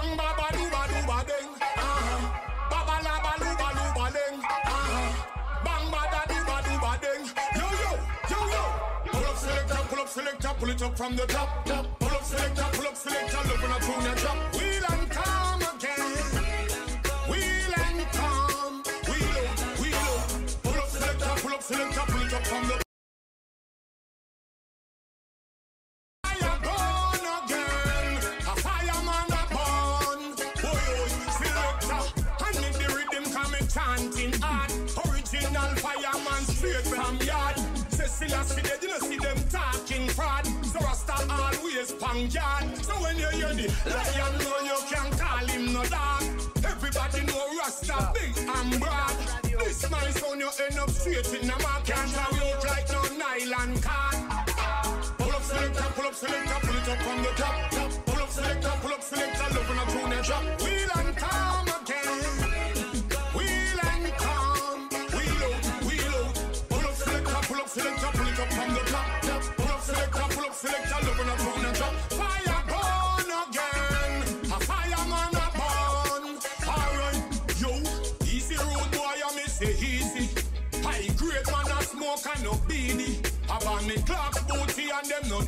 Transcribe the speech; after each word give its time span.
Bang 0.00 0.16
ba 0.16 0.32
ba 0.34 0.48
do 0.56 0.64
ba 0.72 0.82
do 0.88 0.98
ba 1.06 1.18
ding. 1.28 1.50
Uh-huh. 1.76 2.20
Ba 2.70 2.80
ba 2.88 2.96
la 3.04 3.14
ba 3.20 3.32
do 3.36 3.50
ba 3.60 3.68
do 3.76 3.84
ba 3.96 4.06
ding. 4.16 4.40
Uh-huh. 4.40 5.08
Bang 5.64 5.86
ba 5.92 6.02
da 6.12 6.22
do 6.24 6.38
ba 6.48 6.56
do 6.64 6.74
ba 6.80 6.92
ding. 7.02 7.24
Yo 7.60 7.68
yo 7.82 7.92
yo 8.32 8.40
yo. 8.48 8.62
Pull 9.12 9.26
up 9.28 9.36
selector, 9.36 9.80
pull 9.90 10.00
up 10.00 10.08
selector, 10.08 10.52
pull 10.58 10.70
it 10.70 10.82
up 10.82 10.96
from 10.96 11.16
the 11.16 11.26
top. 11.26 11.66
Pull 11.66 12.16
up 12.16 12.24
selector, 12.24 12.64
pull 12.72 12.86
up 12.88 12.96
selector, 12.96 13.42
love 13.44 13.62
when 13.62 13.72
I 13.72 13.78
tune 13.84 14.04
your 14.08 14.14
drop. 14.14 14.38
Wheel 14.56 14.84
and 14.88 15.10
come 15.10 15.62
again. 15.68 16.24
Wheel 17.28 17.74
and 17.84 18.00
come. 18.16 18.82
Wheel 19.04 19.36
up, 19.36 19.80
wheel 19.80 20.04
up. 20.16 20.62
Pull 20.62 20.80
up 20.80 20.88
selector, 20.88 21.32
pull 21.42 21.52
up 21.52 21.62
selector, 21.62 22.04
pull 22.08 22.22
it 22.22 22.32
up 22.32 22.46
from 22.46 22.68
the 22.68 22.79
straight 36.60 36.86
from 36.92 37.16
yard. 37.22 37.56
Say 37.88 38.06
Selassie, 38.06 38.60
they 38.60 38.76
didn't 38.80 39.02
see 39.08 39.16
them 39.16 39.38
talking 39.48 40.06
fraud. 40.08 40.46
So 40.72 40.78
Rasta 40.80 41.16
always 41.30 41.92
pang 41.92 42.28
yard. 42.30 42.64
So 42.84 42.94
when 43.02 43.16
you 43.16 43.30
hear 43.38 43.54
the 43.54 43.66
lion, 43.88 44.34
know 44.44 44.58
you 44.68 44.78
can't 44.92 45.12
call 45.18 45.46
him 45.52 45.72
no 45.72 45.82
dog. 45.84 46.22
Everybody 46.72 47.20
know 47.24 47.44
Rasta 47.58 48.12
big 48.14 48.36
and 48.56 48.80
broad. 48.80 49.16
This 49.42 49.90
my 49.90 50.10
son, 50.10 50.40
you 50.40 50.50
end 50.64 50.78
up 50.78 50.90
straight 50.90 51.32
in 51.32 51.48
the 51.48 51.56
mark. 51.64 51.84
Can't 51.84 52.10
carry 52.12 52.40
out 52.52 52.64
like 52.70 52.88
no 52.92 53.02
nylon 53.20 53.80
card. 53.80 54.16
Pull 55.18 55.32
up 55.32 55.42
selector, 55.42 55.88
pull 55.96 56.06
up 56.08 56.14
selector, 56.14 56.58
pull 56.66 56.76
it 56.76 56.88
up 56.92 56.98
from 57.06 57.18
the 57.24 57.32
top. 57.40 57.56
Pull 58.06 58.22
up 58.22 58.30
selector, 58.30 58.72
pull 58.82 58.92
up 58.92 59.02
selector, 59.02 59.46
love 59.54 59.68
when 59.68 59.78
I 59.78 59.84
tune 59.92 60.12
it 60.12 60.24
drop. 60.24 60.69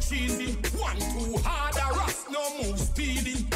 Cheesy. 0.08 0.53
One 0.78 0.97
too 0.97 1.39
hard, 1.45 1.77
a 1.77 1.95
rust 1.97 2.31
no 2.31 2.42
move 2.58 2.78
speedy. 2.78 3.47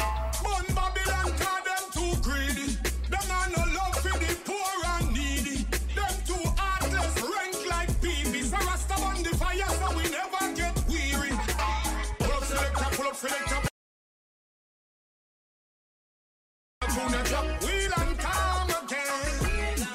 Bun 0.43 0.65
Babylon 0.75 1.31
them 1.67 1.83
too 1.91 2.13
greedy. 2.21 2.77
Them 3.11 3.29
a 3.29 3.49
no 3.51 3.63
love 3.75 3.95
for 4.03 4.17
the 4.17 4.31
poor 4.45 4.73
and 4.95 5.13
needy. 5.13 5.65
Them 5.95 6.15
too 6.25 6.45
heartless, 6.57 7.15
rank 7.21 7.57
like 7.69 7.91
peepees. 8.01 8.49
So 8.51 8.57
Rasta 8.57 8.95
on 9.03 9.23
the 9.23 9.35
fire 9.35 9.71
so 9.79 9.87
we 9.97 10.03
never 10.09 10.43
get 10.55 10.75
weary. 10.87 11.33
Pull 12.19 12.31
up 12.31 12.43
selector, 12.43 12.89
pull 12.95 13.07
up 13.07 13.15
selector. 13.15 13.61
A 16.81 17.23
drop, 17.23 17.45
wheel 17.63 17.91
and 17.97 18.17
come 18.17 18.69
again. 18.83 19.87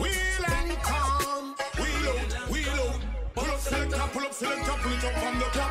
Wheel 0.00 0.44
and 0.46 0.72
come, 0.82 1.54
wheel 1.78 2.06
out, 2.10 2.50
wheel 2.50 2.80
out. 2.84 3.00
Pull 3.34 3.50
up 3.50 3.60
selector, 3.60 4.08
pull 4.12 4.22
up 4.22 4.32
selector, 4.32 4.76
pull 4.82 4.92
it 4.92 5.04
up 5.04 5.14
from 5.22 5.38
the 5.38 5.44
top. 5.58 5.69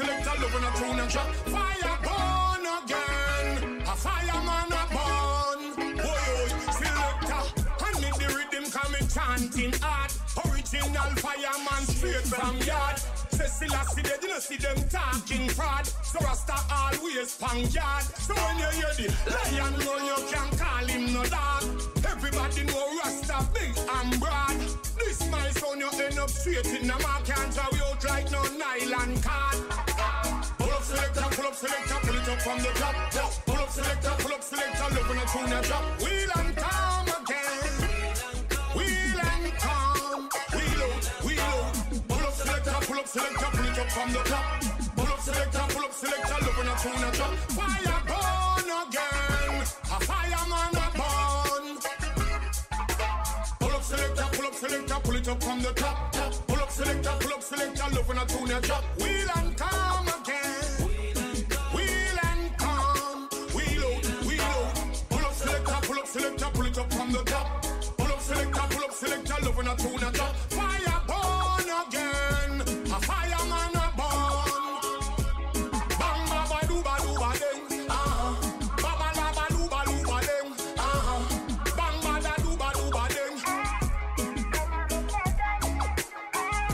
Pull 0.00 0.08
up 0.08 0.40
love 0.40 0.54
when 0.54 0.64
I 0.64 0.70
tune 0.76 0.98
and 0.98 1.10
drop. 1.10 1.26
Fire 1.52 1.98
burn 2.00 2.64
again, 2.80 3.82
a 3.82 3.94
fireman 3.94 4.72
a 4.72 4.84
burn. 4.96 5.60
Boy, 5.96 6.24
oh, 6.40 6.48
selector, 6.72 7.42
and 7.84 8.04
if 8.08 8.16
the 8.16 8.28
rhythm 8.32 8.70
coming 8.72 9.06
chanting 9.12 9.74
hard. 9.82 10.10
Original 10.48 11.10
fireman 11.20 11.84
straight 11.84 12.24
from 12.32 12.56
yard. 12.64 12.96
Say 13.28 13.46
Selassie, 13.46 14.00
they 14.00 14.16
didn't 14.22 14.40
see 14.40 14.56
them 14.56 14.76
talking 14.88 15.50
fraud. 15.50 15.86
So 16.02 16.18
Rasta 16.20 16.56
always 16.72 17.36
pang 17.36 17.68
yard. 17.68 18.04
So 18.04 18.32
when 18.34 18.56
you 18.56 18.70
hear 18.80 18.94
the 18.96 19.12
lion, 19.52 19.78
know 19.84 19.98
you 20.00 20.16
can 20.32 20.48
call 20.56 20.86
him 20.86 21.12
no 21.12 21.24
dog. 21.24 21.64
Everybody 22.08 22.64
know 22.64 22.88
Rasta 23.04 23.46
big 23.52 23.76
and 23.76 24.18
broad. 24.18 24.56
This 24.96 25.30
my 25.30 25.50
son, 25.50 25.78
you 25.78 25.90
end 26.02 26.18
up 26.18 26.30
straight 26.30 26.64
in 26.72 26.86
the 26.86 26.96
mark. 27.02 27.26
Can't 27.26 27.52
draw 27.52 27.68
you 27.76 27.84
out 27.84 28.04
like 28.04 28.30
no 28.30 28.42
nylon 28.56 29.20
card. 29.20 29.89
Selector, 30.90 31.22
pull 31.36 31.46
up 31.46 31.54
selector, 31.54 31.94
pull 32.02 32.16
it 32.16 32.28
up 32.28 32.42
from 32.42 32.58
the 32.58 32.68
top. 32.74 32.94
Pull 33.46 33.56
up 33.56 33.70
selector, 33.70 34.10
pull 34.18 34.32
up 34.32 34.42
selector, 34.42 34.94
love 34.94 35.08
when 35.08 35.18
I 35.18 35.24
tune 35.30 35.50
your 35.50 35.62
drop. 35.62 35.84
Wheel 36.02 36.30
and 36.34 36.56
come 36.56 37.08
again. 37.22 37.74
Wheel 38.74 39.20
and 39.22 39.54
come. 39.54 40.28
Wheel 40.50 40.82
out, 40.82 41.04
wheel 41.22 41.40
out. 41.46 41.78
Pull 42.08 42.26
up 42.26 42.34
selector, 42.34 42.74
pull 42.82 42.98
up 42.98 43.06
selector, 43.06 43.50
pull 43.54 43.66
it 43.70 43.78
up 43.78 43.90
from 43.92 44.12
the 44.12 44.18
top. 44.26 44.44
Pull 44.96 45.06
up 45.06 45.20
selector, 45.20 45.64
pull 45.68 45.84
up 45.84 45.92
selector, 45.92 46.38
love 46.42 46.56
when 46.58 46.68
I 46.68 46.74
tune 46.82 47.00
your 47.00 47.12
drop. 47.12 47.34
Fire 47.54 48.02
burn 48.10 48.68
again. 48.82 49.62
A 49.62 49.98
fireman 50.10 50.74
a 50.74 50.86
burn. 50.98 51.66
Pull 53.60 53.74
up 53.76 53.82
selector, 53.84 54.26
pull 54.32 54.46
up 54.46 54.54
selector, 54.54 54.98
pull 55.04 55.14
it 55.14 55.28
up 55.28 55.40
from 55.40 55.62
the 55.62 55.72
top. 55.72 56.12
Pull 56.48 56.58
up 56.58 56.70
selector, 56.70 57.14
pull 57.20 57.32
up 57.32 57.42
selector, 57.42 57.86
love 57.94 58.08
when 58.08 58.18
I 58.18 58.24
tune 58.24 58.48
your 58.48 58.60
drop. 58.60 58.82
Wheel 58.98 59.30
and 59.36 59.56
come 59.56 60.19
from 67.10 67.24
the 67.24 67.30
top. 67.30 67.62
Pull 67.96 68.06
up 68.06 68.20
selector, 68.20 68.60
pull 68.70 68.84
up 68.84 68.92
selector, 68.92 69.34
love 69.42 69.56
when 69.56 69.66
your 69.66 70.12
drop. 70.12 70.36
Fire 70.58 71.00
burn 71.08 71.70
again. 71.82 72.52
A 72.86 73.00
fireman 73.08 73.74
a 73.74 73.86
burn. 73.98 74.90
Bang 75.98 76.24
ba 76.28 76.44
ba. 76.48 76.96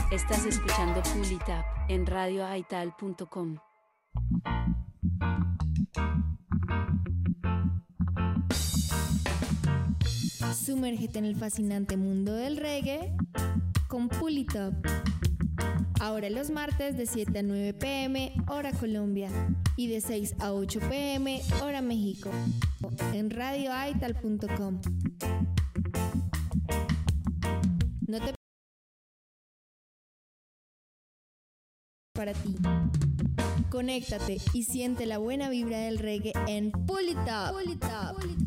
Estás 0.09 0.45
escuchando 0.45 1.01
Pull 1.03 1.31
It 1.31 1.49
Up 1.49 1.65
en 1.89 2.05
radioaital.com. 2.05 3.59
Sumérgete 10.67 11.17
en 11.17 11.23
el 11.23 11.37
fascinante 11.37 11.95
mundo 11.95 12.33
del 12.33 12.57
reggae 12.57 13.15
con 13.87 14.09
Pull 14.09 14.39
It 14.39 14.53
Up. 14.55 14.75
Ahora 16.01 16.29
los 16.29 16.49
martes 16.49 16.97
de 16.97 17.05
7 17.05 17.39
a 17.39 17.41
9 17.41 17.73
pm, 17.73 18.33
hora 18.49 18.73
Colombia, 18.73 19.29
y 19.77 19.87
de 19.87 20.01
6 20.01 20.35
a 20.39 20.51
8 20.51 20.81
pm, 20.89 21.41
hora 21.63 21.81
México, 21.81 22.31
en 23.13 23.29
radioaital.com. 23.29 24.81
No 28.05 28.19
te 28.19 28.35
para 32.13 32.33
ti. 32.33 32.55
Conéctate 33.69 34.41
y 34.51 34.63
siente 34.63 35.05
la 35.05 35.17
buena 35.17 35.49
vibra 35.49 35.77
del 35.77 35.97
reggae 35.97 36.33
en 36.45 36.71
Pull 36.71 37.07
It 37.07 37.17
Up. 37.19 37.53
Pull 37.53 38.37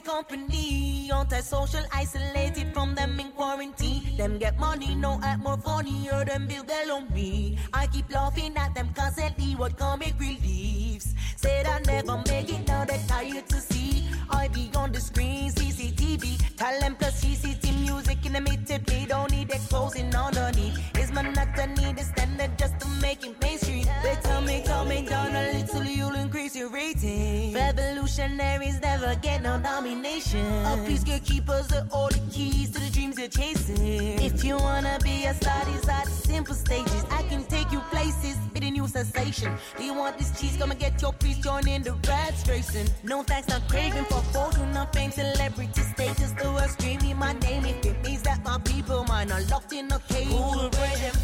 to 0.00 0.04
the 0.04 0.04
fake 0.04 0.04
company. 0.04 1.10
Antisocial, 1.12 1.84
isolated 1.92 2.72
from 2.74 2.94
them 2.94 3.18
in 3.20 3.30
quarantine. 3.32 4.16
Them 4.16 4.38
get 4.38 4.58
money, 4.58 4.94
no 4.94 5.20
act 5.22 5.42
more 5.42 5.56
funnier 5.56 6.24
than 6.24 6.46
Bill 6.46 6.64
Bell 6.64 6.92
on 6.92 7.08
me. 7.14 7.58
I 7.72 7.86
keep 7.86 8.10
laughing 8.12 8.56
at 8.56 8.74
them 8.74 8.90
constantly, 8.94 9.54
what 9.56 9.76
comic 9.76 10.14
reliefs. 10.18 11.14
Said 11.36 11.66
I 11.66 11.80
never 11.80 12.22
make 12.28 12.50
it, 12.50 12.66
now 12.66 12.84
they're 12.84 13.00
tired 13.06 13.48
to 13.48 13.60
see. 13.60 14.04
I 14.30 14.48
be 14.48 14.70
on 14.76 14.92
the 14.92 15.00
screen, 15.00 15.50
CCTV. 15.50 16.56
Talent 16.56 16.98
plus 16.98 17.24
CCT 17.24 17.80
music 17.80 18.26
in 18.26 18.32
the 18.32 18.40
mid 18.40 18.66
tip. 18.66 18.84
They 18.86 19.06
don't 19.06 19.30
need 19.30 19.50
exposing 19.50 20.14
underneath. 20.14 20.78
Is 20.98 21.12
monotony 21.12 21.92
the 21.92 22.02
standard 22.02 22.58
just 22.58 22.78
to 22.80 22.88
make 23.00 23.24
it 23.24 23.40
mainstream? 23.40 23.86
They 24.02 24.16
tell 24.22 24.42
me, 24.42 24.62
calm 24.66 24.90
it 24.90 25.08
down 25.08 25.34
a 25.34 25.52
little, 25.52 25.84
you'll 25.84 26.27
Revolutionaries 27.54 28.80
never 28.80 29.14
get 29.16 29.42
no 29.42 29.58
nomination. 29.58 30.44
Up 30.66 30.84
these 30.86 31.04
gatekeepers 31.04 31.72
are 31.72 31.86
all 31.92 32.08
the 32.08 32.20
keys 32.32 32.70
to 32.70 32.80
the 32.80 32.90
dreams 32.90 33.16
they're 33.16 33.28
chasing. 33.28 33.76
your 35.22 35.34
studies 35.34 35.88
are 35.88 36.04
the 36.04 36.10
simple 36.10 36.54
stages. 36.54 37.04
I 37.10 37.22
can 37.22 37.44
take 37.44 37.70
you 37.70 37.80
places, 37.90 38.36
be 38.52 38.60
the 38.60 38.70
new 38.70 38.88
sensation. 38.88 39.56
Do 39.76 39.84
you 39.84 39.94
want 39.94 40.18
this 40.18 40.40
cheese? 40.40 40.56
Come 40.56 40.72
and 40.72 40.80
get 40.80 41.00
your 41.00 41.12
piece, 41.12 41.38
join 41.38 41.68
in 41.68 41.82
the 41.82 41.92
rats 42.08 42.48
racing. 42.48 42.88
No 43.04 43.22
thanks, 43.22 43.48
not 43.48 43.68
craving 43.68 44.04
for 44.06 44.20
fortune, 44.32 44.72
not 44.72 44.92
fame, 44.94 45.12
celebrity 45.12 45.82
status. 45.82 46.32
The 46.32 46.50
world 46.50 46.70
screaming 46.70 47.18
my 47.18 47.34
name 47.34 47.64
if 47.66 47.84
it 47.84 48.02
means 48.04 48.22
that 48.22 48.44
my 48.44 48.58
people 48.58 49.04
mine 49.04 49.30
are 49.30 49.42
locked 49.42 49.72
in 49.72 49.86
a 49.92 49.98
cage. 50.08 50.26
Who 50.26 50.58
will 50.58 50.70
break 50.70 50.98
them 51.00 51.14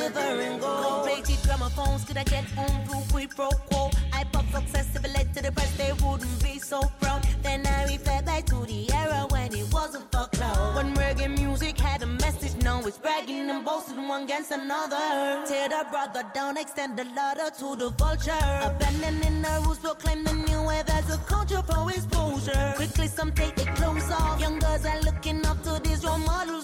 silver 0.00 0.40
and 0.48 0.60
gold. 0.60 1.06
Rated 1.06 1.40
gramophones, 1.46 2.04
could 2.06 2.16
I 2.16 2.24
get 2.24 2.44
home 2.56 2.84
through 2.86 3.04
quid 3.10 3.30
pro 3.30 3.48
quo? 3.68 3.90
I 4.12 4.24
pop 4.32 4.46
success 4.50 4.88
if 4.96 5.04
it 5.04 5.12
led 5.16 5.34
to 5.34 5.42
the 5.42 5.52
press, 5.52 5.72
they 5.76 5.92
wouldn't 6.02 6.42
be 6.42 6.58
so 6.58 6.80
proud. 7.00 7.22
Then 7.42 7.66
I 7.66 7.84
refer 7.84 8.22
back 8.22 8.46
to 8.46 8.58
the 8.66 8.80
era 8.92 9.26
when 9.30 9.54
it 9.54 9.66
wasn't 9.72 10.06
for 10.12 10.26
cloud. 10.36 10.76
When 10.76 10.94
reggae 10.94 11.30
music 11.42 11.78
had 11.78 12.02
a 12.02 12.06
message, 12.06 12.54
now 12.62 12.80
it's 12.88 12.98
bragging 12.98 13.50
and 13.50 13.64
boasting 13.64 14.08
one 14.08 14.22
against 14.24 14.50
another. 14.52 15.06
Tear 15.48 15.68
the 15.68 15.84
brother 15.90 16.24
down, 16.34 16.56
extend 16.56 16.98
the 16.98 17.04
ladder 17.16 17.50
to 17.58 17.76
the 17.76 17.90
vulture. 17.98 18.46
Abandoning 18.68 19.42
the 19.42 19.62
rules, 19.64 19.78
proclaim 19.78 20.24
the 20.24 20.34
new 20.48 20.62
wave 20.68 20.88
as 20.88 21.08
a 21.14 21.18
culture 21.32 21.62
for 21.62 21.90
exposure. 21.90 22.72
Quickly, 22.76 23.06
some 23.06 23.32
take 23.32 23.54
their 23.56 23.74
clothes 23.74 24.10
off. 24.10 24.40
Young 24.40 24.58
girls 24.58 24.84
are 24.86 25.00
looking 25.00 25.44
up 25.46 25.62
to 25.62 25.80
these 25.84 26.04
role 26.04 26.18
models 26.18 26.59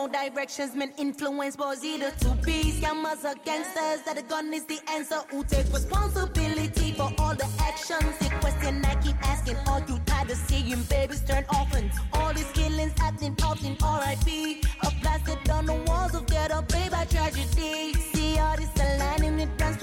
no 0.00 0.08
directions, 0.08 0.74
men 0.74 0.92
influence 0.96 1.56
boys 1.56 1.84
either 1.84 2.10
to 2.10 2.30
be 2.46 2.72
scammers 2.78 3.22
or 3.24 3.34
gangsters. 3.44 4.00
That 4.06 4.16
the 4.16 4.22
gun 4.22 4.52
is 4.54 4.64
the 4.64 4.78
answer. 4.90 5.20
Who 5.30 5.44
take 5.44 5.66
responsibility 5.72 6.92
for 6.92 7.10
all 7.18 7.34
the 7.34 7.48
actions? 7.60 8.16
The 8.18 8.30
question 8.40 8.82
I 8.84 8.94
keep 9.02 9.16
asking, 9.28 9.56
are 9.68 9.82
you 9.88 9.98
tired 10.06 10.30
of 10.30 10.38
seeing 10.38 10.82
babies 10.84 11.22
turn 11.22 11.44
orphans? 11.54 11.92
All 12.14 12.32
these 12.32 12.50
killings 12.52 12.94
happening 12.98 13.36
out 13.42 13.62
in 13.62 13.72
RIP. 13.72 14.64
A 14.82 14.88
blasted 15.02 15.50
on 15.50 15.66
the 15.66 15.74
walls 15.86 16.14
of 16.14 16.26
ghetto, 16.26 16.62
pay 16.62 16.88
by 16.88 17.04
tragedy. 17.04 17.92
See 17.94 18.38
all 18.38 18.56
this 18.56 18.74
aligning, 18.76 19.38
it 19.40 19.58
plans 19.58 19.76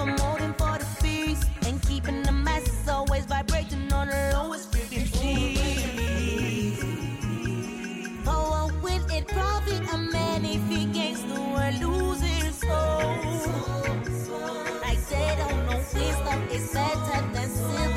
wisdom 15.97 16.41
is 16.51 16.73
better 16.73 17.21
than 17.33 17.49
silver 17.49 17.96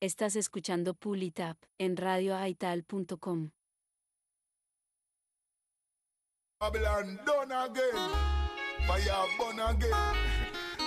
Estás 0.00 0.36
escuchando 0.36 0.94
Pulitap 0.94 1.56
en 1.76 1.96
radioaital.com. 1.96 3.50
Babylon 6.60 7.18
done 7.26 7.52
again. 7.52 8.10
Fire 8.86 9.26
burn 9.36 9.58
again. 9.58 9.90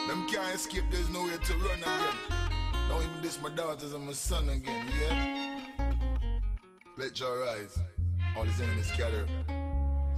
Them 0.07 0.25
can't 0.29 0.55
escape, 0.55 0.85
there's 0.89 1.09
no 1.09 1.23
way 1.23 1.37
to 1.43 1.53
run 1.55 1.79
again. 1.79 2.15
Now 2.87 3.01
even 3.01 3.21
this 3.21 3.37
my 3.41 3.49
daughters 3.49 3.91
and 3.93 4.05
my 4.05 4.13
son 4.13 4.47
again, 4.47 4.87
yeah? 5.01 5.59
Let 6.97 7.19
your 7.19 7.37
rise. 7.41 7.77
All 8.37 8.45
his 8.45 8.61
enemies 8.61 8.87
scatter. 8.93 9.27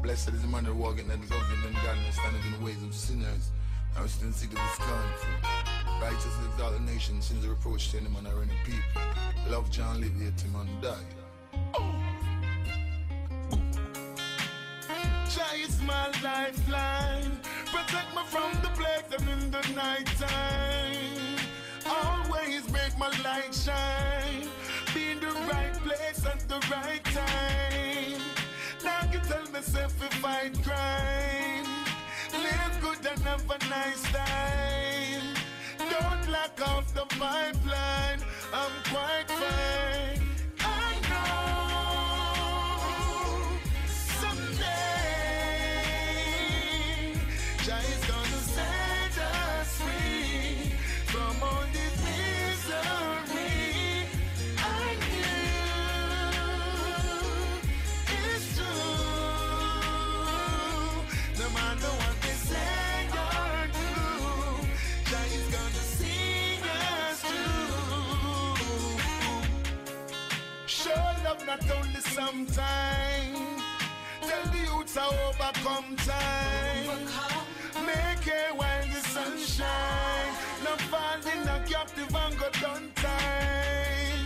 Blessed 0.03 0.29
is 0.29 0.41
the 0.43 0.47
man 0.47 0.65
that 0.65 0.75
walking 0.75 1.09
and 1.09 1.27
loving 1.31 1.63
and 1.65 1.75
godliness, 1.77 2.15
standing 2.15 2.43
in 2.45 2.59
the 2.59 2.65
ways 2.65 2.83
of 2.83 2.93
sinners. 2.93 3.49
I 3.97 4.05
still 4.05 4.31
see 4.33 4.45
the 4.45 4.59
scornful. 4.75 5.82
Righteous 6.03 6.35
exalt 6.51 6.73
the 6.73 6.79
nation, 6.81 7.21
sins 7.21 7.45
a 7.45 7.49
reproach 7.49 7.91
to 7.91 7.97
him 7.97 8.13
and 8.17 8.27
our 8.27 8.33
enemy 8.33 8.59
people. 8.65 9.01
Love 9.49 9.71
John 9.71 10.01
live, 10.01 10.11
and 10.19 10.81
die. 10.81 10.95
Is 15.55 15.81
my 15.83 16.07
lifeline. 16.23 17.39
Protect 17.67 18.09
me 18.15 18.21
from 18.25 18.51
the 18.61 18.69
plagues 18.75 19.13
and 19.17 19.29
in 19.29 19.51
the 19.51 19.61
night 19.75 20.07
time. 20.17 21.37
Always 21.87 22.69
make 22.73 22.97
my 22.97 23.07
light 23.23 23.53
shine. 23.53 24.49
Be 24.93 25.11
in 25.11 25.19
the 25.21 25.31
right 25.51 25.73
place 25.85 26.25
at 26.25 26.39
the 26.49 26.59
right 26.69 27.03
time. 27.05 28.21
Now 28.83 29.09
you 29.11 29.19
tell 29.19 29.45
myself 29.51 29.93
if 30.03 30.25
I 30.25 30.49
crime. 30.63 31.67
Live 32.33 32.81
good 32.81 33.05
and 33.05 33.19
have 33.23 33.49
a 33.49 33.57
nice 33.69 34.03
time. 34.11 35.42
Don't 35.93 36.31
lack 36.31 36.59
off 36.67 36.91
the 36.95 37.05
pipeline. 37.05 38.19
I'm 38.51 38.71
quite 38.89 39.27
fine. 39.27 40.32
Not 71.53 71.77
only 71.77 72.01
sometime. 72.01 73.35
Tell 74.21 74.45
the 74.51 74.57
youths 74.57 74.97
I 74.97 75.05
overcome 75.27 75.95
time. 75.97 77.05
Make 77.85 78.25
it 78.25 78.55
while 78.55 78.85
the 78.93 79.01
sun 79.13 79.37
shine. 79.37 80.33
No 80.65 80.73
falling, 80.89 81.45
no 81.45 81.55
captive 81.69 82.15
and 82.15 82.37
go 82.39 82.49
down 82.61 82.83
time. 82.95 84.25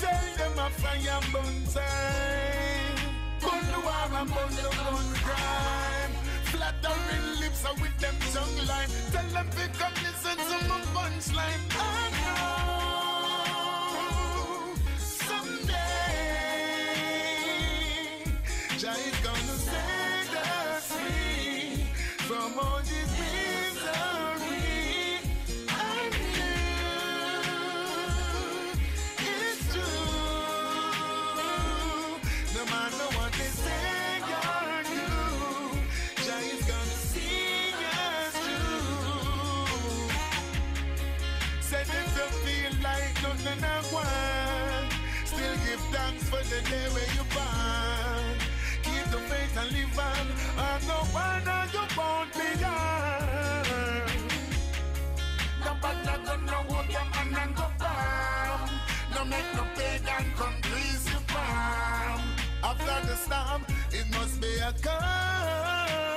Tell 0.00 0.24
them 0.38 0.58
a 0.64 0.70
fire 0.80 1.20
burn 1.32 1.56
time. 1.76 2.96
Burn 3.42 3.64
the 3.72 3.80
war 3.86 4.08
and 4.20 4.30
burn 4.34 4.52
the 4.56 4.68
gun 4.78 5.08
crime. 5.26 6.12
Flattering 6.52 7.40
lips 7.40 7.64
are 7.66 7.74
with 7.82 7.98
them 7.98 8.16
tongue 8.32 8.66
line. 8.66 8.88
Tell 9.12 9.28
them 9.36 9.48
pick 9.56 9.84
up 9.84 9.94
listen 10.06 10.36
to 10.50 10.68
my 10.68 10.80
punchline. 10.94 11.62
I 11.70 12.10
know 12.24 12.81
and 49.62 49.72
live 49.72 49.98
on, 49.98 50.26
and 50.64 50.88
no 50.88 50.98
of 51.54 51.74
you 51.74 51.84
won't 51.96 52.32
be 52.34 52.60
young. 52.60 54.06
No 55.64 55.72
bad 55.80 56.06
not 56.06 56.24
gonna 56.26 56.58
hold 56.68 56.88
your 56.90 57.06
man 57.12 57.36
and 57.42 57.56
go 57.56 57.66
farm. 57.78 58.70
No 59.14 59.24
make 59.24 59.50
no 59.54 59.64
pagan 59.76 60.26
come 60.36 60.58
please 60.62 61.04
you 61.12 61.20
farm. 61.32 62.20
After 62.64 63.06
the 63.06 63.16
storm, 63.16 63.62
it 63.92 64.06
must 64.16 64.40
be 64.40 64.52
a 64.58 64.72
calm. 64.82 66.11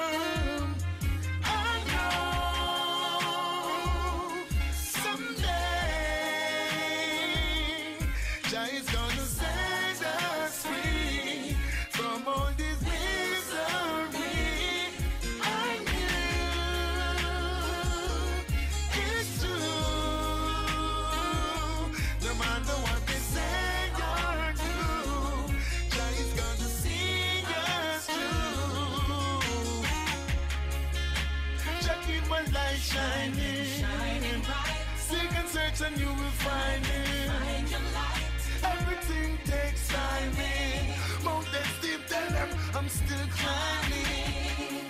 And 35.86 36.00
you 36.00 36.08
will 36.08 36.36
find 36.48 36.84
it. 36.84 37.30
Find 37.30 37.70
your 37.70 37.86
light. 38.00 38.42
Everything 38.74 39.38
takes 39.46 39.88
timing. 39.88 40.84
Mountains 41.24 41.76
deep, 41.82 42.02
tell 42.08 42.30
them 42.38 42.50
I'm 42.76 42.90
still 42.90 43.28
climbing. 43.40 44.86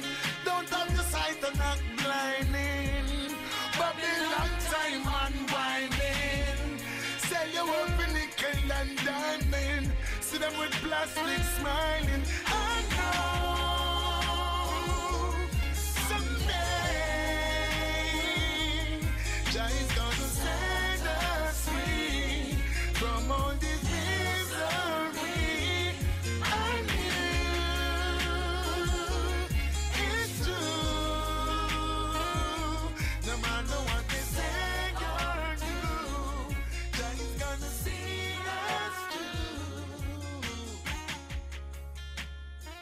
Don't 0.45 0.69
have 0.69 0.91
the 0.95 1.03
sight 1.03 1.39
and 1.47 1.57
not 1.57 1.79
blinding. 2.01 3.35
Babylon 3.79 4.51
time 4.71 5.05
unwinding. 5.23 6.79
Sell 7.27 7.47
your 7.55 7.65
work 7.73 7.89
for 7.97 8.09
nickel 8.13 8.71
and 8.79 8.91
diamond. 9.09 9.91
See 10.21 10.37
them 10.37 10.53
with 10.59 10.71
plastic 10.85 11.43
smiling. 11.57 12.23
I 12.45 12.75
know 12.95 13.44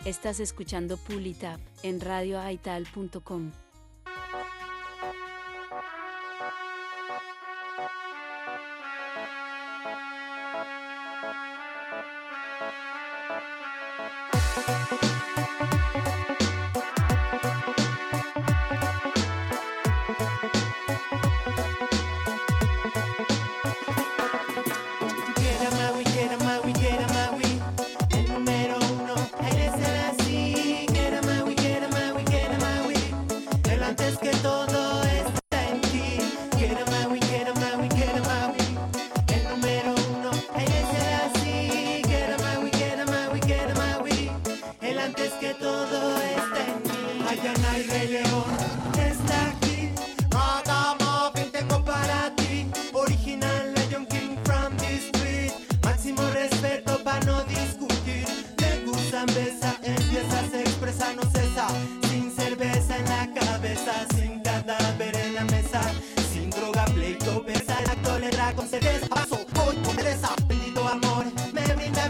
Estás 0.05 0.41
escuchando 0.41 0.97
Pull 0.97 1.27
It 1.27 1.43
Up 1.43 1.61
en 1.81 2.01
radioaital.com. 2.01 3.51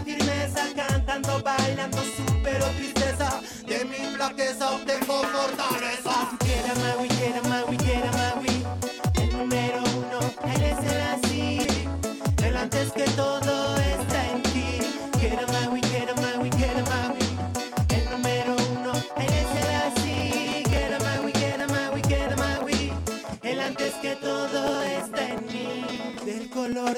firmeza. 0.02 0.60
Cantando, 0.74 1.42
bailando, 1.42 1.98
supero 2.16 2.66
tristeza. 2.76 3.40
De 3.66 3.84
mi 3.84 4.14
flaqueza 4.16 4.70
obtengo 4.70 5.22
fortaleza. 5.24 6.03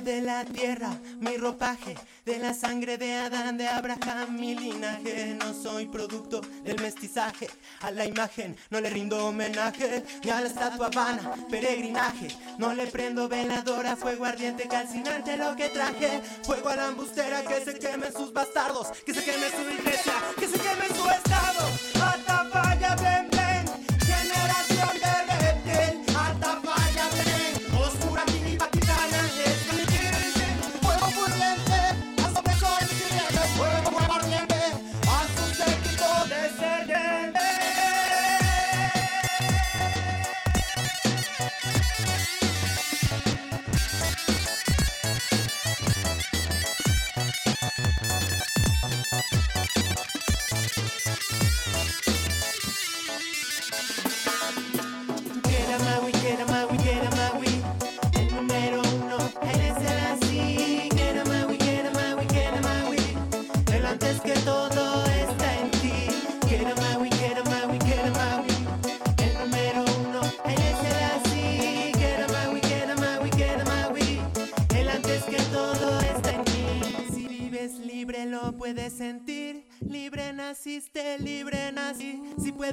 De 0.06 0.22
la 0.22 0.44
tierra, 0.44 0.96
mi 1.18 1.36
ropaje. 1.36 1.96
De 2.24 2.38
la 2.38 2.54
sangre 2.54 2.96
de 2.96 3.12
Adán, 3.14 3.56
de 3.58 3.66
Abraham, 3.66 4.36
mi 4.38 4.54
linaje. 4.54 5.36
No 5.38 5.52
soy 5.52 5.86
producto 5.86 6.40
del 6.62 6.80
mestizaje. 6.80 7.48
A 7.80 7.90
la 7.90 8.04
imagen 8.04 8.56
no 8.70 8.80
le 8.80 8.88
rindo 8.88 9.26
homenaje. 9.26 10.04
Ni 10.24 10.30
a 10.30 10.40
la 10.40 10.46
estatua 10.46 10.90
vana, 10.90 11.34
peregrinaje. 11.50 12.28
No 12.58 12.72
le 12.72 12.86
prendo 12.86 13.28
veladora, 13.28 13.96
fuego 13.96 14.24
ardiente, 14.24 14.68
calcinante 14.68 15.36
lo 15.36 15.56
que 15.56 15.70
traje. 15.70 16.22
Fuego 16.44 16.68
a 16.68 16.76
la 16.76 16.86
embustera, 16.88 17.42
que 17.42 17.64
se 17.64 17.76
quemen 17.76 18.12
sus 18.12 18.32
bastardos. 18.32 18.88
Que 19.04 19.12
se 19.12 19.24
queme 19.24 19.50
su 19.50 19.62
iglesia, 19.68 20.14
que 20.38 20.46
se 20.46 20.58
queme 20.58 20.86
su 20.86 21.08
estado. 21.08 21.95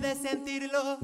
Puedes 0.04 0.18
sentirlo, 0.18 0.98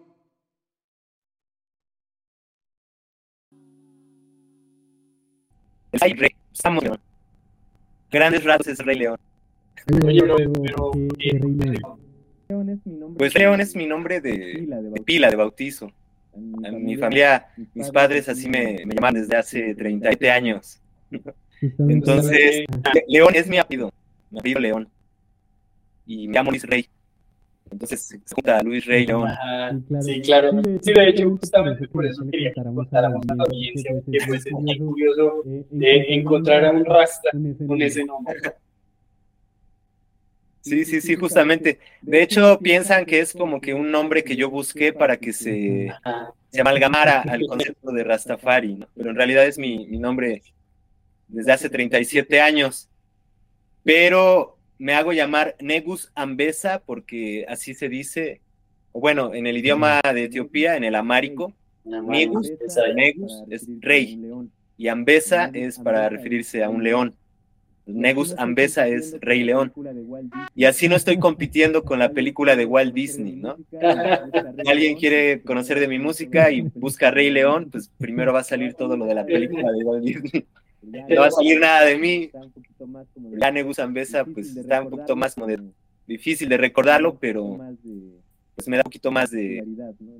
Ay, 6.01 6.13
rey, 6.15 6.31
estamos 6.53 6.83
león. 6.85 6.99
Grandes 8.11 8.45
rasgos 8.45 8.69
es 8.69 8.79
Rey 8.79 8.99
León. 8.99 9.19
Oye, 10.05 10.21
pero, 10.21 10.37
pero 10.63 10.91
¿qué 11.19 11.41
Pues 13.19 13.35
León 13.35 13.61
es 13.61 13.77
mi 13.77 13.87
nombre 13.87 14.21
de, 14.21 14.67
de 14.67 15.01
pila, 15.03 15.29
de 15.31 15.37
bautizo. 15.37 15.93
A 16.65 16.71
mi 16.71 16.97
familia, 16.97 17.47
mis 17.75 17.91
padres 17.91 18.29
así 18.29 18.49
me, 18.49 18.85
me 18.85 18.95
llaman 18.95 19.15
desde 19.15 19.37
hace 19.37 19.75
37 19.75 20.31
años. 20.31 20.81
Entonces, 21.79 22.67
León 23.09 23.35
es 23.35 23.49
mi 23.49 23.59
apellido, 23.59 23.93
mi 24.31 24.39
apellido 24.39 24.61
León. 24.61 24.89
Y 26.05 26.29
me 26.29 26.35
llamo 26.35 26.51
Luis 26.51 26.65
Rey. 26.65 26.89
Entonces, 27.71 28.01
se 28.03 28.35
junta 28.35 28.63
Luis 28.63 28.87
Rey 28.87 29.07
León. 29.07 29.29
Ajá, 29.29 29.77
sí, 30.01 30.21
claro. 30.23 30.51
Sí, 30.83 30.93
de 30.93 31.09
hecho, 31.09 31.31
justamente 31.31 31.89
por 31.89 32.07
eso 32.07 32.25
quería 32.31 32.51
que 32.51 32.63
contáramos 32.63 33.25
a 33.29 33.35
la 33.35 33.45
audiencia, 33.45 33.93
que 34.11 34.19
pues 34.27 34.47
es 34.47 34.53
muy 34.53 34.79
curioso 34.79 35.43
de 35.45 36.15
encontrar 36.15 36.65
a 36.65 36.71
un 36.71 36.85
rasta 36.85 37.31
con 37.67 37.83
ese 37.83 38.05
nombre. 38.05 38.37
Sí, 40.61 40.85
sí, 40.85 41.01
sí, 41.01 41.15
justamente. 41.15 41.79
De 42.03 42.23
hecho, 42.23 42.59
piensan 42.59 43.07
que 43.07 43.21
es 43.21 43.33
como 43.33 43.61
que 43.61 43.73
un 43.73 43.91
nombre 43.91 44.25
que 44.25 44.35
yo 44.35 44.51
busqué 44.51 44.93
para 44.93 45.17
que 45.17 45.33
se, 45.33 45.93
se 46.51 46.61
amalgamara 46.61 47.21
al 47.23 47.47
concepto 47.47 47.93
de 47.93 48.03
Rastafari, 48.03 48.75
¿no? 48.75 48.89
Pero 48.97 49.11
en 49.11 49.17
realidad 49.17 49.47
es 49.47 49.59
mi, 49.59 49.87
mi 49.87 49.99
nombre 49.99 50.43
desde 51.29 51.53
hace 51.53 51.71
37 51.71 52.41
años. 52.41 52.89
Pero 53.85 54.56
me 54.79 54.95
hago 54.95 55.13
llamar 55.13 55.57
Negus 55.61 56.11
Ambesa 56.15 56.83
porque 56.85 57.45
así 57.49 57.75
se 57.75 57.89
dice, 57.89 58.41
o 58.93 59.01
bueno, 59.01 59.35
en 59.35 59.47
el 59.47 59.57
idioma 59.57 60.01
de 60.03 60.25
Etiopía, 60.25 60.77
en 60.77 60.85
el 60.85 60.95
amárico, 60.95 61.53
Negus, 61.85 62.51
Negus 62.95 63.43
es 63.49 63.67
rey 63.81 64.21
y 64.77 64.89
Ambesa 64.89 65.51
es 65.53 65.79
para 65.79 66.09
referirse 66.09 66.63
a 66.65 66.69
un 66.69 66.83
león. 66.83 67.15
Negus 67.87 68.35
Ambesa 68.37 68.89
es 68.89 69.17
rey 69.21 69.45
león. 69.45 69.73
Y 70.57 70.65
así 70.65 70.89
no 70.89 70.97
estoy 70.97 71.19
compitiendo 71.19 71.85
con 71.85 72.01
la 72.01 72.11
película 72.11 72.57
de 72.57 72.67
Walt 72.67 72.93
Disney, 72.93 73.37
¿no? 73.37 73.57
Si 73.71 73.77
alguien 74.69 74.97
quiere 74.97 75.41
conocer 75.43 75.79
de 75.79 75.87
mi 75.87 76.01
música 76.01 76.51
y 76.51 76.63
busca 76.75 77.13
Rey 77.13 77.31
León, 77.31 77.69
pues 77.71 77.91
primero 77.97 78.33
va 78.33 78.41
a 78.41 78.45
salir 78.45 78.75
todo 78.75 78.97
lo 78.97 79.07
de 79.07 79.15
la 79.15 79.25
película 79.25 79.71
de 79.71 79.85
Walt 79.85 80.05
Disney. 80.05 80.47
No 80.87 81.21
va 81.21 81.27
a 81.27 81.31
salir 81.31 81.59
nada 81.61 81.85
de 81.85 81.99
mí. 81.99 82.31
Ya 83.39 83.51
Negus 83.51 83.79
Ambesa, 83.79 84.25
pues 84.25 84.57
está 84.57 84.83
un 84.83 84.91
poquito 84.91 85.17
más 85.17 85.35
como 85.35 85.47
de- 85.47 85.61
difícil 86.07 86.49
de 86.49 86.57
recordarlo, 86.57 87.19
pero 87.19 87.59
pues 88.55 88.69
me 88.69 88.77
da 88.77 88.81
un 88.81 88.85
poquito 88.85 89.11
más 89.11 89.31
de, 89.31 89.63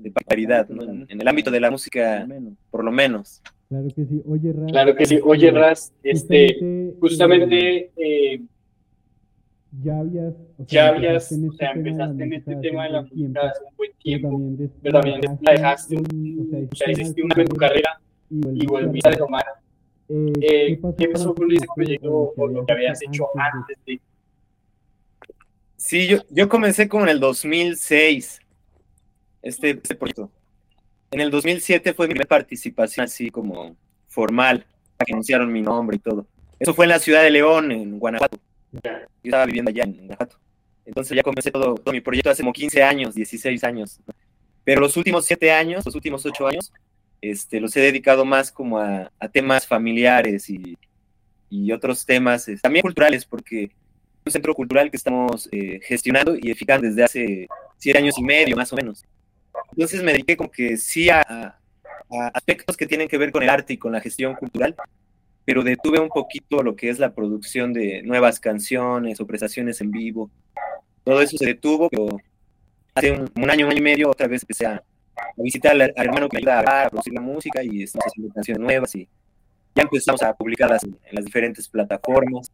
de 0.01 0.11
popularidad, 0.11 0.67
¿no? 0.69 0.83
En, 0.83 1.07
el 1.21 1.27
ámbito 1.27 1.49
de 1.49 1.59
la 1.59 1.71
música, 1.71 2.27
por 2.69 2.83
lo 2.83 2.91
menos. 2.91 3.41
Claro 3.69 3.87
que 3.95 4.05
sí. 4.05 4.21
Oye, 4.27 4.53
Ram. 4.53 4.67
Claro 4.67 4.95
que 4.95 5.05
sí. 5.05 5.19
Oye, 5.23 5.51
Ras, 5.51 5.93
este, 6.03 6.93
justamente 6.99 7.91
eh, 7.97 8.41
ya 9.83 9.99
habías, 9.99 10.33
o 10.57 10.65
ya 10.67 10.89
empezaste 10.89 11.07
habías, 11.07 11.31
en 11.31 11.49
o 11.49 11.53
sea, 11.53 11.67
este 11.67 11.79
empezaste 11.79 12.23
en 12.23 12.33
este 12.33 12.55
tema 12.57 12.83
de 12.83 12.89
la 12.91 13.01
música 13.01 13.41
hace 13.49 13.63
un 13.63 13.75
buen 13.75 13.91
tiempo, 13.99 14.29
tiempo, 14.29 14.69
pero 14.81 14.93
también, 15.01 15.19
pero 15.21 15.27
también 15.31 15.39
la 15.41 15.51
dejaste, 15.51 15.97
un- 15.97 16.69
o 16.71 16.75
sea, 16.75 16.91
hiciste 16.91 17.23
una 17.23 17.35
en 17.35 17.47
tu 17.47 17.55
carrera 17.55 17.99
y 18.29 18.65
volviste 18.65 19.07
a 19.07 19.11
retomar. 19.11 19.45
Eh, 20.09 20.33
Eh, 20.41 20.79
¿Qué 20.97 21.09
pasó 21.09 21.35
con 21.35 21.51
ese 21.51 21.65
proyecto 21.75 22.33
o 22.35 22.47
lo 22.47 22.65
que 22.65 22.73
habías 22.73 23.01
hecho 23.01 23.27
antes 23.35 23.77
de? 23.85 23.99
Sí, 25.75 26.07
yo, 26.07 26.17
yo 26.29 26.49
comencé 26.49 26.87
como 26.87 27.03
en 27.03 27.09
el 27.09 27.19
2006, 27.19 28.39
este, 29.41 29.69
este 29.71 29.95
proyecto. 29.95 30.31
En 31.11 31.21
el 31.21 31.29
2007 31.31 31.93
fue 31.93 32.07
mi 32.07 32.13
primera 32.13 32.27
participación 32.27 33.05
así 33.05 33.29
como 33.29 33.75
formal, 34.07 34.65
que 35.05 35.13
anunciaron 35.13 35.51
mi 35.51 35.61
nombre 35.61 35.97
y 35.97 35.99
todo. 35.99 36.25
Eso 36.59 36.73
fue 36.73 36.85
en 36.85 36.89
la 36.89 36.99
ciudad 36.99 37.21
de 37.21 37.31
León, 37.31 37.71
en 37.71 37.99
Guanajuato. 37.99 38.37
Yo 38.71 38.91
estaba 39.23 39.45
viviendo 39.45 39.69
allá 39.69 39.83
en 39.83 39.97
Guanajuato. 39.97 40.37
Entonces 40.85 41.15
ya 41.15 41.23
comencé 41.23 41.51
todo, 41.51 41.75
todo 41.75 41.93
mi 41.93 42.01
proyecto 42.01 42.29
hace 42.29 42.41
como 42.41 42.53
15 42.53 42.81
años, 42.81 43.13
16 43.13 43.63
años. 43.63 43.99
Pero 44.63 44.81
los 44.81 44.97
últimos 44.97 45.25
7 45.25 45.51
años, 45.51 45.85
los 45.85 45.95
últimos 45.95 46.25
8 46.25 46.47
años, 46.47 46.73
este, 47.21 47.59
los 47.59 47.75
he 47.75 47.81
dedicado 47.81 48.25
más 48.25 48.51
como 48.51 48.79
a, 48.79 49.11
a 49.19 49.29
temas 49.29 49.67
familiares 49.67 50.49
y, 50.49 50.77
y 51.49 51.71
otros 51.71 52.05
temas, 52.05 52.47
eh, 52.47 52.57
también 52.61 52.81
culturales, 52.83 53.25
porque 53.25 53.63
es 53.65 53.71
un 54.25 54.31
centro 54.31 54.53
cultural 54.53 54.89
que 54.91 54.97
estamos 54.97 55.47
eh, 55.51 55.79
gestionando 55.83 56.35
y 56.39 56.51
eficaz 56.51 56.81
desde 56.81 57.03
hace 57.03 57.47
7 57.77 57.97
años 57.99 58.17
y 58.17 58.23
medio, 58.23 58.55
más 58.55 58.71
o 58.73 58.75
menos. 58.75 59.03
Entonces 59.71 60.03
me 60.03 60.11
dediqué 60.11 60.37
como 60.37 60.51
que 60.51 60.77
sí 60.77 61.09
a- 61.09 61.21
a 62.09 62.27
aspectos 62.33 62.77
que 62.77 62.85
tienen 62.87 63.07
que 63.07 63.17
ver 63.17 63.31
con 63.31 63.43
el 63.43 63.49
arte 63.49 63.73
y 63.73 63.77
con 63.77 63.91
la 63.91 63.99
gestión 64.01 64.35
cultural, 64.35 64.75
pero 65.45 65.63
detuve 65.63 65.99
un 65.99 66.09
poquito 66.09 66.61
lo 66.63 66.75
que 66.75 66.89
es 66.89 66.99
la 66.99 67.13
producción 67.13 67.73
de 67.73 68.01
nuevas 68.03 68.39
canciones 68.39 69.19
o 69.19 69.27
prestaciones 69.27 69.81
en 69.81 69.91
vivo. 69.91 70.29
Todo 71.03 71.21
eso 71.21 71.37
se 71.37 71.45
detuvo, 71.45 71.89
pero 71.89 72.17
hace 72.95 73.11
un, 73.11 73.29
un 73.35 73.49
año, 73.49 73.65
un 73.65 73.71
año 73.71 73.79
y 73.79 73.81
medio 73.81 74.09
otra 74.09 74.27
vez 74.27 74.43
empecé 74.43 74.65
a, 74.65 74.83
a 75.17 75.41
visitar 75.41 75.71
al, 75.73 75.81
al 75.81 75.93
hermano 75.95 76.29
que 76.29 76.35
me 76.37 76.39
ayuda 76.39 76.59
a 76.59 76.61
grabar, 76.61 76.85
a 76.87 76.89
producir 76.89 77.13
la 77.13 77.21
música 77.21 77.63
y 77.63 77.83
estamos 77.83 78.05
haciendo 78.07 78.33
canciones 78.33 78.61
nuevas 78.61 78.95
y 78.95 79.07
ya 79.75 79.83
empezamos 79.83 80.21
a 80.23 80.33
publicarlas 80.35 80.83
en, 80.83 80.97
en 81.05 81.15
las 81.15 81.25
diferentes 81.25 81.67
plataformas. 81.69 82.51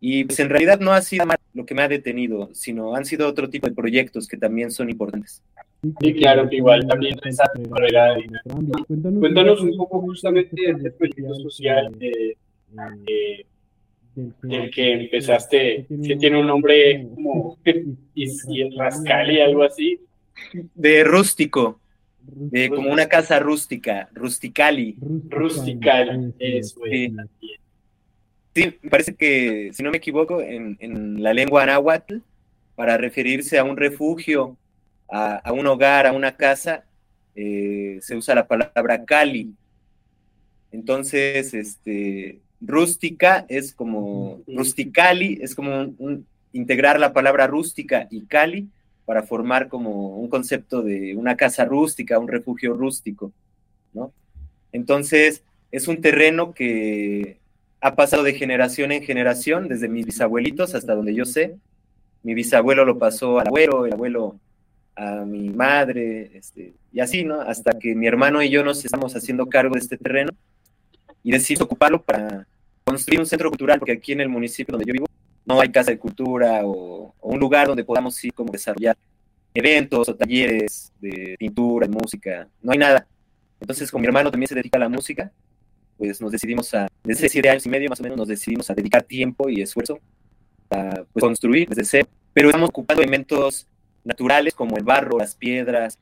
Y 0.00 0.24
pues 0.24 0.38
en 0.38 0.48
realidad 0.48 0.78
no 0.78 0.92
ha 0.92 1.02
sido 1.02 1.26
más 1.26 1.38
lo 1.54 1.66
que 1.66 1.74
me 1.74 1.82
ha 1.82 1.88
detenido, 1.88 2.50
sino 2.54 2.94
han 2.94 3.04
sido 3.04 3.26
otro 3.26 3.50
tipo 3.50 3.66
de 3.68 3.74
proyectos 3.74 4.28
que 4.28 4.36
también 4.36 4.70
son 4.70 4.88
importantes. 4.90 5.42
Sí, 6.00 6.14
claro, 6.14 6.48
que 6.48 6.56
igual 6.56 6.86
también 6.86 7.16
esa 7.24 7.44
carrera 7.68 8.14
de 8.14 8.26
Cuéntanos 9.18 9.60
un 9.60 9.76
poco 9.76 10.00
justamente 10.02 10.54
de 10.56 10.70
este 10.72 10.90
proyecto 10.92 11.34
social 11.34 11.90
de, 11.98 12.36
de- 12.70 13.46
del 14.42 14.70
que 14.72 14.92
empezaste, 15.04 15.86
que 16.04 16.16
tiene 16.16 16.40
un 16.40 16.46
nombre 16.46 17.06
como 17.14 17.56
y, 18.14 18.24
y 18.48 18.76
Rascali, 18.76 19.40
algo 19.40 19.62
así. 19.64 20.00
De 20.74 21.04
rústico, 21.04 21.80
de 22.20 22.68
como 22.70 22.90
una 22.92 23.06
casa 23.06 23.38
rústica, 23.38 24.08
rusticali. 24.14 24.96
Rustical, 25.28 26.34
eso 26.38 26.80
es. 26.86 27.12
Sí. 27.40 27.50
Sí, 28.54 28.74
me 28.82 28.90
parece 28.90 29.14
que, 29.14 29.70
si 29.72 29.82
no 29.82 29.90
me 29.90 29.98
equivoco, 29.98 30.40
en, 30.40 30.76
en 30.80 31.22
la 31.22 31.32
lengua 31.32 31.64
náhuatl, 31.64 32.16
para 32.74 32.96
referirse 32.96 33.58
a 33.58 33.64
un 33.64 33.76
refugio, 33.76 34.56
a, 35.10 35.36
a 35.36 35.52
un 35.52 35.66
hogar, 35.66 36.06
a 36.06 36.12
una 36.12 36.36
casa, 36.36 36.84
eh, 37.36 37.98
se 38.02 38.16
usa 38.16 38.34
la 38.34 38.46
palabra 38.48 39.04
cali. 39.04 39.52
Entonces, 40.72 41.54
este, 41.54 42.40
rústica 42.60 43.46
es 43.48 43.72
como, 43.72 44.40
rusticali 44.48 45.38
es 45.40 45.54
como 45.54 45.80
un- 45.80 45.96
un- 45.98 46.26
integrar 46.52 46.98
la 46.98 47.12
palabra 47.12 47.46
rústica 47.46 48.08
y 48.10 48.22
cali 48.26 48.68
para 49.08 49.22
formar 49.22 49.68
como 49.68 50.18
un 50.18 50.28
concepto 50.28 50.82
de 50.82 51.16
una 51.16 51.34
casa 51.34 51.64
rústica, 51.64 52.18
un 52.18 52.28
refugio 52.28 52.74
rústico, 52.74 53.32
¿no? 53.94 54.12
Entonces, 54.70 55.42
es 55.72 55.88
un 55.88 56.02
terreno 56.02 56.52
que 56.52 57.38
ha 57.80 57.96
pasado 57.96 58.22
de 58.22 58.34
generación 58.34 58.92
en 58.92 59.02
generación, 59.02 59.66
desde 59.66 59.88
mis 59.88 60.04
bisabuelitos 60.04 60.74
hasta 60.74 60.94
donde 60.94 61.14
yo 61.14 61.24
sé. 61.24 61.56
Mi 62.22 62.34
bisabuelo 62.34 62.84
lo 62.84 62.98
pasó 62.98 63.38
al 63.38 63.46
abuelo, 63.46 63.86
el 63.86 63.94
abuelo 63.94 64.38
a 64.94 65.24
mi 65.24 65.48
madre, 65.48 66.30
este, 66.34 66.74
y 66.92 67.00
así, 67.00 67.24
¿no? 67.24 67.40
Hasta 67.40 67.78
que 67.78 67.94
mi 67.94 68.06
hermano 68.06 68.42
y 68.42 68.50
yo 68.50 68.62
nos 68.62 68.84
estamos 68.84 69.16
haciendo 69.16 69.46
cargo 69.46 69.72
de 69.72 69.80
este 69.80 69.96
terreno 69.96 70.32
y 71.22 71.32
decidimos 71.32 71.62
ocuparlo 71.62 72.02
para 72.02 72.46
construir 72.84 73.20
un 73.20 73.26
centro 73.26 73.48
cultural, 73.48 73.78
porque 73.78 73.92
aquí 73.92 74.12
en 74.12 74.20
el 74.20 74.28
municipio 74.28 74.72
donde 74.72 74.84
yo 74.84 74.92
vivo 74.92 75.07
no 75.48 75.60
hay 75.60 75.70
casa 75.70 75.90
de 75.90 75.98
cultura 75.98 76.60
o, 76.64 77.14
o 77.18 77.28
un 77.30 77.38
lugar 77.40 77.66
donde 77.66 77.82
podamos 77.84 78.22
ir 78.24 78.32
como 78.34 78.52
desarrollar 78.52 78.96
eventos 79.54 80.08
o 80.08 80.14
talleres 80.14 80.92
de 81.00 81.34
pintura, 81.38 81.86
de 81.86 81.92
música, 81.94 82.48
no 82.62 82.72
hay 82.72 82.78
nada. 82.78 83.06
Entonces, 83.60 83.90
como 83.90 84.02
mi 84.02 84.06
hermano 84.06 84.30
también 84.30 84.46
se 84.48 84.54
dedica 84.54 84.76
a 84.76 84.80
la 84.80 84.88
música, 84.88 85.32
pues 85.96 86.20
nos 86.20 86.30
decidimos 86.30 86.72
a, 86.74 86.86
desde 87.02 87.28
siete 87.28 87.48
años 87.48 87.66
y 87.66 87.70
medio 87.70 87.88
más 87.88 87.98
o 87.98 88.02
menos, 88.02 88.18
nos 88.18 88.28
decidimos 88.28 88.70
a 88.70 88.74
dedicar 88.74 89.02
tiempo 89.02 89.48
y 89.48 89.62
esfuerzo 89.62 89.98
a 90.70 91.02
pues, 91.12 91.22
construir 91.22 91.68
desde 91.68 91.84
cero. 91.84 92.08
Pero 92.34 92.48
estamos 92.50 92.68
ocupando 92.68 93.02
elementos 93.02 93.66
naturales 94.04 94.54
como 94.54 94.76
el 94.76 94.84
barro, 94.84 95.18
las 95.18 95.34
piedras, 95.34 95.98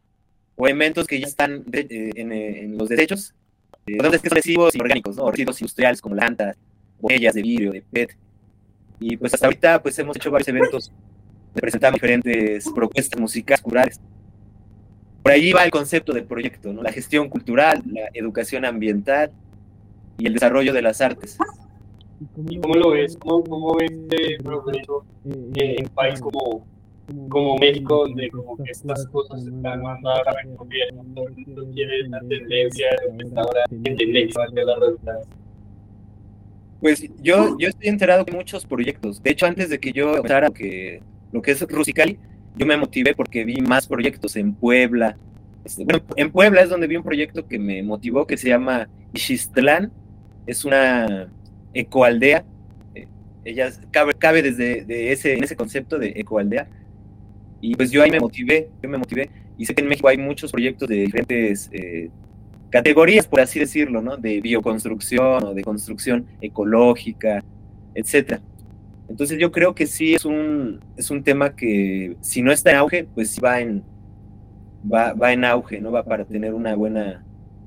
o 0.57 0.67
elementos 0.67 1.07
que 1.07 1.19
ya 1.21 1.27
están 1.27 1.63
de- 1.67 1.87
eh, 1.89 2.11
en, 2.17 2.33
eh, 2.33 2.65
en 2.65 2.77
los 2.77 2.89
desechos, 2.89 3.33
eh, 3.87 3.97
donde 4.03 4.19
son 4.19 4.31
residuos 4.31 4.75
inorgánicos, 4.75 5.17
¿no? 5.17 5.31
Residuos 5.31 5.61
industriales 5.61 6.01
como 6.03 6.15
lantas, 6.15 6.57
botellas 7.01 7.35
de 7.35 7.43
vidrio, 7.43 7.73
de 7.73 7.83
PET. 7.83 8.17
Y 8.99 9.17
pues 9.17 9.35
hasta 9.35 9.47
ahorita 9.47 9.83
pues 9.83 9.99
hemos 9.99 10.17
hecho 10.17 10.31
varios 10.31 10.49
eventos, 10.49 10.93
donde 11.49 11.61
presentamos 11.61 11.95
diferentes 11.95 12.71
propuestas 12.75 13.21
musicales, 13.21 13.61
culturales. 13.61 14.01
Por 15.23 15.33
ahí 15.33 15.53
va 15.53 15.65
el 15.65 15.71
concepto 15.71 16.13
del 16.13 16.25
proyecto, 16.25 16.73
¿no? 16.73 16.83
La 16.83 16.93
gestión 16.93 17.29
cultural, 17.29 17.83
la 17.87 18.09
educación 18.15 18.65
ambiental 18.65 19.33
y 20.19 20.27
el 20.27 20.35
desarrollo 20.35 20.73
de 20.73 20.83
las 20.83 21.01
artes. 21.01 21.37
¿Y 22.49 22.59
cómo 22.61 22.75
lo 22.75 22.91
ves? 22.91 23.17
¿Cómo, 23.19 23.45
cómo 23.45 23.75
ves 23.75 23.91
este 23.91 24.39
progreso 24.43 25.05
eh, 25.25 25.77
en 25.79 25.85
un 25.85 25.91
país 25.91 26.21
como, 26.21 26.67
como 27.29 27.57
México, 27.57 28.07
donde 28.07 28.31
como 28.31 28.57
que 28.57 28.71
estas 28.71 29.07
cosas 29.09 29.41
están 29.41 29.83
mandando 29.83 30.11
ahora 30.11 30.41
en 30.43 30.51
el 30.51 30.57
gobierno, 30.57 31.03
mundo 31.03 31.67
quiere 31.75 32.09
la 32.09 32.21
tendencia 32.21 32.87
de 32.91 33.13
lo 33.13 33.19
que 33.19 33.25
está 33.25 33.41
ahora 33.43 33.65
en 33.71 33.83
tendencia, 33.83 34.41
valga 34.41 34.65
la 34.65 34.77
redundancia? 34.77 35.36
Pues 36.81 37.09
yo, 37.23 37.57
yo 37.59 37.69
estoy 37.69 37.89
enterado 37.89 38.25
de 38.25 38.33
muchos 38.33 38.67
proyectos. 38.67 39.23
De 39.23 39.31
hecho, 39.31 39.47
antes 39.47 39.71
de 39.71 39.79
que 39.79 39.93
yo 39.93 40.17
empezara 40.17 40.51
que, 40.51 41.03
lo 41.33 41.41
que 41.43 41.53
es 41.53 41.61
Rusicali, 41.62 42.19
yo 42.57 42.67
me 42.67 42.77
motivé 42.77 43.15
porque 43.15 43.45
vi 43.45 43.61
más 43.61 43.87
proyectos 43.87 44.37
en 44.37 44.55
Puebla. 44.55 45.17
Este, 45.65 45.85
bueno, 45.85 46.03
en 46.17 46.31
Puebla 46.31 46.62
es 46.62 46.69
donde 46.69 46.87
vi 46.87 46.97
un 46.97 47.03
proyecto 47.03 47.47
que 47.47 47.59
me 47.59 47.83
motivó 47.83 48.27
que 48.27 48.37
se 48.37 48.49
llama 48.49 48.89
Ixistlán. 49.15 49.91
Es 50.47 50.65
una 50.65 51.29
ecoaldea. 51.73 52.45
Eh, 52.95 53.07
Ella 53.45 53.71
cabe, 53.91 54.15
cabe 54.15 54.43
desde 54.43 54.85
de 54.85 55.12
ese, 55.12 55.35
en 55.35 55.45
ese 55.45 55.57
concepto 55.57 55.99
de 55.99 56.12
ecoaldea. 56.17 56.69
Y 57.61 57.75
pues 57.75 57.91
yo 57.91 58.03
ahí 58.03 58.11
me 58.11 58.21
motivé, 58.21 58.69
yo 58.83 58.89
me 58.89 58.99
motivé. 58.99 59.31
Y 59.59 59.65
sé 59.65 59.75
que 59.75 59.83
en 59.83 59.89
México 59.89 60.09
hay 60.09 60.19
muchos 60.19 60.53
proyectos 60.53 60.89
de 60.89 60.97
diferentes 60.97 61.71
eh, 61.73 62.11
categorías, 62.77 63.27
por 63.27 63.41
así 63.41 63.59
decirlo, 63.59 64.03
¿no? 64.03 64.19
De 64.19 64.43
bioconstrucción 64.43 65.45
o 65.45 65.55
de 65.55 65.62
construcción 65.62 66.27
ecológica, 66.43 67.43
etcétera. 67.95 68.43
Entonces 69.09 69.39
yo 69.39 69.51
creo 69.51 69.75
que 69.75 69.87
sí 69.87 70.15
es 70.15 70.27
un, 70.27 70.81
es 70.95 71.11
un 71.11 71.23
tema 71.23 71.57
que 71.57 72.17
si 72.21 72.43
no 72.43 72.53
está 72.53 72.73
en 72.73 72.77
auge, 72.77 73.09
pues 73.15 73.31
sí 73.31 73.41
va 73.41 73.61
en, 73.61 73.83
va, 74.93 75.15
va 75.15 75.33
en 75.33 75.47
auge, 75.47 75.81
¿no? 75.81 75.91
Va 75.91 76.05
para 76.05 76.27
tener 76.27 76.53
una 76.53 76.75
buena 76.75 77.25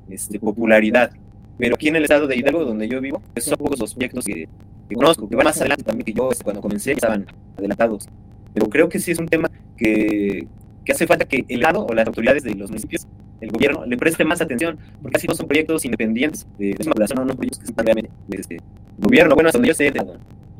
este, 0.10 0.40
popularidad. 0.40 1.12
Pero 1.58 1.74
aquí 1.74 1.88
en 1.88 1.96
el 1.96 2.04
estado 2.04 2.28
de 2.28 2.36
Hidalgo, 2.36 2.64
donde 2.64 2.88
yo 2.88 3.02
vivo, 3.02 3.20
pues 3.34 3.46
son 3.46 3.58
pocos 3.58 3.80
los 3.80 3.96
proyectos 3.96 4.26
que, 4.26 4.48
que 4.88 4.96
conozco, 4.96 5.28
que 5.28 5.36
van 5.36 5.46
más 5.46 5.60
adelante 5.60 5.84
también 5.84 6.06
que 6.06 6.14
yo, 6.14 6.32
este, 6.32 6.44
cuando 6.44 6.62
comencé, 6.62 6.92
estaban 6.92 7.26
adelantados. 7.58 8.08
Pero 8.54 8.70
creo 8.70 8.88
que 8.90 9.00
sí 9.00 9.10
es 9.10 9.18
un 9.18 9.28
tema 9.28 9.50
que, 9.76 10.48
que 10.86 10.92
hace 10.92 11.08
falta 11.08 11.26
que 11.26 11.46
el 11.48 11.62
Estado 11.62 11.84
o 11.84 11.94
las 11.96 12.06
autoridades 12.06 12.44
de 12.44 12.54
los 12.54 12.70
municipios, 12.70 13.08
el 13.42 13.50
gobierno, 13.52 13.86
le 13.86 13.98
preste 13.98 14.24
más 14.26 14.42
atención, 14.42 14.78
porque 15.02 15.18
así 15.18 15.28
no 15.28 15.36
son 15.36 15.48
proyectos 15.48 15.86
independientes 15.86 16.46
de 16.58 16.76
la 16.78 16.92
población, 16.92 17.20
no, 17.20 17.26
no 17.26 17.36
proyectos 17.36 17.60
que 17.60 17.66
están 17.66 17.86
realmente 17.86 18.12
de 18.28 18.38
este 18.38 18.58
gobierno, 18.98 19.34
bueno, 19.36 19.48
hasta 19.50 19.58
donde 19.58 19.68
yo 19.70 19.74
sé, 19.74 19.92
de- 19.92 20.06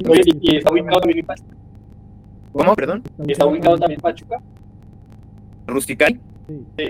Oye, 0.08 0.22
¿y 0.26 0.54
y 0.54 0.58
está 0.58 0.72
ubicado 0.72 1.00
también 1.02 1.20
en 1.20 1.26
Pachuca? 1.26 1.56
¿Cómo? 2.54 2.76
Perdón. 2.76 3.04
¿Está 3.28 3.46
ubicado 3.46 3.78
también 3.78 4.00
en 4.00 4.02
Pachuca? 4.02 4.38
Rusticali. 5.68 6.20
Sí. 6.78 6.86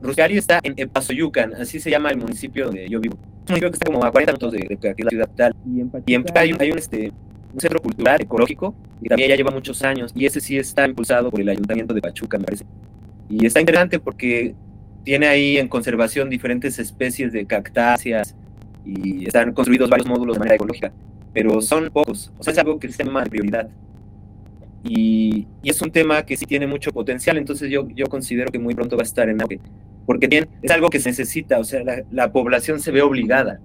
Rusticali 0.00 0.36
está 0.38 0.60
en 0.62 0.74
Epazoyucan, 0.76 1.54
así 1.54 1.78
se 1.80 1.90
llama 1.90 2.10
el 2.10 2.18
municipio 2.18 2.66
donde 2.66 2.88
yo 2.88 3.00
vivo. 3.00 3.14
Es 3.14 3.20
un 3.20 3.54
municipio 3.54 3.70
que 3.70 3.74
está 3.74 3.86
como 3.86 4.04
a 4.04 4.10
40 4.10 4.32
minutos 4.32 4.52
de, 4.52 4.58
de 4.58 4.88
es 4.96 5.04
la 5.04 5.10
ciudad 5.10 5.30
tal. 5.36 5.54
Y 5.66 5.80
en 5.80 5.90
Pachuca 5.90 6.40
hay, 6.40 6.52
un, 6.52 6.60
hay 6.60 6.70
un, 6.72 6.78
este, 6.78 7.12
un 7.52 7.60
centro 7.60 7.80
cultural 7.80 8.20
ecológico 8.20 8.74
y 9.00 9.08
también 9.08 9.28
ya 9.28 9.36
lleva 9.36 9.50
muchos 9.50 9.82
años 9.82 10.12
y 10.14 10.26
ese 10.26 10.40
sí 10.40 10.56
está 10.56 10.86
impulsado 10.86 11.30
por 11.30 11.40
el 11.40 11.48
ayuntamiento 11.48 11.92
de 11.94 12.00
Pachuca, 12.00 12.38
me 12.38 12.44
parece. 12.44 12.64
Y 13.28 13.44
está 13.46 13.60
interesante 13.60 13.98
porque 14.00 14.54
tiene 15.04 15.26
ahí 15.26 15.58
en 15.58 15.68
conservación 15.68 16.30
diferentes 16.30 16.78
especies 16.78 17.32
de 17.32 17.46
cactáceas 17.46 18.34
y 18.84 19.26
están 19.26 19.52
construidos 19.52 19.90
varios 19.90 20.08
módulos 20.08 20.36
de 20.36 20.40
manera 20.40 20.56
ecológica, 20.56 20.92
pero 21.32 21.60
son 21.60 21.90
pocos, 21.90 22.32
o 22.38 22.42
sea, 22.42 22.52
es 22.52 22.58
algo 22.58 22.78
que 22.78 22.88
llama 22.88 23.24
de 23.24 23.30
prioridad. 23.30 23.68
Y, 24.84 25.46
es 25.62 25.80
un 25.80 25.92
tema 25.92 26.24
que 26.24 26.36
sí 26.36 26.44
tiene 26.44 26.66
mucho 26.66 26.90
potencial, 26.90 27.36
entonces 27.36 27.70
yo, 27.70 27.88
yo 27.94 28.06
considero 28.06 28.50
que 28.50 28.58
muy 28.58 28.74
pronto 28.74 28.96
va 28.96 29.02
a 29.02 29.04
estar 29.04 29.28
en 29.28 29.40
auge, 29.40 29.60
porque 30.06 30.26
tiene, 30.26 30.48
es 30.60 30.70
algo 30.70 30.90
que 30.90 30.98
se 30.98 31.10
necesita, 31.10 31.58
o 31.58 31.64
sea, 31.64 31.82
la 32.10 32.32
población 32.32 32.80
se 32.80 32.90
ve 32.90 33.02
obligada. 33.02 33.60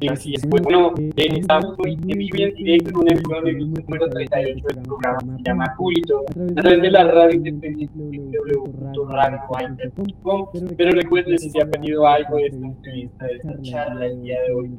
Sí, 0.00 0.08
así 0.08 0.34
es. 0.34 0.46
Pues 0.46 0.62
bueno, 0.62 0.94
eh, 0.98 1.12
estamos 1.16 1.74
hoy 1.78 1.94
en 1.94 2.18
vivo 2.18 2.36
y 2.36 2.42
en 2.42 2.54
directo 2.54 2.90
en 2.90 2.96
un 2.96 3.10
episodio 3.10 3.58
número 3.58 4.08
38 4.08 4.66
del 4.68 4.82
programa 4.82 5.18
que 5.18 5.30
se 5.36 5.42
llama 5.42 5.74
Pulito, 5.76 6.24
a 6.56 6.62
través 6.62 6.82
de 6.82 6.90
la 6.90 7.04
radio 7.04 7.36
independiente 7.36 7.96
www.radioaitel.com. 7.96 10.46
Pero 10.76 10.90
recuerden, 10.92 11.38
si 11.38 11.48
se 11.50 11.62
ha 11.62 11.66
perdido 11.66 12.06
algo 12.06 12.36
de 12.36 12.46
esta 12.46 12.66
entrevista, 12.66 13.26
de 13.26 13.34
esta 13.34 13.60
charla 13.62 14.06
el 14.06 14.22
día 14.22 14.40
de 14.42 14.52
hoy, 14.52 14.70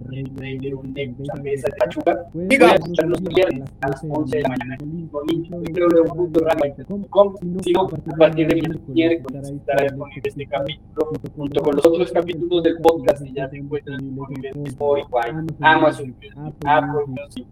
de 0.60 0.74
un 0.74 0.94
Nexus 0.94 1.30
a 1.30 1.36
mesa 1.36 1.68
de 1.68 1.74
Pachuca, 1.78 2.26
voy 2.34 2.48
a 2.62 2.76
escuchar 2.76 3.08
los 3.08 3.22
viernes 3.22 3.70
a 3.82 3.90
las 3.90 4.04
11 4.04 4.38
de 4.38 4.44
la 4.44 4.50
mañana 4.50 4.78
en 4.82 5.10
www.radioaitel.com. 5.12 7.36
Sigo 7.62 7.84
a 7.84 7.90
partir 8.18 8.48
del 8.48 8.80
miércoles 8.88 9.50
estará 9.50 9.84
disponible 9.84 10.22
este 10.26 10.48
capítulo 10.48 11.12
junto 11.36 11.62
con 11.62 11.76
los 11.76 11.86
otros 11.86 12.12
capítulos 12.12 12.64
del 12.64 12.78
podcast 12.78 13.22
que 13.24 13.34
ya 13.34 13.48
se 13.50 13.58
encuentran 13.58 14.00
disponibles 14.00 14.56
en 14.56 14.66
Spotify, 14.96 15.30
Amazon 15.62 16.10
Music, 16.10 16.34
Apple 16.66 17.06
Music, 17.08 17.48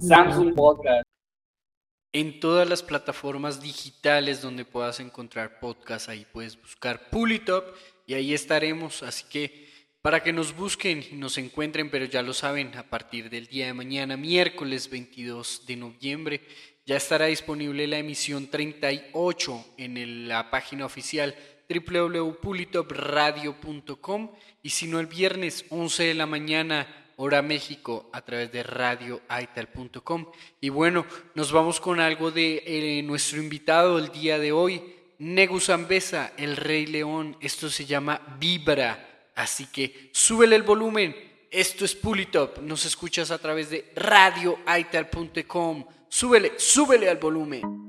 Samsung 0.00 0.54
Podcast. 0.54 1.02
En 2.12 2.40
todas 2.40 2.68
las 2.68 2.82
plataformas 2.82 3.60
digitales 3.60 4.40
donde 4.40 4.64
puedas 4.64 4.98
encontrar 5.00 5.60
podcast, 5.60 6.08
ahí 6.08 6.26
puedes 6.32 6.60
buscar 6.60 7.10
Pulitop 7.10 7.64
y 8.06 8.14
ahí 8.14 8.32
estaremos. 8.32 9.02
Así 9.02 9.26
que 9.28 9.68
para 10.00 10.22
que 10.22 10.32
nos 10.32 10.56
busquen 10.56 11.04
y 11.10 11.16
nos 11.16 11.36
encuentren, 11.36 11.90
pero 11.90 12.06
ya 12.06 12.22
lo 12.22 12.32
saben, 12.32 12.74
a 12.76 12.84
partir 12.84 13.28
del 13.28 13.46
día 13.46 13.66
de 13.66 13.74
mañana, 13.74 14.16
miércoles 14.16 14.88
22 14.88 15.66
de 15.66 15.76
noviembre, 15.76 16.40
ya 16.86 16.96
estará 16.96 17.26
disponible 17.26 17.86
la 17.86 17.98
emisión 17.98 18.46
38 18.48 19.64
en 19.76 19.98
el- 19.98 20.28
la 20.28 20.50
página 20.50 20.86
oficial 20.86 21.34
www.pulitopradio.com 21.68 24.30
y 24.62 24.70
si 24.70 24.86
no 24.86 25.00
el 25.00 25.06
viernes 25.06 25.64
11 25.68 26.04
de 26.04 26.14
la 26.14 26.26
mañana 26.26 26.86
hora 27.16 27.42
México 27.42 28.08
a 28.12 28.22
través 28.22 28.52
de 28.52 28.62
radioaital.com 28.62 30.26
y 30.60 30.68
bueno 30.68 31.04
nos 31.34 31.50
vamos 31.52 31.80
con 31.80 31.98
algo 32.00 32.30
de 32.30 32.62
eh, 32.64 33.02
nuestro 33.02 33.42
invitado 33.42 33.98
el 33.98 34.10
día 34.10 34.38
de 34.38 34.52
hoy 34.52 34.94
Negus 35.18 35.68
Ambesa 35.68 36.32
el 36.36 36.56
Rey 36.56 36.86
León. 36.86 37.36
Esto 37.40 37.68
se 37.68 37.84
llama 37.84 38.20
Vibra. 38.38 39.30
Así 39.34 39.66
que 39.66 40.10
súbele 40.12 40.56
el 40.56 40.62
volumen. 40.62 41.14
Esto 41.50 41.84
es 41.84 41.94
Pulitop. 41.94 42.58
Nos 42.58 42.84
escuchas 42.84 43.30
a 43.30 43.38
través 43.38 43.70
de 43.70 43.92
radioaital.com 43.96 45.84
súbele 46.08 46.52
súbele 46.56 47.10
al 47.10 47.18
volumen 47.18 47.88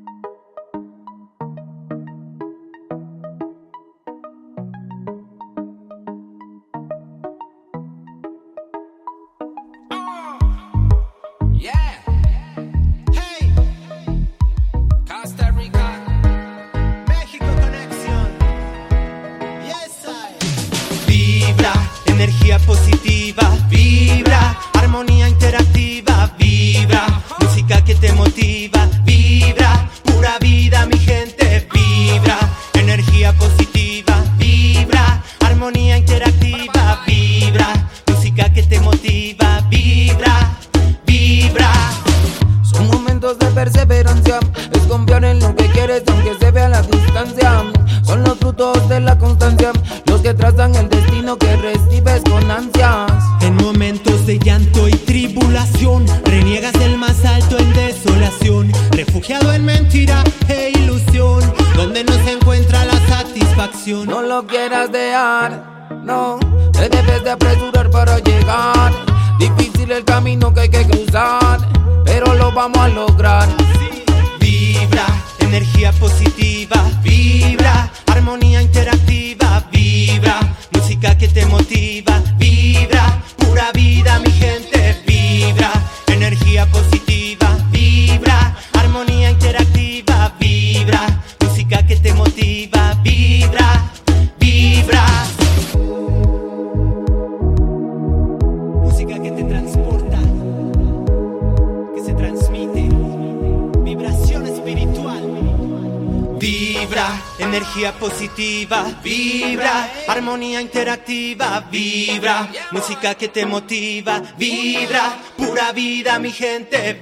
música 112.72 113.16
que 113.16 113.28
te 113.28 113.46
motiva, 113.46 114.22
vibra, 114.38 115.18
pura 115.38 115.72
vida 115.72 116.20
mi 116.20 116.32
gente, 116.32 116.94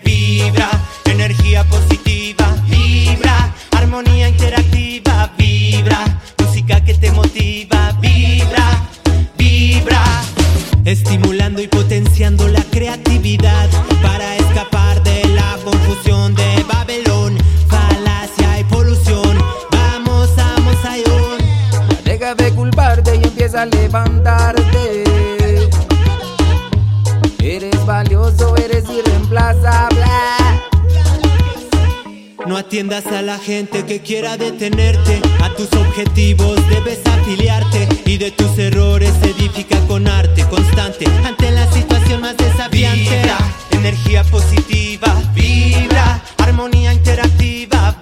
A 32.90 33.22
la 33.22 33.38
gente 33.38 33.86
que 33.86 34.00
quiera 34.00 34.38
detenerte. 34.38 35.20
A 35.42 35.54
tus 35.56 35.70
objetivos 35.74 36.56
debes 36.70 37.00
afiliarte. 37.06 37.86
Y 38.06 38.18
de 38.18 38.32
tus 38.32 38.58
errores 38.58 39.12
edifica 39.24 39.78
con 39.88 40.08
arte 40.08 40.46
constante. 40.46 41.06
Ante 41.26 41.52
la 41.52 41.70
situación 41.70 42.22
más 42.22 42.38
desafiante. 42.38 43.02
Vibra, 43.02 43.38
energía 43.72 44.24
positiva. 44.24 45.14
Vibra, 45.36 46.24
armonía 46.38 46.94
interactiva. 46.94 47.97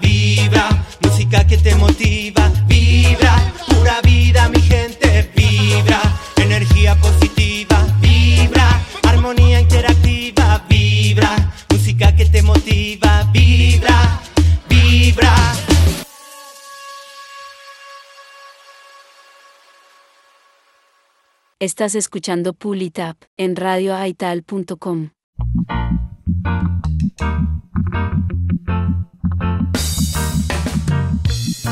Estás 21.62 21.96
escuchando 21.96 22.52
Pulitap 22.52 23.15
en 23.38 23.56
radioaital.com. 23.56 25.12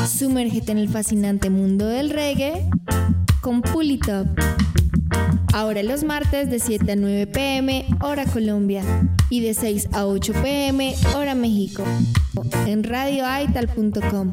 Sumérgete 0.08 0.72
en 0.72 0.78
el 0.78 0.88
fascinante 0.88 1.50
mundo 1.50 1.86
del 1.86 2.08
reggae 2.08 2.66
con 3.42 3.60
Pulitop. 3.60 4.26
Ahora 5.52 5.82
los 5.82 6.02
martes 6.02 6.48
de 6.48 6.60
7 6.60 6.92
a 6.92 6.96
9 6.96 7.26
pm, 7.26 7.84
hora 8.00 8.24
Colombia, 8.24 8.82
y 9.28 9.40
de 9.40 9.52
6 9.52 9.90
a 9.92 10.06
8 10.06 10.32
pm, 10.42 10.94
hora 11.14 11.34
México, 11.34 11.84
en 12.66 12.84
radioaital.com. 12.84 14.32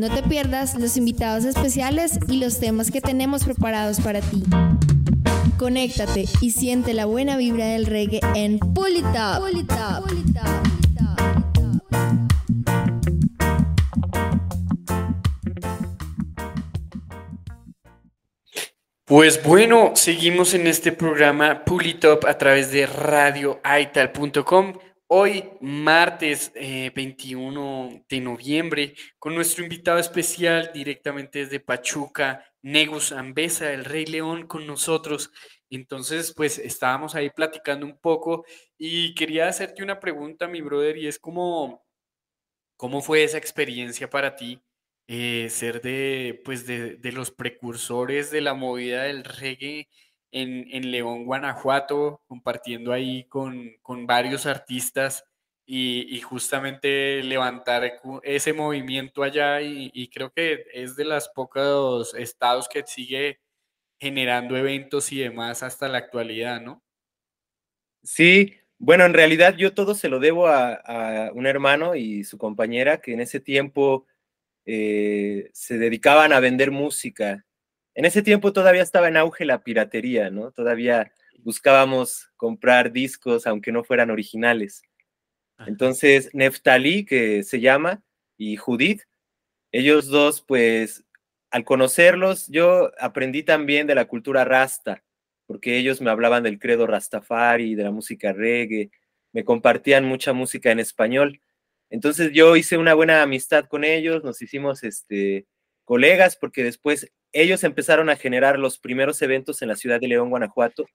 No 0.00 0.08
te 0.08 0.22
pierdas 0.22 0.76
los 0.76 0.96
invitados 0.96 1.44
especiales 1.44 2.18
y 2.26 2.38
los 2.38 2.58
temas 2.58 2.90
que 2.90 3.02
tenemos 3.02 3.44
preparados 3.44 4.00
para 4.00 4.22
ti. 4.22 4.42
Conéctate 5.58 6.24
y 6.40 6.52
siente 6.52 6.94
la 6.94 7.04
buena 7.04 7.36
vibra 7.36 7.66
del 7.66 7.84
reggae 7.84 8.20
en 8.34 8.58
Pulitop. 8.60 9.42
Pues 19.04 19.44
bueno, 19.44 19.92
seguimos 19.96 20.54
en 20.54 20.66
este 20.66 20.92
programa 20.92 21.62
Pulitop 21.66 22.24
a 22.24 22.38
través 22.38 22.72
de 22.72 22.86
radioaital.com. 22.86 24.72
Hoy, 25.12 25.44
martes 25.60 26.52
eh, 26.54 26.92
21 26.94 28.04
de 28.08 28.20
noviembre, 28.20 28.94
con 29.18 29.34
nuestro 29.34 29.64
invitado 29.64 29.98
especial 29.98 30.70
directamente 30.72 31.40
desde 31.40 31.58
Pachuca, 31.58 32.44
Negus 32.62 33.10
Ambesa, 33.10 33.72
el 33.72 33.84
Rey 33.84 34.06
León, 34.06 34.46
con 34.46 34.66
nosotros. 34.68 35.32
Entonces, 35.68 36.32
pues 36.36 36.58
estábamos 36.58 37.16
ahí 37.16 37.28
platicando 37.30 37.86
un 37.86 37.98
poco 37.98 38.44
y 38.78 39.14
quería 39.16 39.48
hacerte 39.48 39.82
una 39.82 39.98
pregunta, 39.98 40.46
mi 40.46 40.60
brother, 40.60 40.96
y 40.96 41.08
es 41.08 41.18
como, 41.18 41.84
¿cómo 42.76 43.02
fue 43.02 43.24
esa 43.24 43.38
experiencia 43.38 44.10
para 44.10 44.36
ti? 44.36 44.62
eh, 45.08 45.48
ser 45.50 45.82
de, 45.82 46.40
pues 46.44 46.66
de, 46.66 46.96
de 46.96 47.12
los 47.12 47.32
precursores 47.32 48.30
de 48.30 48.40
la 48.42 48.54
movida 48.54 49.04
del 49.04 49.24
reggae 49.24 49.88
en, 50.32 50.66
en 50.70 50.90
León, 50.90 51.24
Guanajuato, 51.24 52.22
compartiendo 52.26 52.92
ahí 52.92 53.24
con, 53.24 53.72
con 53.82 54.06
varios 54.06 54.46
artistas 54.46 55.24
y, 55.66 56.06
y 56.14 56.20
justamente 56.20 57.22
levantar 57.22 58.00
ese 58.22 58.52
movimiento 58.52 59.22
allá 59.22 59.60
y, 59.60 59.90
y 59.94 60.08
creo 60.08 60.32
que 60.32 60.64
es 60.72 60.96
de 60.96 61.04
los 61.04 61.28
pocos 61.28 62.14
estados 62.14 62.68
que 62.68 62.84
sigue 62.86 63.40
generando 64.00 64.56
eventos 64.56 65.12
y 65.12 65.18
demás 65.18 65.62
hasta 65.62 65.88
la 65.88 65.98
actualidad, 65.98 66.60
¿no? 66.60 66.82
Sí, 68.02 68.56
bueno, 68.78 69.04
en 69.04 69.12
realidad 69.12 69.56
yo 69.56 69.74
todo 69.74 69.94
se 69.94 70.08
lo 70.08 70.20
debo 70.20 70.46
a, 70.46 70.72
a 70.72 71.32
un 71.32 71.46
hermano 71.46 71.94
y 71.94 72.24
su 72.24 72.38
compañera 72.38 73.00
que 73.00 73.12
en 73.12 73.20
ese 73.20 73.40
tiempo 73.40 74.06
eh, 74.64 75.50
se 75.52 75.78
dedicaban 75.78 76.32
a 76.32 76.40
vender 76.40 76.70
música. 76.70 77.44
En 77.94 78.04
ese 78.04 78.22
tiempo 78.22 78.52
todavía 78.52 78.82
estaba 78.82 79.08
en 79.08 79.16
auge 79.16 79.44
la 79.44 79.62
piratería, 79.62 80.30
¿no? 80.30 80.52
Todavía 80.52 81.12
buscábamos 81.38 82.30
comprar 82.36 82.92
discos 82.92 83.46
aunque 83.46 83.72
no 83.72 83.84
fueran 83.84 84.10
originales. 84.10 84.82
Entonces, 85.66 86.30
Neftalí, 86.32 87.04
que 87.04 87.42
se 87.42 87.60
llama, 87.60 88.02
y 88.38 88.56
Judith, 88.56 89.02
ellos 89.72 90.06
dos, 90.06 90.40
pues, 90.40 91.04
al 91.50 91.64
conocerlos, 91.64 92.46
yo 92.48 92.92
aprendí 92.98 93.42
también 93.42 93.86
de 93.86 93.94
la 93.94 94.06
cultura 94.06 94.44
rasta, 94.44 95.04
porque 95.46 95.76
ellos 95.76 96.00
me 96.00 96.10
hablaban 96.10 96.44
del 96.44 96.58
credo 96.58 96.86
rastafari, 96.86 97.74
de 97.74 97.84
la 97.84 97.90
música 97.90 98.32
reggae, 98.32 98.90
me 99.32 99.44
compartían 99.44 100.04
mucha 100.04 100.32
música 100.32 100.70
en 100.70 100.80
español. 100.80 101.40
Entonces 101.90 102.32
yo 102.32 102.56
hice 102.56 102.78
una 102.78 102.94
buena 102.94 103.22
amistad 103.22 103.66
con 103.66 103.84
ellos, 103.84 104.24
nos 104.24 104.40
hicimos 104.42 104.82
este, 104.84 105.46
colegas, 105.84 106.36
porque 106.36 106.64
después 106.64 107.12
ellos 107.32 107.64
empezaron 107.64 108.10
a 108.10 108.16
generar 108.16 108.58
los 108.58 108.78
primeros 108.78 109.20
eventos 109.22 109.62
en 109.62 109.68
la 109.68 109.76
ciudad 109.76 110.00
de 110.00 110.08
León, 110.08 110.30
Guanajuato, 110.30 110.86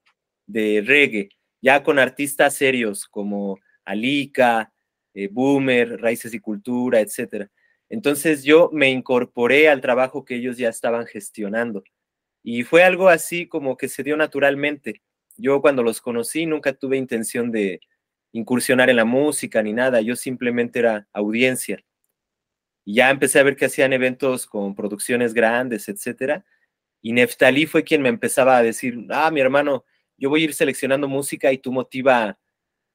de 0.47 0.83
reggae, 0.85 1.29
ya 1.61 1.83
con 1.83 1.99
artistas 1.99 2.55
serios 2.55 3.05
como 3.05 3.59
Alika, 3.85 4.71
eh, 5.13 5.29
Boomer, 5.31 5.99
Raíces 6.01 6.33
y 6.33 6.39
Cultura, 6.39 6.99
etcétera. 6.99 7.49
Entonces 7.89 8.43
yo 8.43 8.69
me 8.73 8.89
incorporé 8.89 9.69
al 9.69 9.81
trabajo 9.81 10.25
que 10.25 10.35
ellos 10.35 10.57
ya 10.57 10.69
estaban 10.69 11.05
gestionando. 11.05 11.83
Y 12.43 12.63
fue 12.63 12.83
algo 12.83 13.09
así 13.09 13.47
como 13.47 13.77
que 13.77 13.87
se 13.87 14.03
dio 14.03 14.17
naturalmente. 14.17 15.01
Yo 15.37 15.61
cuando 15.61 15.83
los 15.83 16.01
conocí 16.01 16.45
nunca 16.45 16.73
tuve 16.73 16.97
intención 16.97 17.51
de 17.51 17.79
incursionar 18.31 18.89
en 18.89 18.97
la 18.97 19.05
música 19.05 19.63
ni 19.63 19.73
nada, 19.73 20.01
yo 20.01 20.15
simplemente 20.15 20.79
era 20.79 21.07
audiencia. 21.13 21.83
Y 22.85 22.95
ya 22.95 23.09
empecé 23.09 23.39
a 23.39 23.43
ver 23.43 23.55
que 23.55 23.65
hacían 23.65 23.93
eventos 23.93 24.45
con 24.45 24.75
producciones 24.75 25.33
grandes, 25.33 25.89
etcétera. 25.89 26.45
Y 27.01 27.11
Neftalí 27.11 27.65
fue 27.65 27.83
quien 27.83 28.01
me 28.01 28.09
empezaba 28.09 28.57
a 28.57 28.63
decir, 28.63 29.05
ah, 29.09 29.31
mi 29.31 29.41
hermano, 29.41 29.83
yo 30.17 30.29
voy 30.29 30.41
a 30.41 30.45
ir 30.45 30.53
seleccionando 30.53 31.07
música 31.07 31.51
y 31.51 31.57
tú 31.57 31.71
motiva 31.71 32.39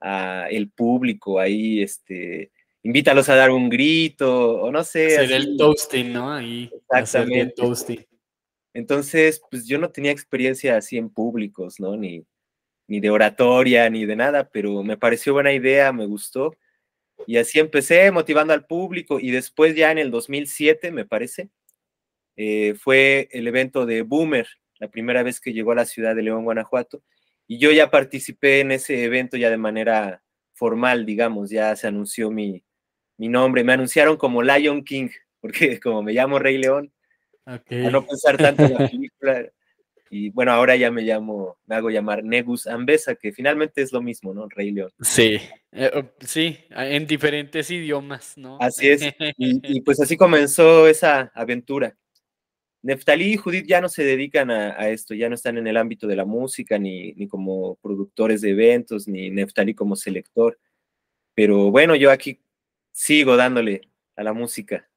a 0.01 0.47
el 0.51 0.71
público 0.71 1.39
ahí, 1.39 1.83
este, 1.83 2.51
invítalos 2.83 3.29
a 3.29 3.35
dar 3.35 3.51
un 3.51 3.69
grito, 3.69 4.63
o 4.63 4.71
no 4.71 4.83
sé. 4.85 5.19
Hacer 5.19 5.33
el 5.33 5.57
toasting, 5.57 6.13
¿no? 6.13 6.33
Ahí. 6.33 6.71
hacer 6.89 7.23
el 7.23 7.29
Exactamente. 7.33 7.55
toasting. 7.57 8.07
Entonces, 8.73 9.43
pues 9.51 9.67
yo 9.67 9.79
no 9.79 9.91
tenía 9.91 10.13
experiencia 10.13 10.77
así 10.77 10.97
en 10.97 11.11
públicos, 11.11 11.81
¿no? 11.81 11.97
Ni, 11.97 12.25
ni 12.87 13.01
de 13.01 13.11
oratoria, 13.11 13.91
ni 13.91 14.07
de 14.07 14.17
nada, 14.17 14.49
pero 14.49 14.83
me 14.83 14.97
pareció 14.97 15.33
buena 15.33 15.53
idea, 15.53 15.93
me 15.93 16.07
gustó. 16.07 16.57
Y 17.27 17.37
así 17.37 17.59
empecé 17.59 18.11
motivando 18.11 18.53
al 18.53 18.67
público 18.67 19.21
y 19.21 19.31
después 19.31 19.75
ya 19.75 19.91
en 19.91 19.99
el 19.99 20.11
2007, 20.11 20.91
me 20.93 21.05
parece, 21.05 21.51
eh, 22.37 22.75
fue 22.75 23.29
el 23.33 23.47
evento 23.47 23.87
de 23.87 24.03
Boomer, 24.03 24.47
la 24.79 24.89
primera 24.89 25.23
vez 25.23 25.41
que 25.41 25.53
llegó 25.53 25.73
a 25.73 25.77
la 25.77 25.85
ciudad 25.85 26.17
de 26.17 26.23
León, 26.23 26.45
Guanajuato. 26.45 27.03
Y 27.47 27.59
yo 27.59 27.71
ya 27.71 27.91
participé 27.91 28.61
en 28.61 28.73
ese 28.73 29.05
evento 29.05 29.37
ya 29.37 29.51
de 29.51 29.59
manera 29.59 30.23
formal, 30.55 31.05
digamos, 31.05 31.51
ya 31.51 31.75
se 31.77 31.87
anunció 31.87 32.31
mi, 32.31 32.65
mi 33.17 33.29
nombre. 33.29 33.65
Me 33.65 33.75
anunciaron 33.75 34.17
como 34.17 34.43
Lion 34.43 34.85
King, 34.85 35.09
porque 35.41 35.79
como 35.81 36.03
me 36.03 36.13
llamo 36.13 36.39
Rey 36.39 36.59
León, 36.59 36.93
a 37.45 37.61
no 37.69 38.07
pensar 38.07 38.37
tanto 38.37 38.65
en 38.65 38.75
la 38.75 38.89
película. 38.89 39.51
Y 40.13 40.31
bueno, 40.31 40.51
ahora 40.51 40.75
ya 40.75 40.91
me 40.91 41.03
llamo, 41.03 41.57
me 41.67 41.77
hago 41.77 41.89
llamar 41.89 42.25
Negus 42.25 42.67
Ambesa, 42.67 43.15
que 43.15 43.33
finalmente 43.33 43.81
es 43.81 43.93
lo 43.93 44.03
mismo, 44.03 44.35
¿no? 44.35 44.49
Rey 44.49 44.73
León. 44.73 44.91
Sí, 45.01 45.39
eh, 45.71 45.91
oh, 45.95 46.03
sí, 46.19 46.59
en 46.71 47.07
diferentes 47.07 47.71
idiomas, 47.71 48.37
¿no? 48.37 48.59
Así 48.61 48.89
es. 48.89 49.03
Y, 49.37 49.77
y 49.77 49.81
pues 49.83 50.01
así 50.01 50.17
comenzó 50.17 50.89
esa 50.89 51.31
aventura. 51.33 51.97
Neftalí 52.83 53.35
y 53.35 53.37
Judith 53.37 53.67
ya 53.69 53.81
no 53.81 53.89
se 53.89 54.03
dedican 54.03 54.51
a, 54.51 54.71
a 54.71 54.89
esto, 54.89 55.15
ya 55.15 55.29
no 55.29 55.37
están 55.37 55.59
en 55.59 55.69
el 55.69 55.77
ámbito 55.77 56.09
de 56.09 56.17
la 56.17 56.25
música, 56.25 56.77
ni, 56.77 57.13
ni 57.13 57.29
como 57.29 57.77
productores 57.77 58.41
de 58.41 58.51
eventos, 58.51 59.07
ni 59.07 59.31
Neftalí 59.31 59.75
como 59.75 59.95
selector. 59.95 60.59
Pero 61.37 61.71
bueno, 61.71 61.95
yo 61.95 62.11
aquí 62.11 62.41
sigo 62.91 63.37
dándole 63.37 63.83
a 64.17 64.25
la 64.25 64.33
música. 64.33 64.90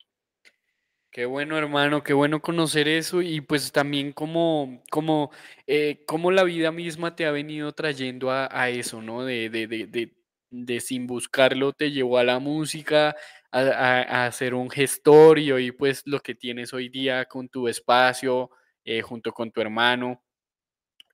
Qué 1.13 1.25
bueno, 1.27 1.57
hermano, 1.59 2.03
qué 2.03 2.13
bueno 2.13 2.41
conocer 2.41 2.87
eso 2.87 3.21
y 3.21 3.39
pues 3.41 3.71
también 3.71 4.13
como, 4.13 4.81
como, 4.89 5.29
eh, 5.67 6.03
como 6.07 6.31
la 6.31 6.43
vida 6.43 6.71
misma 6.71 7.15
te 7.15 7.27
ha 7.27 7.31
venido 7.31 7.71
trayendo 7.73 8.31
a, 8.31 8.49
a 8.51 8.69
eso, 8.69 8.99
¿no? 8.99 9.23
De, 9.23 9.47
de, 9.51 9.67
de, 9.67 9.85
de, 9.85 10.15
de 10.49 10.79
sin 10.79 11.05
buscarlo 11.05 11.71
te 11.71 11.91
llevó 11.91 12.17
a 12.17 12.23
la 12.23 12.39
música, 12.39 13.15
a, 13.51 13.59
a- 13.61 14.25
a 14.25 14.31
ser 14.31 14.55
un 14.55 14.71
gestor 14.71 15.37
y 15.37 15.51
hoy 15.51 15.71
pues 15.71 16.01
lo 16.07 16.19
que 16.19 16.33
tienes 16.33 16.73
hoy 16.73 16.89
día 16.89 17.25
con 17.25 17.47
tu 17.47 17.67
espacio, 17.67 18.49
eh, 18.83 19.03
junto 19.03 19.33
con 19.33 19.51
tu 19.51 19.61
hermano, 19.61 20.19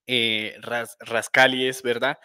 eh, 0.08 0.56
Ras- 0.62 0.98
Rascalies, 1.00 1.82
¿verdad? 1.84 2.18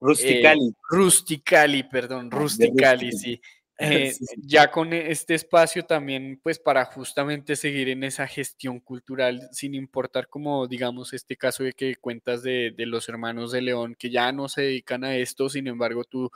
Rusticali. 0.00 0.68
Eh, 0.68 0.72
Rusticali, 0.90 1.82
perdón, 1.84 2.30
Rusticali, 2.30 3.10
Rusticali. 3.10 3.12
sí. 3.12 3.40
Eh, 4.08 4.12
Sí, 4.12 4.26
sí. 4.26 4.36
ya 4.42 4.70
con 4.72 4.92
este 4.92 5.34
espacio 5.34 5.84
también, 5.86 6.40
pues 6.42 6.58
para 6.58 6.84
justamente 6.86 7.54
seguir 7.56 7.88
en 7.90 8.02
esa 8.02 8.26
gestión 8.26 8.80
cultural, 8.80 9.48
sin 9.52 9.74
importar 9.76 10.28
como, 10.28 10.66
digamos, 10.66 11.12
este 11.12 11.36
caso 11.36 11.62
de 11.62 11.72
que 11.72 11.94
cuentas 11.96 12.42
de, 12.42 12.72
de 12.76 12.86
los 12.86 13.08
hermanos 13.08 13.52
de 13.52 13.62
León, 13.62 13.94
que 13.96 14.10
ya 14.10 14.32
no 14.32 14.48
se 14.48 14.62
dedican 14.62 15.04
a 15.04 15.16
esto, 15.16 15.48
sin 15.48 15.68
embargo, 15.68 16.02
tú 16.04 16.30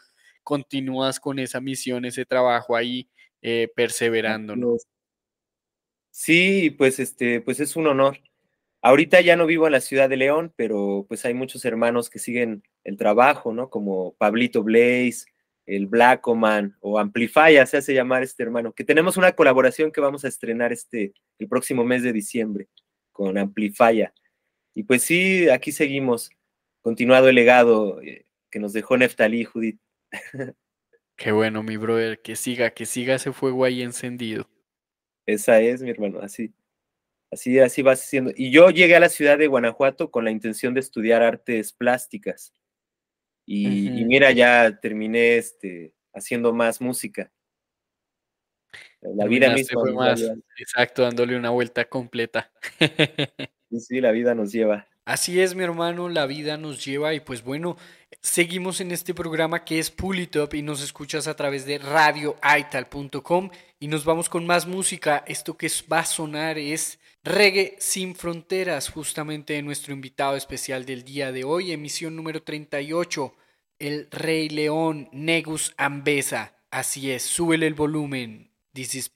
continúas 0.44 1.18
con 1.20 1.38
esa 1.40 1.61
misión, 1.61 2.05
ese 2.05 2.24
trabajo 2.26 2.76
ahí, 2.76 3.09
eh, 3.42 3.68
perseverando, 3.74 4.55
¿no? 4.57 4.76
Sí, 6.11 6.70
pues 6.70 6.98
este, 7.00 7.40
pues 7.40 7.59
es 7.61 7.74
un 7.76 7.87
honor. 7.87 8.18
Ahorita 8.83 9.20
ya 9.20 9.37
no 9.37 9.46
vivo 9.46 9.66
en 9.66 9.72
la 9.72 9.81
ciudad 9.81 10.09
de 10.09 10.16
León, 10.16 10.52
pero 10.57 11.07
pues 11.09 11.24
hay 11.24 11.35
muchos 11.35 11.64
hermanos 11.64 12.11
que 12.11 12.18
siguen 12.18 12.62
el 12.85 12.96
trabajo, 12.96 13.52
¿no? 13.55 13.70
Como 13.70 14.14
Pablito 14.16 14.62
Blaze, 14.62 15.26
el 15.76 15.87
Blackoman 15.87 16.76
o 16.80 16.98
Amplify, 16.98 17.66
se 17.66 17.78
hace 17.78 17.94
llamar 17.94 18.22
este 18.22 18.42
hermano, 18.42 18.72
que 18.72 18.85
tenemos 18.85 19.16
una 19.16 19.32
colaboración 19.32 19.90
que 19.90 20.00
vamos 20.00 20.24
a 20.24 20.28
estrenar 20.28 20.72
este, 20.72 21.14
el 21.38 21.48
próximo 21.48 21.85
mes 21.85 22.02
de 22.02 22.12
diciembre 22.12 22.68
con 23.11 23.38
Amplify. 23.38 24.11
Y 24.74 24.82
pues 24.82 25.02
sí, 25.02 25.48
aquí 25.48 25.72
seguimos, 25.72 26.30
continuado 26.82 27.28
el 27.28 27.35
legado 27.35 28.00
eh, 28.02 28.26
que 28.50 28.58
nos 28.58 28.72
dejó 28.72 28.96
Neftalí, 28.96 29.44
Judith. 29.44 29.80
Qué 31.16 31.32
bueno, 31.32 31.62
mi 31.62 31.76
brother, 31.76 32.20
que 32.20 32.37
siga, 32.37 32.70
que 32.70 32.85
siga 32.85 33.14
ese 33.14 33.32
fuego 33.32 33.64
ahí 33.64 33.82
encendido. 33.82 34.48
Esa 35.26 35.61
es, 35.61 35.82
mi 35.82 35.90
hermano, 35.90 36.20
así. 36.20 36.52
Así, 37.30 37.58
así 37.61 37.80
va 37.80 37.96
siendo. 37.96 38.32
Y 38.37 38.50
yo 38.50 38.70
llegué 38.70 38.96
a 38.96 39.00
la 39.00 39.08
ciudad 39.08 39.38
de 39.38 39.46
Guanajuato 39.46 40.11
con 40.11 40.24
la 40.24 40.30
intención 40.30 40.74
de 40.74 40.80
estudiar 40.80 41.22
artes 41.22 41.72
plásticas. 41.72 42.52
Y, 43.44 44.05
mira, 44.05 44.31
ya 44.33 44.78
terminé 44.81 45.37
este, 45.37 45.94
haciendo 46.12 46.52
más 46.52 46.81
música. 46.81 47.33
La 49.00 49.26
vida 49.26 49.46
Terminaste 49.46 49.77
misma. 49.77 49.81
fue 49.81 49.92
más, 49.92 50.23
exacto, 50.58 51.02
dándole 51.02 51.37
una 51.37 51.50
vuelta 51.50 51.85
completa. 51.85 52.50
Sí, 53.73 53.81
sí, 53.81 54.00
la 54.02 54.10
vida 54.10 54.35
nos 54.35 54.52
lleva. 54.52 54.87
Así 55.06 55.40
es, 55.40 55.54
mi 55.54 55.64
hermano, 55.64 56.08
la 56.08 56.27
vida 56.27 56.58
nos 56.58 56.85
lleva 56.85 57.12
y 57.12 57.21
pues 57.21 57.42
bueno, 57.42 57.77
seguimos 58.21 58.83
en 58.83 58.92
este 58.92 59.14
programa 59.14 59.64
que 59.64 59.81
es 59.81 59.90
Pulitop 59.90 60.52
y 60.52 60.60
nos 60.60 60.83
escuchas 60.83 61.27
a 61.27 61.35
través 61.35 61.64
de 61.64 61.79
radioaital.com 61.79 63.50
y 63.81 63.88
nos 63.88 64.04
vamos 64.04 64.29
con 64.29 64.46
más 64.46 64.66
música. 64.66 65.25
Esto 65.27 65.56
que 65.56 65.69
va 65.90 66.00
a 66.00 66.04
sonar 66.04 66.56
es 66.56 67.00
Reggae 67.25 67.77
sin 67.81 68.14
Fronteras, 68.14 68.90
justamente 68.90 69.54
de 69.54 69.62
nuestro 69.62 69.92
invitado 69.92 70.37
especial 70.37 70.85
del 70.85 71.02
día 71.02 71.33
de 71.33 71.42
hoy, 71.42 71.73
emisión 71.73 72.14
número 72.14 72.42
38, 72.42 73.35
el 73.83 74.08
Rey 74.12 74.48
León 74.48 75.08
Negus 75.12 75.74
Ambesa. 75.76 76.54
Así 76.70 77.10
es, 77.10 77.24
súbele 77.24 77.66
el 77.66 77.74
volumen. 77.74 78.52
This 78.72 78.94
is 78.94 79.08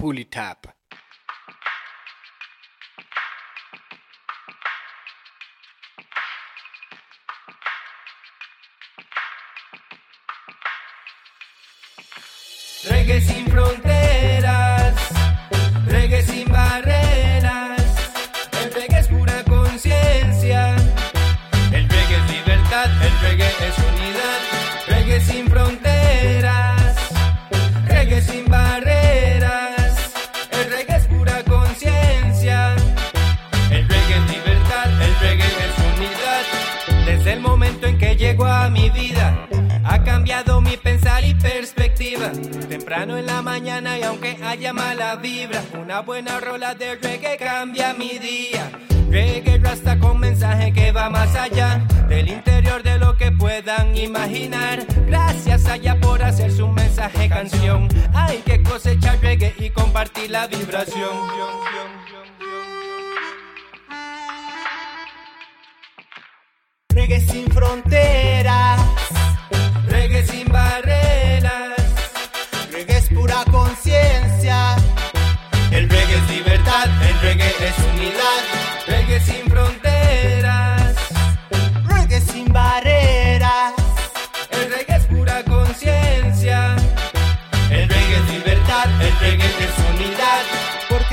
perspectiva. 41.43 42.31
Temprano 42.69 43.17
en 43.17 43.27
la 43.27 43.43
mañana 43.43 43.99
y 43.99 44.03
aunque 44.03 44.37
haya 44.43 44.73
mala 44.73 45.17
vibra, 45.17 45.63
una 45.81 46.01
buena 46.01 46.41
rola 46.41 46.75
de 46.75 46.97
reggae 46.97 47.37
cambia 47.37 47.95
mi 47.95 48.19
día. 48.19 48.71
Reggae 49.11 49.59
rasta 49.59 49.99
con 49.99 50.19
mensaje 50.19 50.73
que 50.73 50.93
va 50.93 51.09
más 51.09 51.35
allá 51.37 51.87
del 52.09 52.29
interior 52.29 52.83
de 52.83 52.99
lo 52.99 53.17
que 53.17 53.31
puedan 53.33 53.97
imaginar. 53.97 54.85
Gracias 55.07 55.67
allá 55.67 55.99
por 56.01 56.23
hacer 56.23 56.53
su 56.53 56.69
mensaje 56.69 57.29
canción. 57.29 57.89
Hay 58.15 58.39
que 58.39 58.63
cosechar 58.63 59.19
reggae 59.21 59.55
y 59.59 59.71
compartir 59.71 60.31
la 60.31 60.47
vibración. 60.47 61.17
Reggae 66.89 67.21
sin 67.21 67.47
fronteras, 67.53 68.81
reggae 69.87 70.27
sin 70.27 70.49
barreras, 70.49 70.96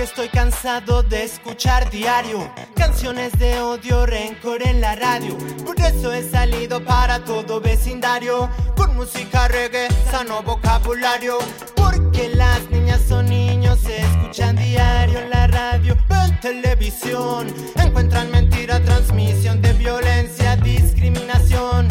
Estoy 0.04 0.28
cansado 0.28 1.02
de 1.02 1.24
escuchar 1.24 1.90
diario 1.90 2.52
canciones 2.76 3.32
de 3.40 3.62
odio, 3.62 4.06
rencor 4.06 4.62
en 4.62 4.82
la 4.82 4.96
radio. 4.96 5.38
Por 5.66 5.80
eso 5.80 6.12
he 6.12 6.22
salido 6.30 6.84
para 6.84 7.24
todo 7.24 7.62
vecindario 7.62 8.50
con 8.76 8.94
música 8.98 9.48
reggae, 9.48 9.88
sano 10.12 10.44
vocabulario. 10.44 11.38
Porque 11.78 12.28
las 12.36 12.70
niñas 12.70 13.02
son 13.08 13.28
niños, 13.28 13.80
se 13.80 14.02
escuchan 14.02 14.58
diario 14.58 15.20
en 15.20 15.30
la 15.30 15.48
radio, 15.48 15.98
en 16.10 16.40
televisión. 16.42 17.48
Encuentran 17.76 18.30
mentira, 18.30 18.82
transmisión 18.82 19.62
de 19.62 19.72
violencia, 19.72 20.58
discriminación, 20.58 21.88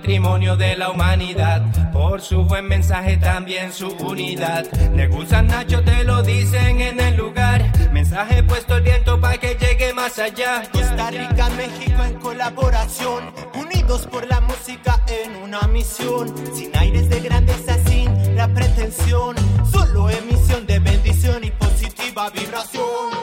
patrimonio 0.00 0.56
de 0.56 0.76
la 0.78 0.90
humanidad 0.90 1.62
por 1.92 2.22
su 2.22 2.42
buen 2.44 2.66
mensaje 2.66 3.18
también 3.18 3.70
su 3.70 3.88
unidad. 3.88 4.64
Le 4.94 5.08
gustan 5.08 5.46
Nacho, 5.46 5.82
te 5.84 6.04
lo 6.04 6.22
dicen 6.22 6.80
en 6.80 6.98
el 6.98 7.16
lugar. 7.18 7.70
Mensaje 7.92 8.42
puesto 8.42 8.76
el 8.76 8.82
viento 8.82 9.20
para 9.20 9.36
que 9.36 9.58
llegue 9.60 9.92
más 9.92 10.18
allá. 10.18 10.62
Costa 10.72 11.10
Rica, 11.10 11.50
México 11.50 12.02
en 12.02 12.14
colaboración, 12.14 13.30
unidos 13.52 14.06
por 14.06 14.26
la 14.26 14.40
música 14.40 15.04
en 15.06 15.36
una 15.36 15.60
misión, 15.68 16.34
sin 16.54 16.74
aires 16.78 17.10
de 17.10 17.20
grandeza, 17.20 17.76
sin 17.84 18.34
la 18.34 18.48
pretensión, 18.48 19.36
solo 19.70 20.08
emisión 20.08 20.66
de 20.66 20.78
bendición 20.78 21.44
y 21.44 21.50
positiva 21.50 22.30
vibración. 22.30 23.19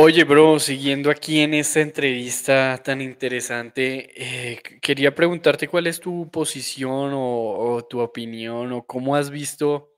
Oye, 0.00 0.22
bro, 0.22 0.60
siguiendo 0.60 1.10
aquí 1.10 1.40
en 1.40 1.54
esta 1.54 1.80
entrevista 1.80 2.80
tan 2.84 3.00
interesante, 3.00 4.12
eh, 4.14 4.62
quería 4.80 5.12
preguntarte 5.12 5.66
cuál 5.66 5.88
es 5.88 5.98
tu 5.98 6.30
posición 6.30 7.10
o, 7.14 7.84
tu 7.90 7.98
opinión 7.98 8.72
o 8.72 8.86
cómo 8.86 9.16
has 9.16 9.28
visto, 9.28 9.90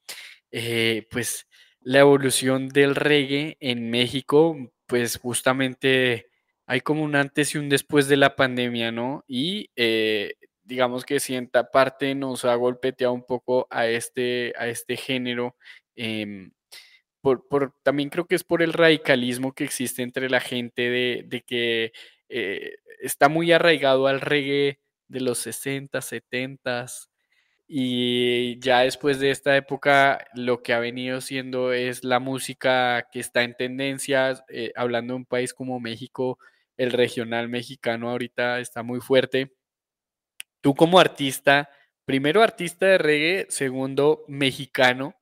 eh, 0.50 1.06
pues, 1.10 1.46
la 1.82 1.98
evolución 1.98 2.70
del 2.70 2.94
reggae 2.94 3.58
en 3.60 3.90
México. 3.90 4.56
Pues 4.86 5.18
justamente 5.18 6.30
hay 6.64 6.80
como 6.80 7.04
un 7.04 7.14
antes 7.14 7.54
y 7.54 7.58
un 7.58 7.68
después 7.68 8.08
de 8.08 8.16
la 8.16 8.36
pandemia, 8.36 8.92
¿no? 8.92 9.22
Y 9.28 9.70
eh, 9.76 10.32
digamos 10.62 11.04
que 11.04 11.20
cierta 11.20 11.70
parte 11.70 12.14
nos 12.14 12.46
ha 12.46 12.54
golpeteado 12.54 13.12
un 13.12 13.26
poco 13.26 13.66
a 13.68 13.86
este, 13.86 14.54
a 14.56 14.66
este 14.68 14.96
género. 14.96 15.56
Por, 17.20 17.48
por- 17.48 17.74
también 17.82 18.10
creo 18.10 18.26
que 18.26 18.34
es 18.34 18.44
por 18.44 18.62
el 18.62 18.72
radicalismo 18.72 19.52
que 19.54 19.64
existe 19.64 20.02
entre 20.02 20.30
la 20.30 20.40
gente 20.40 20.82
de, 20.90 21.24
de 21.26 21.42
que 21.42 21.92
eh, 22.28 22.76
está 23.00 23.28
muy 23.28 23.52
arraigado 23.52 24.06
al 24.06 24.20
reggae 24.20 24.80
de 25.08 25.20
los 25.20 25.38
60, 25.38 26.00
70 26.02 26.86
y 27.68 28.58
ya 28.60 28.80
después 28.80 29.20
de 29.20 29.30
esta 29.30 29.56
época 29.56 30.26
lo 30.34 30.62
que 30.62 30.72
ha 30.72 30.80
venido 30.80 31.20
siendo 31.20 31.72
es 31.72 32.02
la 32.04 32.18
música 32.18 33.08
que 33.12 33.20
está 33.20 33.42
en 33.44 33.54
tendencia, 33.56 34.44
eh, 34.48 34.72
hablando 34.76 35.14
de 35.14 35.18
un 35.18 35.26
país 35.26 35.54
como 35.54 35.78
México, 35.80 36.38
el 36.76 36.90
regional 36.92 37.48
mexicano 37.48 38.10
ahorita 38.10 38.58
está 38.60 38.82
muy 38.82 39.00
fuerte. 39.00 39.52
Tú 40.60 40.74
como 40.74 40.98
artista, 41.00 41.70
primero 42.04 42.42
artista 42.42 42.86
de 42.86 42.98
reggae, 42.98 43.46
segundo 43.50 44.24
mexicano, 44.28 45.14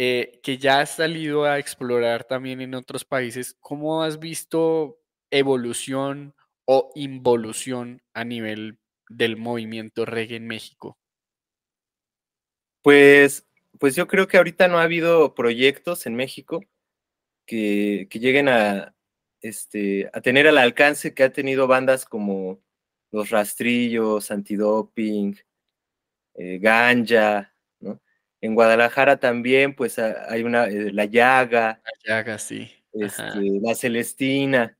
eh, 0.00 0.38
que 0.44 0.58
ya 0.58 0.78
has 0.78 0.94
salido 0.94 1.44
a 1.44 1.58
explorar 1.58 2.22
también 2.22 2.60
en 2.60 2.76
otros 2.76 3.04
países, 3.04 3.56
¿cómo 3.58 4.04
has 4.04 4.20
visto 4.20 5.00
evolución 5.28 6.36
o 6.66 6.92
involución 6.94 8.00
a 8.14 8.22
nivel 8.22 8.78
del 9.08 9.36
movimiento 9.36 10.04
reggae 10.04 10.36
en 10.36 10.46
México? 10.46 10.96
Pues, 12.80 13.44
pues 13.80 13.96
yo 13.96 14.06
creo 14.06 14.28
que 14.28 14.36
ahorita 14.36 14.68
no 14.68 14.78
ha 14.78 14.84
habido 14.84 15.34
proyectos 15.34 16.06
en 16.06 16.14
México 16.14 16.60
que, 17.44 18.06
que 18.08 18.20
lleguen 18.20 18.48
a, 18.48 18.94
este, 19.40 20.08
a 20.12 20.20
tener 20.20 20.46
al 20.46 20.58
alcance 20.58 21.12
que 21.12 21.24
ha 21.24 21.32
tenido 21.32 21.66
bandas 21.66 22.04
como 22.04 22.62
Los 23.10 23.30
Rastrillos, 23.30 24.30
Antidoping, 24.30 25.36
eh, 26.34 26.58
Ganja. 26.60 27.52
En 28.42 28.54
Guadalajara 28.54 29.18
también, 29.18 29.74
pues 29.74 29.98
hay 29.98 30.42
una, 30.44 30.66
eh, 30.68 30.92
La 30.92 31.06
Llaga, 31.06 31.80
La 31.84 31.92
llaga, 32.16 32.38
sí. 32.38 32.70
Ajá. 33.02 33.28
este, 33.28 33.40
La 33.62 33.74
Celestina, 33.74 34.74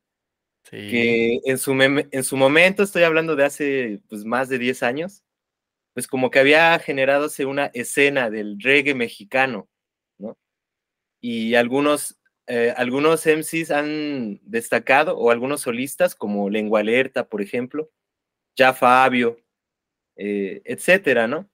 Sí. 0.65 0.77
que 0.91 1.41
en 1.47 1.59
su, 1.59 1.73
en 1.83 2.25
su 2.25 2.37
momento, 2.37 2.83
estoy 2.83 3.03
hablando 3.05 3.37
de 3.37 3.45
hace 3.45 4.01
pues, 4.09 4.25
más 4.25 4.49
de 4.51 4.59
10 4.59 4.83
años, 4.83 5.25
pues 5.95 6.09
como 6.09 6.31
que 6.31 6.41
había 6.41 6.79
generadose 6.81 7.47
una 7.47 7.67
escena 7.75 8.31
del 8.31 8.59
reggae 8.61 8.95
mexicano, 8.95 9.69
¿no? 10.19 10.39
Y 11.23 11.55
algunos, 11.57 12.19
eh, 12.49 12.75
algunos 12.77 13.27
MCs 13.27 13.71
han 13.73 14.41
destacado, 14.45 15.19
o 15.19 15.31
algunos 15.33 15.63
solistas, 15.63 16.15
como 16.17 16.51
Lengua 16.51 16.81
Alerta, 16.81 17.29
por 17.29 17.43
ejemplo, 17.43 17.91
Ya 18.57 18.75
Fabio, 18.75 19.39
eh, 20.17 20.63
etcétera, 20.65 21.29
¿no? 21.29 21.51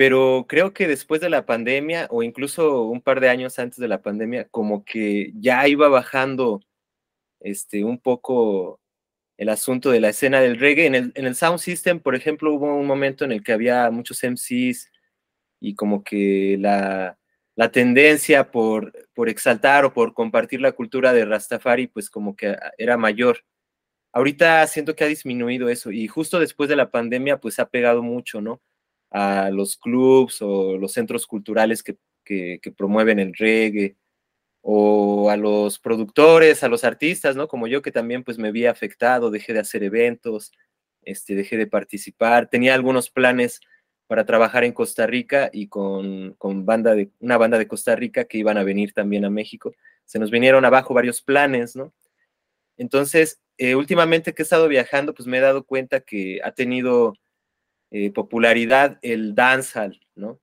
Pero 0.00 0.46
creo 0.48 0.72
que 0.72 0.88
después 0.88 1.20
de 1.20 1.28
la 1.28 1.44
pandemia, 1.44 2.06
o 2.08 2.22
incluso 2.22 2.84
un 2.84 3.02
par 3.02 3.20
de 3.20 3.28
años 3.28 3.58
antes 3.58 3.78
de 3.78 3.86
la 3.86 4.00
pandemia, 4.00 4.48
como 4.48 4.82
que 4.82 5.30
ya 5.34 5.68
iba 5.68 5.90
bajando 5.90 6.62
este, 7.40 7.84
un 7.84 7.98
poco 8.00 8.80
el 9.36 9.50
asunto 9.50 9.90
de 9.90 10.00
la 10.00 10.08
escena 10.08 10.40
del 10.40 10.58
reggae. 10.58 10.86
En 10.86 10.94
el, 10.94 11.12
en 11.16 11.26
el 11.26 11.34
Sound 11.36 11.58
System, 11.58 12.00
por 12.00 12.14
ejemplo, 12.14 12.54
hubo 12.54 12.74
un 12.74 12.86
momento 12.86 13.26
en 13.26 13.32
el 13.32 13.44
que 13.44 13.52
había 13.52 13.90
muchos 13.90 14.24
MCs 14.24 14.90
y 15.60 15.74
como 15.74 16.02
que 16.02 16.56
la, 16.58 17.18
la 17.54 17.70
tendencia 17.70 18.50
por, 18.50 18.94
por 19.14 19.28
exaltar 19.28 19.84
o 19.84 19.92
por 19.92 20.14
compartir 20.14 20.62
la 20.62 20.72
cultura 20.72 21.12
de 21.12 21.26
Rastafari, 21.26 21.88
pues 21.88 22.08
como 22.08 22.36
que 22.36 22.56
era 22.78 22.96
mayor. 22.96 23.44
Ahorita 24.12 24.66
siento 24.66 24.96
que 24.96 25.04
ha 25.04 25.08
disminuido 25.08 25.68
eso 25.68 25.90
y 25.92 26.08
justo 26.08 26.38
después 26.40 26.70
de 26.70 26.76
la 26.76 26.90
pandemia, 26.90 27.38
pues 27.38 27.58
ha 27.58 27.68
pegado 27.68 28.02
mucho, 28.02 28.40
¿no? 28.40 28.62
A 29.10 29.50
los 29.50 29.76
clubs 29.76 30.40
o 30.42 30.78
los 30.78 30.92
centros 30.92 31.26
culturales 31.26 31.82
que, 31.82 31.96
que, 32.24 32.72
promueven 32.76 33.18
el 33.18 33.34
reggae 33.34 33.96
o 34.62 35.30
a 35.30 35.36
los 35.36 35.78
productores, 35.78 36.62
a 36.62 36.68
los 36.68 36.84
artistas, 36.84 37.34
¿no? 37.36 37.48
Como 37.48 37.66
yo 37.66 37.82
que 37.82 37.92
también 37.92 38.22
pues 38.24 38.38
me 38.38 38.52
vi 38.52 38.66
afectado, 38.66 39.30
dejé 39.30 39.52
de 39.52 39.60
hacer 39.60 39.82
eventos, 39.82 40.52
este, 41.02 41.34
dejé 41.34 41.56
de 41.56 41.66
participar, 41.66 42.48
tenía 42.48 42.74
algunos 42.74 43.10
planes 43.10 43.60
para 44.06 44.26
trabajar 44.26 44.64
en 44.64 44.72
Costa 44.72 45.06
Rica 45.06 45.50
y 45.52 45.68
con, 45.68 46.34
con 46.34 46.66
banda 46.66 46.94
de, 46.94 47.10
una 47.20 47.38
banda 47.38 47.58
de 47.58 47.68
Costa 47.68 47.96
Rica 47.96 48.24
que 48.24 48.38
iban 48.38 48.58
a 48.58 48.64
venir 48.64 48.92
también 48.92 49.24
a 49.24 49.30
México. 49.30 49.72
Se 50.04 50.18
nos 50.18 50.30
vinieron 50.30 50.64
abajo 50.64 50.94
varios 50.94 51.22
planes, 51.22 51.76
¿no? 51.76 51.94
Entonces, 52.76 53.40
eh, 53.56 53.74
últimamente 53.74 54.34
que 54.34 54.42
he 54.42 54.44
estado 54.44 54.66
viajando, 54.66 55.14
pues 55.14 55.28
me 55.28 55.38
he 55.38 55.40
dado 55.40 55.64
cuenta 55.64 56.00
que 56.00 56.40
ha 56.42 56.52
tenido 56.52 57.14
eh, 57.90 58.10
popularidad 58.12 58.98
el 59.02 59.34
dancehall, 59.34 60.00
¿no? 60.14 60.40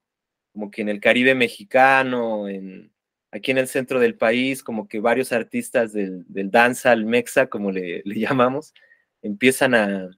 Como 0.53 0.71
que 0.71 0.81
en 0.81 0.89
el 0.89 0.99
Caribe 0.99 1.35
mexicano, 1.35 2.47
en, 2.49 2.91
aquí 3.31 3.51
en 3.51 3.59
el 3.59 3.67
centro 3.67 3.99
del 3.99 4.15
país, 4.15 4.63
como 4.63 4.87
que 4.87 4.99
varios 4.99 5.31
artistas 5.31 5.93
del, 5.93 6.25
del 6.27 6.51
dancehall 6.51 7.05
mexa, 7.05 7.47
como 7.47 7.71
le, 7.71 8.01
le 8.05 8.19
llamamos, 8.19 8.73
empiezan 9.21 9.75
a, 9.75 10.09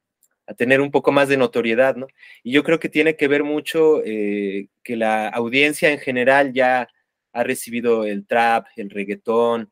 a 0.49 0.53
tener 0.55 0.81
un 0.81 0.89
poco 0.89 1.11
más 1.11 1.29
de 1.29 1.37
notoriedad, 1.37 1.95
¿no? 1.95 2.07
Y 2.41 2.51
yo 2.51 2.63
creo 2.63 2.79
que 2.79 2.89
tiene 2.89 3.15
que 3.15 3.27
ver 3.27 3.43
mucho 3.43 4.01
eh, 4.03 4.69
que 4.83 4.95
la 4.95 5.29
audiencia 5.29 5.91
en 5.91 5.99
general 5.99 6.53
ya 6.53 6.89
ha 7.33 7.43
recibido 7.43 8.05
el 8.05 8.25
trap, 8.25 8.65
el 8.75 8.89
reggaetón, 8.89 9.71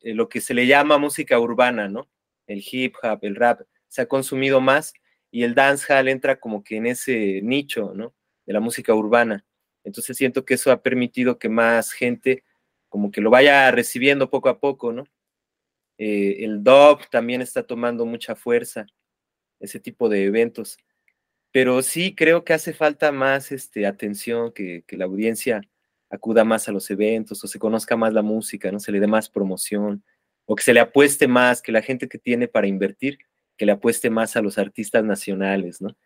eh, 0.00 0.14
lo 0.14 0.28
que 0.28 0.40
se 0.40 0.54
le 0.54 0.68
llama 0.68 0.98
música 0.98 1.40
urbana, 1.40 1.88
¿no? 1.88 2.08
El 2.46 2.62
hip 2.70 2.94
hop, 3.02 3.18
el 3.22 3.34
rap, 3.34 3.62
se 3.88 4.02
ha 4.02 4.06
consumido 4.06 4.60
más 4.60 4.94
y 5.36 5.42
el 5.42 5.54
dancehall 5.54 6.08
entra 6.08 6.40
como 6.40 6.64
que 6.64 6.76
en 6.76 6.86
ese 6.86 7.42
nicho, 7.42 7.92
¿no? 7.94 8.14
De 8.46 8.54
la 8.54 8.60
música 8.60 8.94
urbana. 8.94 9.44
Entonces 9.84 10.16
siento 10.16 10.46
que 10.46 10.54
eso 10.54 10.72
ha 10.72 10.80
permitido 10.80 11.38
que 11.38 11.50
más 11.50 11.92
gente 11.92 12.42
como 12.88 13.10
que 13.10 13.20
lo 13.20 13.28
vaya 13.28 13.70
recibiendo 13.70 14.30
poco 14.30 14.48
a 14.48 14.58
poco, 14.58 14.94
¿no? 14.94 15.04
Eh, 15.98 16.36
el 16.42 16.64
dub 16.64 17.06
también 17.10 17.42
está 17.42 17.62
tomando 17.62 18.06
mucha 18.06 18.34
fuerza, 18.34 18.86
ese 19.60 19.78
tipo 19.78 20.08
de 20.08 20.24
eventos. 20.24 20.78
Pero 21.52 21.82
sí 21.82 22.14
creo 22.14 22.42
que 22.42 22.54
hace 22.54 22.72
falta 22.72 23.12
más 23.12 23.52
este, 23.52 23.84
atención, 23.84 24.52
que, 24.52 24.84
que 24.86 24.96
la 24.96 25.04
audiencia 25.04 25.60
acuda 26.08 26.44
más 26.44 26.66
a 26.66 26.72
los 26.72 26.90
eventos 26.90 27.44
o 27.44 27.46
se 27.46 27.58
conozca 27.58 27.94
más 27.94 28.14
la 28.14 28.22
música, 28.22 28.72
¿no? 28.72 28.80
Se 28.80 28.90
le 28.90 29.00
dé 29.00 29.06
más 29.06 29.28
promoción 29.28 30.02
o 30.46 30.56
que 30.56 30.62
se 30.62 30.72
le 30.72 30.80
apueste 30.80 31.28
más, 31.28 31.60
que 31.60 31.72
la 31.72 31.82
gente 31.82 32.08
que 32.08 32.16
tiene 32.16 32.48
para 32.48 32.68
invertir, 32.68 33.18
que 33.56 33.66
le 33.66 33.72
apueste 33.72 34.10
más 34.10 34.36
a 34.36 34.42
los 34.42 34.58
artistas 34.58 35.04
nacionales, 35.04 35.80
¿no? 35.80 35.96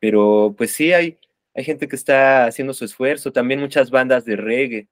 Pero 0.00 0.54
pues 0.56 0.72
sí 0.72 0.92
hay, 0.92 1.18
hay 1.54 1.64
gente 1.64 1.88
que 1.88 1.96
está 1.96 2.46
haciendo 2.46 2.74
su 2.74 2.84
esfuerzo, 2.84 3.32
también 3.32 3.60
muchas 3.60 3.90
bandas 3.90 4.24
de 4.24 4.36
reggae, 4.36 4.88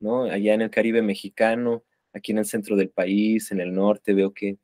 ¿no? 0.00 0.24
Allá 0.24 0.54
en 0.54 0.62
el 0.62 0.70
Caribe 0.70 1.02
mexicano, 1.02 1.84
aquí 2.12 2.32
en 2.32 2.38
el 2.38 2.46
centro 2.46 2.76
del 2.76 2.90
país, 2.90 3.50
en 3.52 3.60
el 3.60 3.72
norte, 3.72 4.14
veo 4.14 4.32
que 4.32 4.58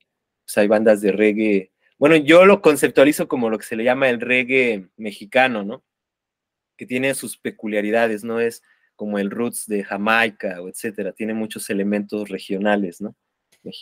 pues, 0.44 0.58
hay 0.58 0.68
bandas 0.68 1.00
de 1.00 1.12
reggae. 1.12 1.72
Bueno, 1.98 2.16
yo 2.16 2.46
lo 2.46 2.60
conceptualizo 2.62 3.28
como 3.28 3.50
lo 3.50 3.58
que 3.58 3.66
se 3.66 3.76
le 3.76 3.84
llama 3.84 4.08
el 4.08 4.20
reggae 4.20 4.88
mexicano, 4.96 5.64
¿no? 5.64 5.84
Que 6.76 6.86
tiene 6.86 7.14
sus 7.14 7.36
peculiaridades, 7.38 8.24
no 8.24 8.40
es 8.40 8.62
como 8.96 9.18
el 9.18 9.30
roots 9.30 9.66
de 9.66 9.84
Jamaica 9.84 10.60
o 10.60 10.68
etcétera, 10.68 11.12
tiene 11.12 11.34
muchos 11.34 11.70
elementos 11.70 12.28
regionales, 12.28 13.00
¿no? 13.00 13.14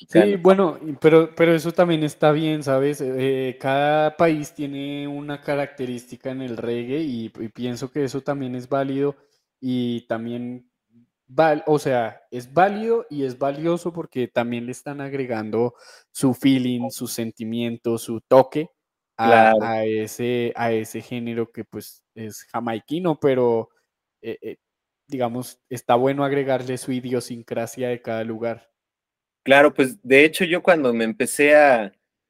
Sí, 0.09 0.37
bueno, 0.37 0.79
pero, 1.01 1.35
pero 1.35 1.53
eso 1.55 1.73
también 1.73 2.03
está 2.05 2.31
bien, 2.33 2.63
¿sabes? 2.63 3.01
Eh, 3.01 3.57
cada 3.61 4.17
país 4.17 4.55
tiene 4.55 5.09
una 5.09 5.41
característica 5.41 6.31
en 6.31 6.43
el 6.43 6.57
reggae 6.57 7.01
y, 7.03 7.27
y 7.41 7.49
pienso 7.49 7.91
que 7.91 8.05
eso 8.05 8.21
también 8.23 8.55
es 8.55 8.69
válido 8.69 9.17
y 9.61 10.07
también, 10.07 10.71
val- 11.27 11.65
o 11.67 11.79
sea, 11.81 12.23
es 12.31 12.53
válido 12.55 13.07
y 13.11 13.25
es 13.25 13.39
valioso 13.39 13.93
porque 13.93 14.29
también 14.29 14.67
le 14.67 14.73
están 14.73 15.01
agregando 15.01 15.75
su 16.13 16.35
feeling, 16.35 16.91
su 16.91 17.09
sentimiento, 17.09 17.99
su 17.99 18.21
toque 18.21 18.71
a, 19.17 19.51
Claro. 19.51 19.59
a 19.61 19.85
ese, 19.85 20.53
a 20.57 20.73
ese 20.73 21.01
género 21.03 21.51
que 21.53 21.65
pues 21.65 22.05
es 22.15 22.45
jamaiquino, 22.45 23.19
pero 23.21 23.71
eh, 24.23 24.39
eh, 24.43 24.57
digamos, 25.09 25.61
está 25.69 25.97
bueno 25.97 26.25
agregarle 26.25 26.79
su 26.79 26.93
idiosincrasia 26.93 27.89
de 27.89 28.03
cada 28.03 28.25
lugar. 28.25 28.71
Claro, 29.47 29.73
pues 29.73 30.03
de 30.03 30.25
hecho 30.25 30.45
yo 30.45 30.61
cuando 30.61 30.93
me 30.93 31.05
empecé 31.05 31.55
a, 31.55 31.85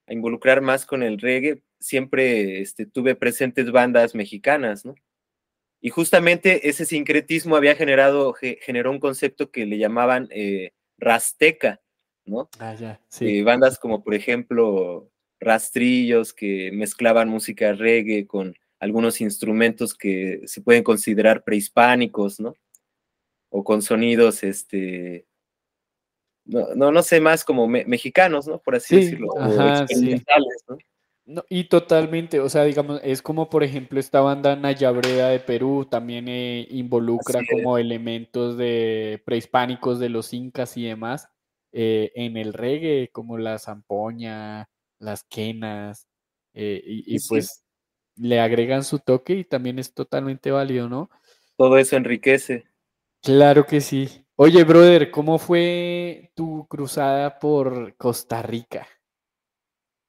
a 0.07 0.13
involucrar 0.13 0.61
más 0.61 0.85
con 0.85 1.03
el 1.03 1.19
reggae, 1.19 1.63
siempre 1.81 2.61
este, 2.61 2.85
tuve 2.85 3.15
presentes 3.15 3.73
bandas 3.73 4.15
mexicanas, 4.15 4.85
¿no? 4.85 4.95
Y 5.81 5.89
justamente 5.89 6.69
ese 6.69 6.85
sincretismo 6.85 7.57
había 7.57 7.75
generado, 7.75 8.35
ge- 8.35 8.59
generó 8.61 8.91
un 8.91 9.01
concepto 9.01 9.51
que 9.51 9.65
le 9.65 9.79
llamaban 9.79 10.29
eh, 10.31 10.73
rasteca, 10.99 11.81
¿no? 12.27 12.51
Ah, 12.59 12.75
ya, 12.75 13.01
sí. 13.09 13.39
Eh, 13.39 13.43
bandas 13.45 13.79
como 13.79 14.05
por 14.05 14.13
ejemplo 14.13 15.11
Rastrillos, 15.41 16.35
que 16.35 16.71
mezclaban 16.73 17.31
música 17.31 17.73
reggae 17.73 18.27
con 18.27 18.55
algunos 18.79 19.23
instrumentos 19.23 19.95
que 19.95 20.43
se 20.45 20.61
pueden 20.61 20.83
considerar 20.83 21.45
prehispánicos, 21.45 22.41
¿no? 22.41 22.57
O 23.49 23.65
con 23.65 23.81
sonidos, 23.81 24.43
este, 24.43 25.25
no, 26.47 26.75
no, 26.75 26.93
no 26.93 27.03
sé, 27.03 27.21
más 27.21 27.45
como 27.45 27.67
me- 27.69 27.85
mexicanos, 27.85 28.47
¿no? 28.47 28.59
Por 28.61 28.77
así 28.77 28.95
Sí, 28.95 29.01
decirlo, 29.03 29.29
ajá, 29.41 29.87
sí. 29.89 30.23
¿no? 30.69 30.79
No, 31.29 31.45
y 31.49 31.65
totalmente, 31.65 32.39
o 32.39 32.49
sea, 32.49 32.63
digamos, 32.63 33.01
es 33.03 33.21
como 33.21 33.51
por 33.51 33.65
ejemplo 33.65 33.99
esta 33.99 34.21
banda 34.21 34.55
Nayabreda 34.55 35.29
de 35.31 35.41
Perú, 35.41 35.85
también 35.91 36.29
eh, 36.29 36.69
involucra 36.71 37.43
como 37.45 37.79
elementos 37.79 38.57
de 38.57 39.21
prehispánicos 39.27 39.99
de 39.99 40.09
los 40.09 40.33
incas 40.33 40.77
y 40.77 40.85
demás 40.85 41.29
eh, 41.73 42.13
en 42.15 42.37
el 42.37 42.53
reggae, 42.53 43.09
como 43.13 43.39
la 43.39 43.59
zampoña, 43.59 44.69
las 45.01 45.25
quenas, 45.25 46.07
eh, 46.55 46.81
y, 46.87 47.17
y 47.17 47.19
Sí, 47.19 47.19
sí. 47.19 47.29
pues 47.29 47.65
le 48.17 48.39
agregan 48.41 48.85
su 48.85 49.01
toque 49.01 49.35
y 49.35 49.45
también 49.45 49.81
es 49.81 49.93
totalmente 49.95 50.53
válido, 50.53 50.89
¿no? 50.89 51.11
Todo 51.57 51.77
eso 51.79 51.97
enriquece. 51.97 52.65
Claro 53.23 53.67
que 53.67 53.81
sí. 53.83 54.26
Oye, 54.39 54.65
brother, 54.65 55.11
¿cómo 55.11 55.39
fue 55.39 56.31
tu 56.35 56.69
cruzada 56.69 57.39
por 57.39 57.97
Costa 57.97 58.43
Rica? 58.43 58.87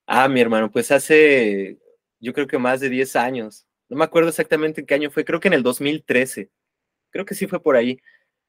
Ah, 0.06 0.28
mi 0.28 0.42
hermano, 0.42 0.70
pues 0.70 0.92
hace, 0.92 1.80
yo 2.20 2.34
creo 2.34 2.46
que 2.46 2.58
más 2.58 2.82
de 2.82 2.90
10 2.90 3.16
años. 3.16 3.66
No 3.88 3.96
me 3.96 4.04
acuerdo 4.04 4.28
exactamente 4.28 4.82
en 4.82 4.88
qué 4.88 4.96
año 4.96 5.12
fue, 5.12 5.24
creo 5.24 5.40
que 5.40 5.48
en 5.48 5.54
el 5.54 5.64
2013. 5.64 6.52
Creo 7.10 7.24
que 7.24 7.36
sí 7.36 7.48
fue 7.48 7.64
por 7.64 7.78
ahí. 7.78 8.02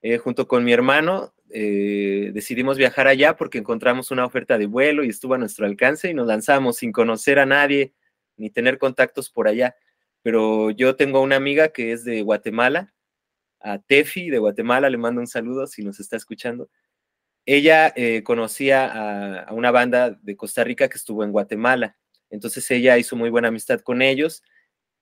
Eh, 0.02 0.18
junto 0.18 0.48
con 0.48 0.64
mi 0.64 0.72
hermano 0.72 1.32
eh, 1.50 2.32
decidimos 2.34 2.76
viajar 2.76 3.06
allá 3.06 3.36
porque 3.36 3.58
encontramos 3.58 4.10
una 4.10 4.26
oferta 4.26 4.58
de 4.58 4.66
vuelo 4.66 5.04
y 5.04 5.10
estuvo 5.10 5.34
a 5.34 5.38
nuestro 5.38 5.64
alcance 5.64 6.10
y 6.10 6.14
nos 6.14 6.26
lanzamos 6.26 6.78
sin 6.78 6.90
conocer 6.90 7.38
a 7.38 7.46
nadie 7.46 7.94
ni 8.36 8.50
tener 8.50 8.78
contactos 8.78 9.30
por 9.30 9.46
allá. 9.46 9.76
Pero 10.22 10.72
yo 10.72 10.96
tengo 10.96 11.22
una 11.22 11.36
amiga 11.36 11.68
que 11.68 11.92
es 11.92 12.04
de 12.04 12.22
Guatemala, 12.22 12.92
a 13.60 13.78
Tefi 13.78 14.30
de 14.30 14.38
Guatemala, 14.38 14.90
le 14.90 14.98
mando 14.98 15.20
un 15.20 15.26
saludo 15.26 15.66
si 15.66 15.82
nos 15.82 16.00
está 16.00 16.16
escuchando. 16.16 16.70
Ella 17.46 17.92
eh, 17.96 18.22
conocía 18.22 19.44
a, 19.44 19.52
una 19.52 19.70
banda 19.70 20.10
de 20.10 20.36
Costa 20.36 20.64
Rica 20.64 20.88
que 20.88 20.98
estuvo 20.98 21.24
en 21.24 21.32
Guatemala. 21.32 21.96
Entonces 22.30 22.70
ella 22.70 22.98
hizo 22.98 23.16
muy 23.16 23.30
buena 23.30 23.48
amistad 23.48 23.80
con 23.80 24.02
ellos 24.02 24.42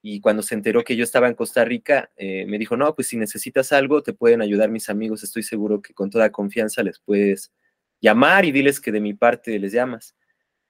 y 0.01 0.21
cuando 0.21 0.43
se 0.43 0.55
enteró 0.55 0.85
que 0.85 0.95
yo 0.95 1.03
estaba 1.03 1.27
en 1.27 1.35
Costa 1.35 1.65
Rica, 1.65 2.13
eh, 2.17 2.47
me 2.47 2.59
dijo, 2.59 2.77
no, 2.77 2.95
pues 2.95 3.09
si 3.09 3.17
necesitas 3.17 3.73
algo, 3.73 4.03
te 4.03 4.13
pueden 4.13 4.41
ayudar 4.43 4.71
mis 4.71 4.89
amigos, 4.89 5.25
estoy 5.25 5.43
seguro 5.43 5.83
que 5.83 5.95
con 5.95 6.11
toda 6.11 6.31
confianza 6.31 6.85
les 6.85 7.01
puedes 7.01 7.53
llamar 8.01 8.45
y 8.45 8.53
diles 8.53 8.81
que 8.81 8.93
de 8.93 9.01
mi 9.01 9.15
parte 9.15 9.59
les 9.59 9.73
llamas. 9.73 10.15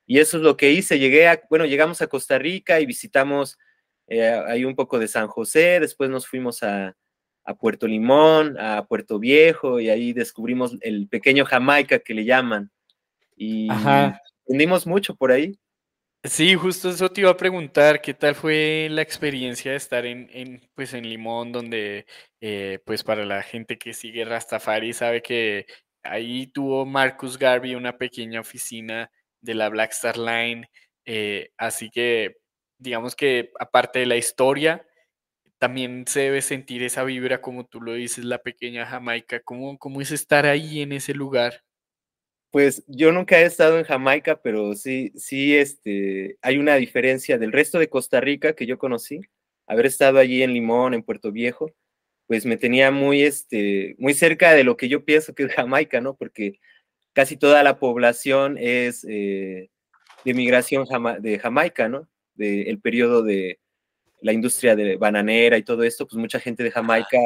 Y 0.07 0.21
eso 0.21 0.39
es 0.39 0.43
lo 0.43 0.57
que 0.57 0.73
hice, 0.73 0.99
llegué 0.99 1.29
a, 1.29 1.43
bueno, 1.51 1.67
llegamos 1.67 2.01
a 2.01 2.07
Costa 2.07 2.39
Rica 2.39 2.81
y 2.81 2.87
visitamos 2.87 3.59
eh, 4.07 4.31
ahí 4.47 4.65
un 4.65 4.75
poco 4.75 4.99
de 4.99 5.09
San 5.09 5.27
José, 5.27 5.81
después 5.81 6.09
nos 6.09 6.27
fuimos 6.27 6.63
a, 6.63 6.97
a 7.47 7.55
Puerto 7.55 7.87
Limón, 7.87 8.59
a 8.59 8.85
Puerto 8.87 9.19
Viejo, 9.19 9.81
y 9.81 9.89
ahí 9.89 10.13
descubrimos 10.13 10.77
el 10.81 11.09
pequeño 11.09 11.45
Jamaica 11.45 12.01
que 12.01 12.13
le 12.13 12.25
llaman. 12.25 12.71
Y 13.37 13.71
Ajá. 13.71 14.21
aprendimos 14.43 14.87
mucho 14.87 15.15
por 15.15 15.31
ahí. 15.31 15.59
Sí, 16.25 16.57
justo 16.57 16.91
eso 16.91 17.09
te 17.11 17.21
iba 17.21 17.31
a 17.31 17.37
preguntar, 17.37 18.01
¿qué 18.01 18.13
tal 18.13 18.35
fue 18.35 18.89
la 18.91 19.03
experiencia 19.03 19.71
de 19.71 19.77
estar 19.77 20.05
en, 20.07 20.29
en, 20.33 20.69
pues 20.75 20.93
en 20.93 21.09
Limón, 21.09 21.53
donde 21.53 22.05
eh, 22.41 22.81
pues 22.85 23.05
para 23.05 23.25
la 23.25 23.43
gente 23.43 23.79
que 23.79 23.95
sigue 23.95 24.25
Rastafari 24.25 24.93
sabe 24.93 25.23
que 25.23 25.67
ahí 26.03 26.49
tuvo 26.49 26.85
Marcus 26.85 27.39
Garvey 27.39 27.77
una 27.77 27.97
pequeña 27.97 28.41
oficina 28.41 29.11
de 29.41 29.55
la 29.55 29.69
Black 29.69 29.93
Star 29.93 30.19
Line, 30.19 30.69
eh, 31.05 31.51
así 31.57 31.91
que 31.91 32.39
digamos 32.79 33.15
que 33.15 33.53
aparte 33.61 34.01
de 34.01 34.07
la 34.07 34.17
historia, 34.17 34.85
también 35.59 36.05
se 36.07 36.21
debe 36.21 36.43
sentir 36.43 36.83
esa 36.83 37.05
vibra, 37.05 37.41
como 37.41 37.67
tú 37.67 37.81
lo 37.81 37.95
dices, 37.95 38.25
la 38.25 38.43
pequeña 38.43 38.87
Jamaica, 38.87 39.41
¿cómo, 39.41 39.79
cómo 39.79 40.01
es 40.01 40.11
estar 40.13 40.47
ahí 40.47 40.83
en 40.83 40.93
ese 40.93 41.15
lugar? 41.15 41.63
Pues 42.51 42.85
yo 42.87 43.13
nunca 43.13 43.39
he 43.41 43.45
estado 43.45 43.79
en 43.79 43.85
Jamaica, 43.85 44.41
pero 44.43 44.75
sí, 44.75 45.13
sí, 45.17 45.57
este, 45.57 46.39
hay 46.43 46.59
una 46.59 46.77
diferencia 46.77 47.39
del 47.39 47.53
resto 47.53 47.79
de 47.79 47.89
Costa 47.89 48.21
Rica 48.21 48.55
que 48.55 48.67
yo 48.67 48.79
conocí. 48.79 49.21
Haber 49.67 49.87
estado 49.87 50.19
allí 50.19 50.43
en 50.43 50.55
Limón, 50.55 50.95
en 50.95 51.03
Puerto 51.03 51.33
Viejo, 51.33 51.73
pues 52.27 52.47
me 52.47 52.57
tenía 52.57 52.91
muy, 52.91 53.23
este, 53.23 53.97
muy 53.99 54.15
cerca 54.15 54.53
de 54.53 54.65
lo 54.65 54.77
que 54.77 54.89
yo 54.89 55.05
pienso 55.05 55.35
que 55.35 55.45
es 55.45 55.53
Jamaica, 55.53 56.01
¿no? 56.01 56.17
Porque 56.17 56.61
casi 57.13 57.37
toda 57.37 57.63
la 57.63 57.79
población 57.79 58.57
es 58.59 59.05
eh, 59.09 59.71
de 60.25 60.35
migración 60.35 60.87
de 61.21 61.39
Jamaica, 61.39 61.89
¿no? 61.89 62.09
Del 62.35 62.81
periodo 62.81 63.23
de 63.23 63.61
la 64.21 64.33
industria 64.33 64.75
de 64.77 64.97
bananera 64.97 65.59
y 65.59 65.63
todo 65.63 65.83
esto, 65.83 66.07
pues 66.07 66.19
mucha 66.19 66.41
gente 66.41 66.63
de 66.63 66.71
Jamaica 66.71 67.19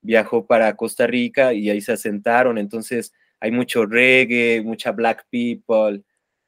viajó 0.00 0.46
para 0.46 0.74
Costa 0.76 1.06
Rica 1.06 1.52
y 1.52 1.70
ahí 1.70 1.80
se 1.80 1.92
asentaron, 1.92 2.58
entonces 2.58 3.12
hay 3.40 3.50
mucho 3.50 3.86
reggae, 3.86 4.62
mucha 4.62 4.92
black 4.92 5.26
people, 5.30 6.02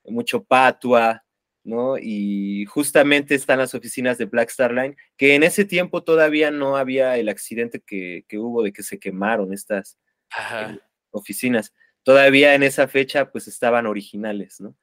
mucho 0.04 0.42
patua, 0.42 1.24
¿no? 1.62 1.96
Y 1.98 2.64
justamente 2.66 3.34
están 3.34 3.58
las 3.58 3.74
oficinas 3.74 4.18
de 4.18 4.24
Black 4.24 4.48
Star 4.50 4.72
Line, 4.72 4.96
que 5.16 5.34
en 5.34 5.42
ese 5.42 5.64
tiempo 5.64 6.02
todavía 6.02 6.50
no 6.50 6.76
había 6.76 7.16
el 7.16 7.28
accidente 7.28 7.80
que, 7.80 8.24
que 8.28 8.38
hubo 8.38 8.62
de 8.62 8.72
que 8.72 8.82
se 8.82 8.98
quemaron 8.98 9.52
estas 9.52 9.98
Ajá. 10.30 10.72
eh, 10.72 10.80
oficinas. 11.10 11.74
Todavía 12.02 12.54
en 12.54 12.62
esa 12.62 12.88
fecha, 12.88 13.30
pues 13.30 13.46
estaban 13.46 13.86
originales, 13.86 14.60
¿no? 14.60 14.74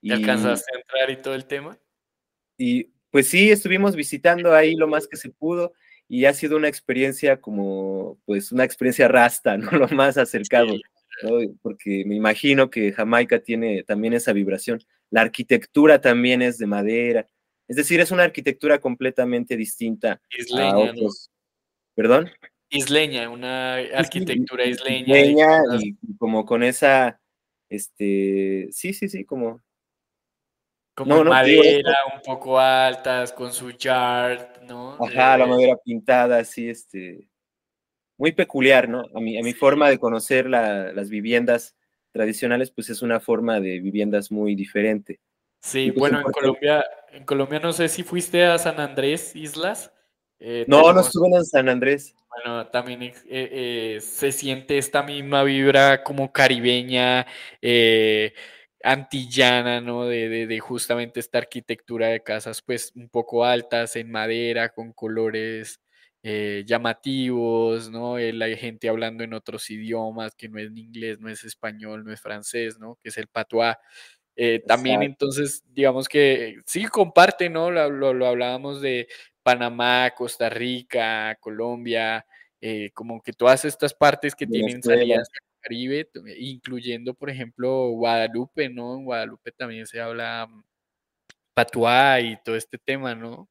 ¿Te 0.00 0.12
alcanzaste 0.12 0.70
a 0.74 0.78
entrar 0.78 1.10
y 1.10 1.22
todo 1.22 1.34
el 1.34 1.46
tema? 1.46 1.78
Y 2.58 2.93
pues 3.14 3.28
sí, 3.28 3.52
estuvimos 3.52 3.94
visitando 3.94 4.56
ahí 4.56 4.74
lo 4.74 4.88
más 4.88 5.06
que 5.06 5.16
se 5.16 5.30
pudo 5.30 5.72
y 6.08 6.24
ha 6.24 6.34
sido 6.34 6.56
una 6.56 6.66
experiencia 6.66 7.40
como, 7.40 8.18
pues 8.24 8.50
una 8.50 8.64
experiencia 8.64 9.06
rasta, 9.06 9.56
¿no? 9.56 9.70
Lo 9.70 9.86
más 9.90 10.18
acercado, 10.18 10.74
¿no? 11.22 11.30
Porque 11.62 12.02
me 12.06 12.16
imagino 12.16 12.70
que 12.70 12.90
Jamaica 12.90 13.38
tiene 13.38 13.84
también 13.84 14.14
esa 14.14 14.32
vibración. 14.32 14.82
La 15.10 15.20
arquitectura 15.20 16.00
también 16.00 16.42
es 16.42 16.58
de 16.58 16.66
madera, 16.66 17.28
es 17.68 17.76
decir, 17.76 18.00
es 18.00 18.10
una 18.10 18.24
arquitectura 18.24 18.80
completamente 18.80 19.56
distinta 19.56 20.14
a 20.14 20.20
Isleña, 20.36 20.72
¿no? 20.72 20.80
otros. 20.80 21.30
¿Perdón? 21.94 22.30
Isleña, 22.68 23.30
una 23.30 23.76
arquitectura 23.76 24.66
isleña. 24.66 25.20
Isleña 25.20 25.62
y 25.78 25.94
como 26.16 26.44
con 26.44 26.64
esa, 26.64 27.20
este, 27.68 28.70
sí, 28.72 28.92
sí, 28.92 29.08
sí, 29.08 29.24
como 29.24 29.62
como 30.94 31.16
no, 31.16 31.24
no, 31.24 31.30
madera, 31.30 31.94
un 32.14 32.22
poco 32.22 32.58
altas, 32.58 33.32
con 33.32 33.52
su 33.52 33.70
yard, 33.72 34.62
¿no? 34.62 34.96
Ajá, 35.04 35.36
la 35.36 35.44
De- 35.44 35.50
madera 35.50 35.76
pintada, 35.84 36.38
así, 36.38 36.68
este, 36.68 37.26
muy 38.16 38.32
peculiar, 38.32 38.88
¿no? 38.88 39.04
A 39.14 39.20
mi, 39.20 39.38
a 39.38 39.42
mi 39.42 39.52
forma 39.52 39.88
de 39.88 39.98
conocer 39.98 40.48
la- 40.48 40.92
las 40.92 41.08
viviendas 41.10 41.74
tradicionales, 42.12 42.70
pues 42.70 42.90
es 42.90 43.02
una 43.02 43.18
forma 43.18 43.60
de 43.60 43.80
viviendas 43.80 44.30
muy 44.30 44.54
diferente. 44.54 45.20
Sí, 45.60 45.90
pues, 45.90 45.98
bueno, 45.98 46.18
en 46.24 46.32
Colombia, 46.32 46.84
en 47.10 47.24
Colombia 47.24 47.58
no 47.58 47.72
sé 47.72 47.88
si 47.88 48.02
fuiste 48.04 48.44
a 48.44 48.58
San 48.58 48.78
Andrés 48.80 49.34
Islas. 49.34 49.90
eh, 50.40 50.64
No, 50.68 50.78
no 50.78 50.84
tenemos- 50.88 51.06
estuve 51.06 51.28
en 51.36 51.44
San 51.44 51.68
Andrés. 51.68 52.14
Bueno, 52.28 52.66
también 52.66 53.02
eh, 53.02 53.14
eh, 53.28 54.00
se 54.00 54.30
siente 54.32 54.76
esta 54.76 55.02
misma 55.02 55.42
vibra 55.44 56.02
como 56.04 56.32
caribeña, 56.32 57.26
eh, 57.62 58.34
antillana, 58.84 59.80
¿no? 59.80 60.06
De, 60.06 60.28
de- 60.28 60.46
de 60.46 60.60
justamente 60.60 61.20
esta 61.20 61.38
arquitectura 61.38 62.08
de 62.08 62.22
casas, 62.22 62.62
pues 62.62 62.92
un 62.96 63.08
poco 63.08 63.44
altas 63.44 63.96
en 63.96 64.10
madera, 64.12 64.70
con 64.70 64.92
colores 64.92 65.80
eh, 66.22 66.64
llamativos, 66.66 67.90
¿no? 67.90 68.18
Eh, 68.18 68.32
la 68.32 68.48
gente 68.56 68.88
hablando 68.88 69.24
en 69.24 69.34
otros 69.34 69.70
idiomas, 69.70 70.34
que 70.36 70.48
no 70.48 70.58
es 70.60 70.70
inglés, 70.76 71.20
no 71.20 71.28
es 71.30 71.44
español, 71.44 72.04
no 72.04 72.12
es 72.12 72.20
francés, 72.20 72.78
¿no? 72.78 72.98
Que 73.02 73.10
es 73.10 73.18
el 73.18 73.28
patuá. 73.28 73.78
Eh, 74.36 74.64
también 74.66 75.02
entonces, 75.02 75.62
digamos 75.72 76.08
que 76.08 76.56
sí 76.66 76.86
comparte, 76.86 77.48
¿no? 77.50 77.70
Lo, 77.70 77.90
lo- 77.90 78.14
lo 78.14 78.26
hablábamos 78.26 78.80
de 78.82 79.08
Panamá, 79.42 80.12
Costa 80.16 80.48
Rica, 80.50 81.36
Colombia, 81.40 82.26
eh, 82.60 82.90
como 82.94 83.22
que 83.22 83.32
todas 83.32 83.64
estas 83.64 83.94
partes 83.94 84.34
que 84.34 84.46
tienen 84.46 84.82
salidas 84.82 85.28
al 85.32 85.48
Caribe, 85.64 86.08
incluyendo, 86.38 87.14
por 87.14 87.30
ejemplo, 87.30 87.88
Guadalupe, 87.88 88.68
¿no? 88.68 88.96
En 88.96 89.04
Guadalupe 89.04 89.50
también 89.52 89.86
se 89.86 89.98
habla 89.98 90.46
mm, 90.46 90.62
patuá 91.54 92.20
y 92.20 92.36
todo 92.44 92.54
este 92.54 92.76
tema, 92.76 93.14
¿no? 93.14 93.48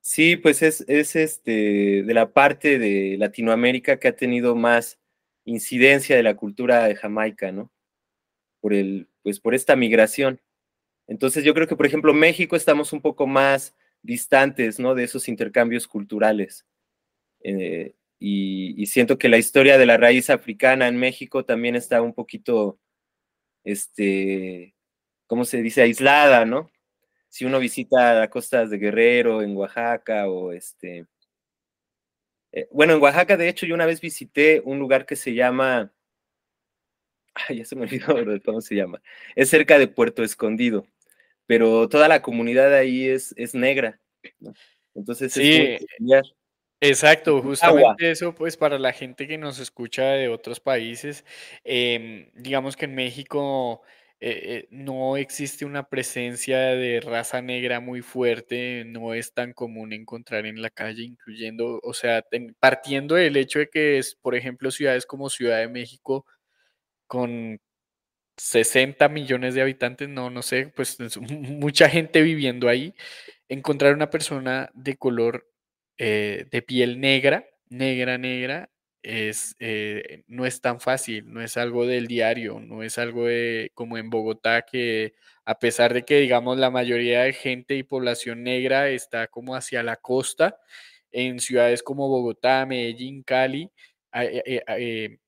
Sí, 0.00 0.36
pues 0.36 0.62
es, 0.62 0.84
es 0.88 1.16
este, 1.16 2.02
de 2.02 2.14
la 2.14 2.32
parte 2.32 2.78
de 2.78 3.16
Latinoamérica 3.18 3.98
que 3.98 4.08
ha 4.08 4.16
tenido 4.16 4.56
más 4.56 4.98
incidencia 5.44 6.16
de 6.16 6.22
la 6.22 6.34
cultura 6.34 6.84
de 6.84 6.96
Jamaica, 6.96 7.52
¿no? 7.52 7.70
Por 8.60 8.72
el, 8.72 9.08
pues 9.22 9.38
por 9.38 9.54
esta 9.54 9.76
migración. 9.76 10.40
Entonces 11.08 11.44
yo 11.44 11.52
creo 11.52 11.66
que, 11.68 11.76
por 11.76 11.84
ejemplo, 11.84 12.14
México 12.14 12.56
estamos 12.56 12.94
un 12.94 13.02
poco 13.02 13.26
más 13.26 13.74
distantes, 14.02 14.78
¿no? 14.78 14.94
De 14.94 15.04
esos 15.04 15.28
intercambios 15.28 15.86
culturales. 15.86 16.64
Eh, 17.42 17.94
y, 18.18 18.74
y 18.82 18.86
siento 18.86 19.18
que 19.18 19.28
la 19.28 19.38
historia 19.38 19.78
de 19.78 19.86
la 19.86 19.96
raíz 19.96 20.30
africana 20.30 20.88
en 20.88 20.98
México 20.98 21.44
también 21.44 21.76
está 21.76 22.02
un 22.02 22.14
poquito, 22.14 22.78
este, 23.64 24.74
¿cómo 25.26 25.44
se 25.44 25.62
dice? 25.62 25.82
Aislada, 25.82 26.44
¿no? 26.44 26.70
Si 27.28 27.44
uno 27.44 27.58
visita 27.60 28.14
las 28.14 28.28
costas 28.30 28.70
de 28.70 28.78
Guerrero, 28.78 29.42
en 29.42 29.56
Oaxaca, 29.56 30.28
o 30.28 30.52
este... 30.52 31.06
eh, 32.52 32.68
bueno, 32.72 32.94
en 32.94 33.02
Oaxaca, 33.02 33.36
de 33.36 33.48
hecho, 33.48 33.66
yo 33.66 33.74
una 33.74 33.86
vez 33.86 34.00
visité 34.00 34.60
un 34.64 34.78
lugar 34.78 35.06
que 35.06 35.16
se 35.16 35.34
llama... 35.34 35.92
Ay, 37.34 37.58
ya 37.58 37.64
se 37.64 37.76
me 37.76 37.82
olvidó 37.82 38.14
de 38.24 38.40
cómo 38.40 38.60
se 38.60 38.74
llama. 38.74 39.00
Es 39.36 39.50
cerca 39.50 39.78
de 39.78 39.88
Puerto 39.88 40.22
Escondido, 40.24 40.86
pero 41.46 41.88
toda 41.88 42.08
la 42.08 42.22
comunidad 42.22 42.74
ahí 42.74 43.06
es, 43.08 43.34
es 43.36 43.54
negra. 43.54 44.00
¿no? 44.40 44.52
Entonces 44.94 45.36
es 45.36 45.42
Sí, 45.44 45.86
peculiar. 45.86 46.24
Exacto, 46.80 47.38
Agua. 47.38 47.50
justamente 47.50 48.10
eso, 48.12 48.34
pues 48.34 48.56
para 48.56 48.78
la 48.78 48.92
gente 48.92 49.26
que 49.26 49.36
nos 49.36 49.58
escucha 49.58 50.04
de 50.12 50.28
otros 50.28 50.60
países, 50.60 51.24
em, 51.64 52.30
digamos 52.34 52.76
que 52.76 52.84
en 52.84 52.94
México 52.94 53.82
eh, 54.20 54.64
eh, 54.64 54.68
no 54.70 55.16
existe 55.16 55.64
una 55.64 55.88
presencia 55.88 56.58
de 56.58 57.00
raza 57.00 57.42
negra 57.42 57.80
muy 57.80 58.00
fuerte, 58.02 58.84
no 58.86 59.12
es 59.14 59.32
tan 59.34 59.52
común 59.54 59.92
encontrar 59.92 60.46
en 60.46 60.62
la 60.62 60.70
calle, 60.70 61.02
incluyendo, 61.04 61.80
o 61.82 61.92
sea, 61.94 62.22
ten- 62.22 62.54
partiendo 62.60 63.16
del 63.16 63.36
hecho 63.36 63.58
de 63.58 63.68
que 63.68 63.98
es, 63.98 64.14
por 64.14 64.36
ejemplo, 64.36 64.70
ciudades 64.70 65.04
como 65.06 65.30
Ciudad 65.30 65.58
de 65.58 65.68
México 65.68 66.24
con 67.06 67.60
60 68.36 69.08
millones 69.08 69.54
de 69.54 69.62
habitantes, 69.62 70.08
no, 70.08 70.30
no 70.30 70.42
sé, 70.42 70.72
pues 70.76 70.98
es 71.00 71.18
mucha 71.20 71.88
gente 71.90 72.22
viviendo 72.22 72.68
ahí, 72.68 72.94
encontrar 73.48 73.94
una 73.94 74.10
persona 74.10 74.70
de 74.74 74.96
color 74.98 75.46
eh, 75.98 76.46
de 76.50 76.62
piel 76.62 77.00
negra, 77.00 77.46
negra, 77.68 78.18
negra, 78.18 78.70
es, 79.02 79.56
eh, 79.60 80.24
no 80.26 80.46
es 80.46 80.60
tan 80.60 80.80
fácil, 80.80 81.32
no 81.32 81.40
es 81.42 81.56
algo 81.56 81.86
del 81.86 82.06
diario, 82.06 82.60
no 82.60 82.82
es 82.82 82.98
algo 82.98 83.26
de, 83.26 83.70
como 83.74 83.98
en 83.98 84.10
Bogotá, 84.10 84.62
que 84.62 85.14
a 85.44 85.58
pesar 85.58 85.94
de 85.94 86.04
que, 86.04 86.20
digamos, 86.20 86.58
la 86.58 86.70
mayoría 86.70 87.22
de 87.22 87.32
gente 87.32 87.74
y 87.76 87.82
población 87.84 88.42
negra 88.42 88.88
está 88.90 89.28
como 89.28 89.54
hacia 89.56 89.82
la 89.82 89.96
costa, 89.96 90.58
en 91.12 91.40
ciudades 91.40 91.82
como 91.82 92.08
Bogotá, 92.08 92.66
Medellín, 92.66 93.22
Cali, 93.22 93.70
eh, 94.14 95.18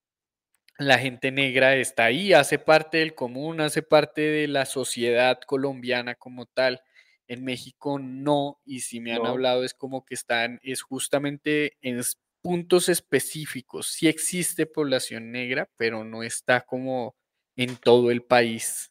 la 0.79 0.99
gente 0.99 1.31
negra 1.31 1.77
está 1.77 2.07
ahí, 2.07 2.33
hace 2.33 2.59
parte 2.59 2.99
del 2.99 3.15
común, 3.15 3.61
hace 3.61 3.83
parte 3.83 4.23
de 4.23 4.49
la 4.49 4.65
sociedad 4.65 5.39
colombiana 5.47 6.15
como 6.15 6.47
tal. 6.47 6.83
En 7.31 7.45
México 7.45 8.01
no, 8.01 8.61
y 8.65 8.81
si 8.81 8.99
me 8.99 9.13
han 9.13 9.23
No. 9.23 9.29
hablado 9.29 9.63
es 9.63 9.73
como 9.73 10.05
que 10.05 10.15
están, 10.15 10.59
es 10.65 10.83
justamente 10.83 11.77
en 11.81 12.01
puntos 12.43 12.89
específicos. 12.89 13.87
Sí 13.87 14.09
existe 14.09 14.67
población 14.67 15.31
negra, 15.31 15.71
pero 15.77 16.03
no 16.03 16.25
está 16.25 16.63
como 16.63 17.15
en 17.55 17.77
todo 17.77 18.11
el 18.11 18.23
país. 18.23 18.91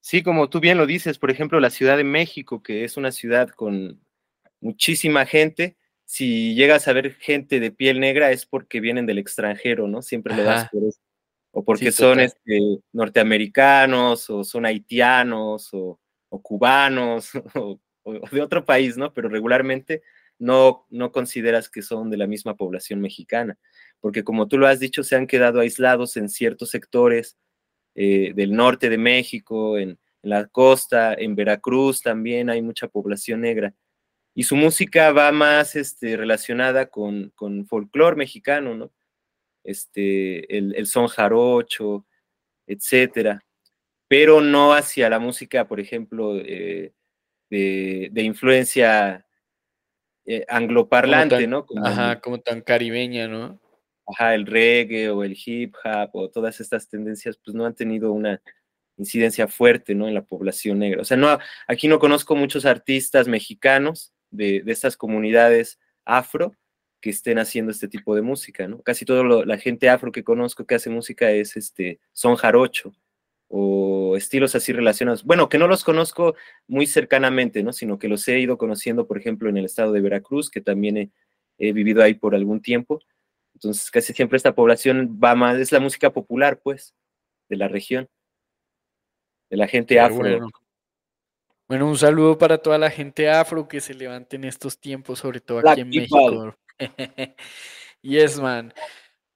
Sí, 0.00 0.22
como 0.22 0.50
tú 0.50 0.60
bien 0.60 0.76
lo 0.76 0.84
dices, 0.84 1.18
por 1.18 1.30
ejemplo, 1.30 1.60
la 1.60 1.70
Ciudad 1.70 1.96
de 1.96 2.04
México, 2.04 2.62
que 2.62 2.84
es 2.84 2.98
una 2.98 3.10
ciudad 3.10 3.48
con 3.48 4.00
muchísima 4.60 5.24
gente, 5.24 5.78
si 6.04 6.54
llegas 6.54 6.88
a 6.88 6.92
ver 6.92 7.14
gente 7.14 7.58
de 7.58 7.70
piel 7.70 8.00
negra 8.00 8.32
es 8.32 8.44
porque 8.44 8.80
vienen 8.80 9.06
del 9.06 9.16
extranjero, 9.16 9.88
¿no? 9.88 10.02
Siempre 10.02 10.34
lo 10.36 10.42
das 10.44 10.68
por 10.68 10.84
eso. 10.84 11.00
O 11.52 11.64
porque 11.64 11.90
Sí, 11.90 11.96
son 12.02 12.20
este, 12.20 12.60
norteamericanos, 12.92 14.28
o 14.28 14.44
son 14.44 14.66
haitianos, 14.66 15.72
o, 15.72 15.98
o 16.28 16.42
cubanos, 16.42 17.30
o, 17.54 17.80
de 18.30 18.40
otro 18.40 18.64
país, 18.64 18.96
¿no? 18.96 19.12
Pero 19.12 19.28
regularmente 19.28 20.02
no, 20.38 20.86
no 20.90 21.12
consideras 21.12 21.68
que 21.68 21.82
son 21.82 22.10
de 22.10 22.16
la 22.16 22.26
misma 22.26 22.56
población 22.56 23.00
mexicana, 23.00 23.58
porque 24.00 24.24
como 24.24 24.48
tú 24.48 24.58
lo 24.58 24.66
has 24.66 24.80
dicho, 24.80 25.02
se 25.02 25.16
han 25.16 25.26
quedado 25.26 25.60
aislados 25.60 26.16
en 26.16 26.28
ciertos 26.28 26.70
sectores 26.70 27.36
eh, 27.94 28.32
del 28.34 28.52
norte 28.52 28.88
de 28.88 28.98
México, 28.98 29.76
en, 29.78 29.98
en 30.22 30.30
la 30.30 30.46
costa, 30.46 31.14
en 31.14 31.34
Veracruz 31.34 32.02
también 32.02 32.50
hay 32.50 32.62
mucha 32.62 32.88
población 32.88 33.42
negra. 33.42 33.74
Y 34.34 34.44
su 34.44 34.54
música 34.56 35.10
va 35.12 35.32
más 35.32 35.74
este, 35.74 36.16
relacionada 36.16 36.86
con, 36.86 37.32
con 37.34 37.66
folclore 37.66 38.16
mexicano, 38.16 38.74
¿no? 38.74 38.92
Este, 39.64 40.56
el, 40.56 40.74
el 40.76 40.86
son 40.86 41.08
jarocho, 41.08 42.06
etcétera. 42.66 43.42
Pero 44.08 44.40
no 44.40 44.72
hacia 44.72 45.10
la 45.10 45.18
música, 45.18 45.68
por 45.68 45.80
ejemplo, 45.80 46.36
eh, 46.38 46.92
de, 47.50 48.08
de 48.10 48.22
influencia 48.22 49.26
eh, 50.24 50.44
Como 50.46 50.58
angloparlante, 50.58 51.36
tan, 51.36 51.50
¿no? 51.50 51.66
Como 51.66 51.86
ajá, 51.86 52.20
como 52.20 52.40
tan 52.40 52.62
caribeña, 52.62 53.28
¿no? 53.28 53.60
ajá, 54.08 54.34
el 54.34 54.46
reggae 54.46 55.10
o 55.10 55.22
el 55.22 55.36
hip 55.44 55.74
hop 55.84 56.10
o 56.14 56.30
todas 56.30 56.60
estas 56.60 56.88
tendencias, 56.88 57.38
pues 57.44 57.54
no 57.54 57.66
han 57.66 57.74
tenido 57.74 58.12
una 58.12 58.40
incidencia 58.96 59.48
fuerte, 59.48 59.94
¿no? 59.94 60.08
En 60.08 60.14
la 60.14 60.24
población 60.24 60.78
negra. 60.78 61.02
O 61.02 61.04
sea, 61.04 61.16
no, 61.16 61.38
aquí 61.66 61.88
no 61.88 61.98
conozco 61.98 62.34
muchos 62.34 62.64
artistas 62.66 63.28
mexicanos 63.28 64.12
de, 64.30 64.62
de 64.62 64.72
estas 64.72 64.96
comunidades 64.96 65.78
afro 66.04 66.52
que 67.00 67.10
estén 67.10 67.38
haciendo 67.38 67.70
este 67.70 67.86
tipo 67.86 68.14
de 68.14 68.22
música, 68.22 68.66
¿no? 68.66 68.82
Casi 68.82 69.04
toda 69.04 69.22
la 69.44 69.58
gente 69.58 69.88
afro 69.88 70.10
que 70.10 70.24
conozco 70.24 70.66
que 70.66 70.74
hace 70.74 70.90
música 70.90 71.30
es 71.30 71.56
este, 71.56 72.00
son 72.12 72.36
jarocho 72.36 72.92
o 73.48 74.16
estilos 74.16 74.54
así 74.54 74.72
relacionados. 74.72 75.24
Bueno, 75.24 75.48
que 75.48 75.58
no 75.58 75.66
los 75.66 75.84
conozco 75.84 76.36
muy 76.66 76.86
cercanamente, 76.86 77.62
¿no? 77.62 77.72
Sino 77.72 77.98
que 77.98 78.08
los 78.08 78.26
he 78.28 78.38
ido 78.38 78.58
conociendo, 78.58 79.06
por 79.06 79.18
ejemplo, 79.18 79.48
en 79.48 79.56
el 79.56 79.64
estado 79.64 79.92
de 79.92 80.00
Veracruz, 80.00 80.50
que 80.50 80.60
también 80.60 80.96
he, 80.96 81.10
he 81.58 81.72
vivido 81.72 82.02
ahí 82.02 82.14
por 82.14 82.34
algún 82.34 82.60
tiempo. 82.60 83.00
Entonces, 83.54 83.90
casi 83.90 84.12
siempre 84.12 84.36
esta 84.36 84.54
población 84.54 85.18
va 85.22 85.34
más, 85.34 85.58
es 85.58 85.72
la 85.72 85.80
música 85.80 86.10
popular, 86.10 86.60
pues, 86.62 86.94
de 87.48 87.56
la 87.56 87.68
región, 87.68 88.08
de 89.50 89.56
la 89.56 89.66
gente 89.66 89.98
afro. 89.98 90.18
bueno. 90.18 90.48
Bueno, 91.66 91.86
un 91.86 91.98
saludo 91.98 92.38
para 92.38 92.56
toda 92.58 92.78
la 92.78 92.88
gente 92.88 93.28
afro 93.28 93.68
que 93.68 93.82
se 93.82 93.92
levante 93.92 94.36
en 94.36 94.44
estos 94.44 94.78
tiempos, 94.78 95.18
sobre 95.18 95.40
todo 95.40 95.58
aquí 95.58 95.82
en 95.82 95.90
people. 95.90 96.06
México. 96.20 96.56
Yes, 98.00 98.38
man. 98.38 98.72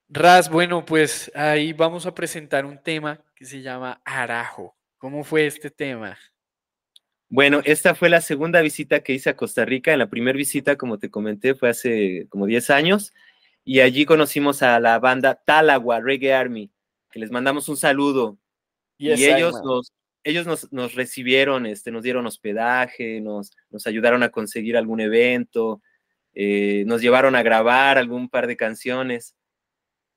Raz, 0.09 0.49
bueno, 0.49 0.85
pues 0.85 1.33
ahí 1.35 1.73
vamos 1.73 2.07
a 2.07 2.15
presentar 2.15 2.65
un 2.65 2.81
tema 2.81 3.21
que 3.43 3.49
se 3.49 3.61
llama 3.61 4.01
Arajo. 4.05 4.77
¿Cómo 4.99 5.25
fue 5.25 5.47
este 5.47 5.69
tema? 5.69 6.17
Bueno, 7.29 7.61
esta 7.65 7.97
fue 7.97 8.09
la 8.09 8.21
segunda 8.21 8.61
visita 8.61 9.03
que 9.03 9.15
hice 9.15 9.31
a 9.31 9.37
Costa 9.37 9.65
Rica. 9.65 9.93
En 9.93 9.99
la 9.99 10.09
primera 10.09 10.37
visita, 10.37 10.77
como 10.77 10.97
te 11.01 11.11
comenté, 11.11 11.57
fue 11.57 11.69
hace 11.69 12.29
como 12.29 12.47
10 12.47 12.71
años. 12.71 13.13
Y 13.65 13.81
allí 13.81 14.05
conocimos 14.05 14.63
a 14.63 14.79
la 14.79 15.01
banda 15.01 15.43
Talagua 15.45 15.99
Reggae 15.99 16.33
Army, 16.33 16.71
que 17.11 17.19
les 17.19 17.33
mandamos 17.33 17.69
un 17.69 17.77
saludo. 17.77 18.39
Yes, 18.97 19.19
y 19.19 19.25
ellos 19.25 19.61
nos, 19.65 19.93
ellos 20.23 20.47
nos, 20.47 20.73
nos 20.73 20.95
recibieron, 20.95 21.67
este, 21.67 21.91
nos 21.91 22.05
dieron 22.05 22.27
hospedaje, 22.27 23.21
nos, 23.21 23.51
nos 23.71 23.89
ayudaron 23.89 24.23
a 24.23 24.29
conseguir 24.29 24.77
algún 24.77 25.01
evento, 25.01 25.83
eh, 26.33 26.85
nos 26.87 27.03
llevaron 27.03 27.35
a 27.35 27.43
grabar 27.43 27.99
algún 27.99 28.29
par 28.29 28.47
de 28.47 28.57
canciones. 28.57 29.35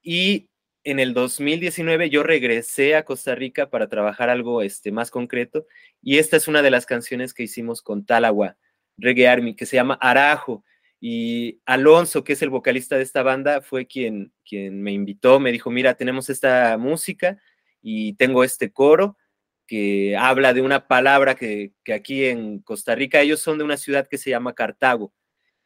Y 0.03 0.47
en 0.85 0.99
el 0.99 1.13
2019 1.13 2.09
yo 2.11 2.23
regresé 2.23 2.95
a 2.95 3.03
Costa 3.03 3.33
Rica 3.35 3.69
para 3.69 3.89
trabajar 3.89 4.29
algo 4.29 4.61
este, 4.61 4.91
más 4.91 5.11
concreto. 5.11 5.65
Y 6.01 6.19
esta 6.19 6.37
es 6.37 6.47
una 6.47 6.61
de 6.61 6.69
las 6.69 6.85
canciones 6.85 7.33
que 7.33 7.43
hicimos 7.43 7.81
con 7.81 8.05
Talagua 8.05 8.55
Reggae 8.97 9.27
Army, 9.27 9.55
que 9.55 9.65
se 9.65 9.75
llama 9.75 9.97
Arajo. 9.99 10.63
Y 11.01 11.59
Alonso, 11.65 12.23
que 12.23 12.33
es 12.33 12.41
el 12.43 12.51
vocalista 12.51 12.97
de 12.97 13.03
esta 13.03 13.23
banda, 13.23 13.61
fue 13.61 13.87
quien, 13.87 14.31
quien 14.47 14.81
me 14.81 14.91
invitó, 14.91 15.39
me 15.39 15.51
dijo, 15.51 15.71
mira, 15.71 15.95
tenemos 15.95 16.29
esta 16.29 16.77
música 16.77 17.39
y 17.81 18.13
tengo 18.13 18.43
este 18.43 18.71
coro 18.71 19.17
que 19.67 20.15
habla 20.15 20.53
de 20.53 20.61
una 20.61 20.87
palabra 20.87 21.33
que, 21.33 21.73
que 21.83 21.93
aquí 21.93 22.25
en 22.25 22.59
Costa 22.59 22.93
Rica, 22.93 23.21
ellos 23.21 23.39
son 23.39 23.57
de 23.57 23.63
una 23.63 23.77
ciudad 23.77 24.07
que 24.07 24.19
se 24.19 24.29
llama 24.29 24.53
Cartago. 24.53 25.11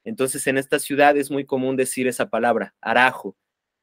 Entonces 0.06 0.48
en 0.48 0.58
esta 0.58 0.80
ciudad 0.80 1.18
es 1.18 1.30
muy 1.30 1.46
común 1.46 1.76
decir 1.76 2.08
esa 2.08 2.30
palabra, 2.30 2.74
arajo. 2.80 3.36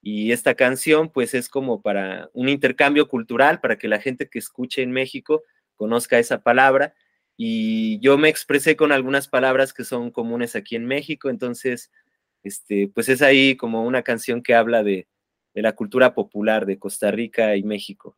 Y 0.08 0.30
esta 0.30 0.54
canción 0.54 1.08
pues 1.08 1.34
es 1.34 1.48
como 1.48 1.82
para 1.82 2.30
un 2.32 2.48
intercambio 2.48 3.08
cultural, 3.08 3.58
para 3.58 3.76
que 3.76 3.88
la 3.88 3.98
gente 3.98 4.28
que 4.28 4.38
escuche 4.38 4.82
en 4.82 4.92
México 4.92 5.42
conozca 5.74 6.20
esa 6.20 6.44
palabra. 6.44 6.94
Y 7.36 7.98
yo 7.98 8.16
me 8.16 8.28
expresé 8.28 8.76
con 8.76 8.92
algunas 8.92 9.26
palabras 9.26 9.72
que 9.72 9.82
son 9.82 10.12
comunes 10.12 10.54
aquí 10.54 10.76
en 10.76 10.86
México, 10.86 11.28
entonces 11.28 11.90
este, 12.44 12.88
pues 12.94 13.08
es 13.08 13.20
ahí 13.20 13.56
como 13.56 13.84
una 13.84 14.02
canción 14.02 14.44
que 14.44 14.54
habla 14.54 14.84
de, 14.84 15.08
de 15.54 15.62
la 15.62 15.72
cultura 15.72 16.14
popular 16.14 16.66
de 16.66 16.78
Costa 16.78 17.10
Rica 17.10 17.56
y 17.56 17.64
México. 17.64 18.16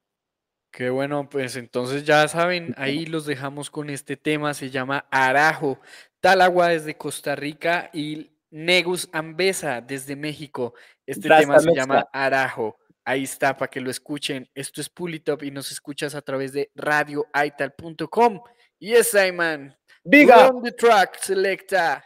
Qué 0.70 0.91
bueno, 0.91 1.30
pues 1.30 1.57
entonces 1.57 2.05
ya 2.05 2.28
saben, 2.28 2.74
ahí 2.76 3.07
los 3.07 3.24
dejamos 3.24 3.70
con 3.70 3.89
este 3.89 4.18
tema, 4.18 4.53
se 4.53 4.68
llama 4.68 5.07
Arajo, 5.11 5.80
Talagua 6.20 6.68
desde 6.68 6.99
Costa 6.99 7.34
Rica 7.34 7.89
y 7.95 8.28
Negus 8.51 9.09
Ambesa 9.12 9.80
desde 9.80 10.16
México. 10.16 10.74
Este 11.07 11.28
Rasta 11.28 11.42
tema 11.42 11.59
se 11.61 11.74
llama 11.74 12.09
Arajo. 12.12 12.76
Ahí 13.05 13.24
está 13.24 13.57
para 13.57 13.70
que 13.70 13.80
lo 13.80 13.90
escuchen. 13.90 14.49
Esto 14.55 14.80
es 14.80 14.88
Pulitop 14.88 15.42
y 15.42 15.51
nos 15.51 15.72
escuchas 15.72 16.14
a 16.14 16.22
través 16.22 16.53
de 16.53 16.70
radioaital.com. 16.74 18.40
Yes, 18.78 19.14
I 19.14 19.32
man. 19.32 19.74
Big 20.05 20.30
on 20.30 20.62
the 20.62 20.72
track, 20.72 21.18
selecta. 21.18 22.05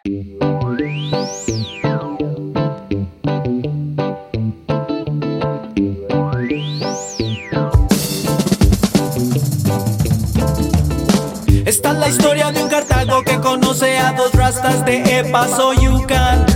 Esta 11.65 11.93
es 11.93 11.99
la 11.99 12.09
historia 12.09 12.51
de 12.53 12.63
un 12.63 12.69
Cartago 13.03 13.25
que 13.25 13.41
conoce 13.41 13.99
a 13.99 14.13
dos 14.13 14.31
rastas 14.33 14.85
de 14.85 15.19
Epas 15.19 15.59
o 15.59 15.73
Yucán. 15.73 16.47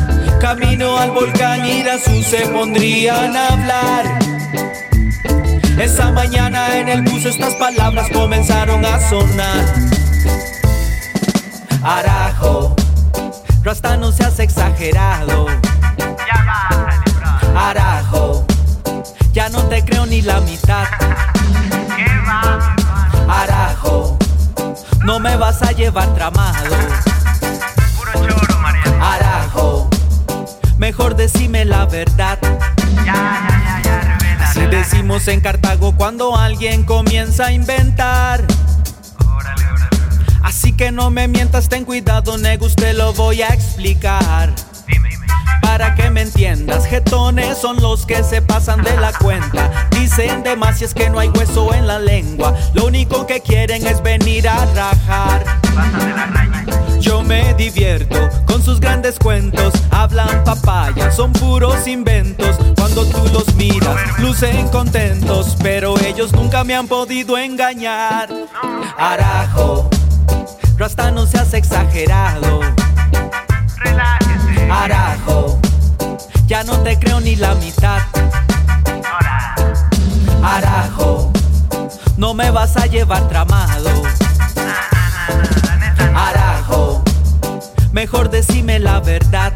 Camino 0.40 0.96
al 0.96 1.10
volcán 1.10 1.66
Irazú 1.66 2.22
se 2.22 2.46
pondrían 2.46 3.36
a 3.36 3.48
hablar. 3.48 4.18
Esa 5.76 6.12
mañana 6.12 6.78
en 6.78 6.88
el 6.88 7.02
bus 7.02 7.24
estas 7.24 7.52
palabras 7.54 8.08
comenzaron 8.12 8.84
a 8.84 9.00
sonar. 9.08 9.64
Arajo, 11.82 12.76
Rasta 13.64 13.96
no 13.96 14.12
seas 14.12 14.38
exagerado. 14.38 15.46
Arajo, 17.56 18.46
ya 19.32 19.48
no 19.48 19.64
te 19.64 19.84
creo 19.84 20.06
ni 20.06 20.22
la 20.22 20.40
mitad. 20.42 20.86
Arajo, 23.28 24.05
no 25.06 25.20
me 25.20 25.36
vas 25.36 25.62
a 25.62 25.70
llevar 25.70 26.12
tramado. 26.16 26.74
Arajo, 29.00 29.88
mejor 30.78 31.14
decime 31.14 31.64
la 31.64 31.86
verdad. 31.86 32.38
Así 34.40 34.66
decimos 34.66 35.28
en 35.28 35.40
Cartago 35.40 35.94
cuando 35.96 36.36
alguien 36.36 36.82
comienza 36.82 37.46
a 37.46 37.52
inventar. 37.52 38.44
Así 40.42 40.72
que 40.72 40.90
no 40.90 41.10
me 41.10 41.28
mientas, 41.28 41.68
ten 41.68 41.84
cuidado, 41.84 42.36
Negus, 42.36 42.74
te 42.74 42.92
lo 42.92 43.12
voy 43.12 43.42
a 43.42 43.48
explicar. 43.48 44.52
Para 45.76 45.94
que 45.94 46.08
me 46.08 46.22
entiendas, 46.22 46.86
jetones 46.86 47.58
son 47.58 47.82
los 47.82 48.06
que 48.06 48.24
se 48.24 48.40
pasan 48.40 48.80
de 48.80 48.96
la 48.96 49.12
cuenta. 49.12 49.70
Dicen 49.90 50.42
de 50.42 50.56
más 50.56 50.78
si 50.78 50.86
es 50.86 50.94
que 50.94 51.10
no 51.10 51.18
hay 51.18 51.28
hueso 51.28 51.74
en 51.74 51.86
la 51.86 51.98
lengua. 51.98 52.54
Lo 52.72 52.86
único 52.86 53.26
que 53.26 53.42
quieren 53.42 53.86
es 53.86 54.02
venir 54.02 54.48
a 54.48 54.64
rajar. 54.74 55.44
Yo 56.98 57.22
me 57.22 57.52
divierto 57.52 58.16
con 58.46 58.62
sus 58.62 58.80
grandes 58.80 59.18
cuentos. 59.18 59.74
Hablan 59.90 60.44
papaya, 60.44 61.10
son 61.10 61.34
puros 61.34 61.86
inventos. 61.86 62.56
Cuando 62.78 63.04
tú 63.04 63.28
los 63.34 63.54
miras, 63.56 64.18
lucen 64.18 64.68
contentos. 64.68 65.58
Pero 65.62 65.98
ellos 65.98 66.32
nunca 66.32 66.64
me 66.64 66.74
han 66.74 66.88
podido 66.88 67.36
engañar. 67.36 68.30
Arajo, 68.96 69.90
Rasta 70.78 71.10
no 71.10 71.26
seas 71.26 71.52
exagerado. 71.52 72.60
Arajo, 74.70 75.58
ya 76.46 76.62
no 76.62 76.78
te 76.82 76.98
creo 76.98 77.20
ni 77.20 77.36
la 77.36 77.54
mitad. 77.56 78.00
Arajo, 80.42 81.32
no 82.16 82.34
me 82.34 82.50
vas 82.50 82.76
a 82.76 82.86
llevar 82.86 83.28
tramado. 83.28 83.90
Arajo, 86.14 87.02
mejor 87.92 88.30
decime 88.30 88.78
la 88.78 89.00
verdad. 89.00 89.52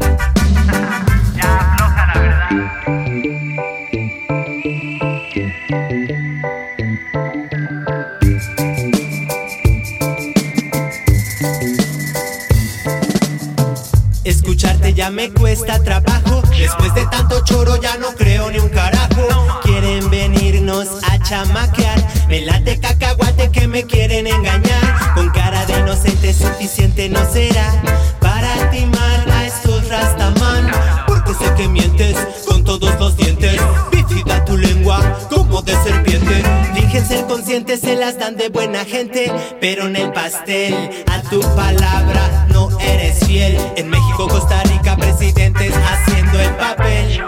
Ya 15.00 15.08
me 15.08 15.30
cuesta 15.32 15.82
trabajo. 15.82 16.42
Después 16.58 16.92
de 16.92 17.06
tanto 17.06 17.42
choro 17.44 17.80
ya 17.80 17.96
no 17.96 18.08
creo 18.18 18.50
ni 18.50 18.58
un 18.58 18.68
carajo. 18.68 19.22
Quieren 19.62 20.10
venirnos 20.10 20.88
a 21.08 21.18
chamaquear. 21.22 21.98
Me 22.28 22.42
late 22.42 22.78
cacahuate 22.78 23.50
que 23.50 23.66
me 23.66 23.84
quieren 23.84 24.26
engañar. 24.26 25.14
Con 25.14 25.30
cara 25.30 25.64
de 25.64 25.78
inocente 25.78 26.34
suficiente 26.34 27.08
no 27.08 27.20
será 27.32 27.72
para 28.20 28.70
timar 28.70 29.26
a 29.30 29.46
estos 29.46 29.88
rastaman. 29.88 30.70
Porque 31.06 31.32
sé 31.32 31.50
que 31.56 31.66
mientes 31.66 32.14
con 32.46 32.62
todos 32.62 32.94
los 33.00 33.16
dientes. 33.16 33.58
Bífida 33.90 34.44
tu 34.44 34.58
lengua 34.58 35.18
como 35.30 35.62
de 35.62 35.72
serpiente. 35.82 36.42
Fingen 36.74 37.08
ser 37.08 37.24
conscientes, 37.24 37.80
se 37.80 37.96
las 37.96 38.18
dan 38.18 38.36
de 38.36 38.50
buena 38.50 38.84
gente. 38.84 39.32
Pero 39.62 39.86
en 39.86 39.96
el 39.96 40.12
pastel, 40.12 40.90
a 41.06 41.22
tu 41.22 41.40
palabra 41.56 42.48
eres 42.92 43.18
fiel. 43.24 43.58
En 43.76 43.88
México, 43.88 44.28
Costa 44.28 44.62
Rica, 44.64 44.96
presidentes 44.96 45.72
haciendo 45.74 46.40
el 46.40 46.54
papel. 46.56 47.22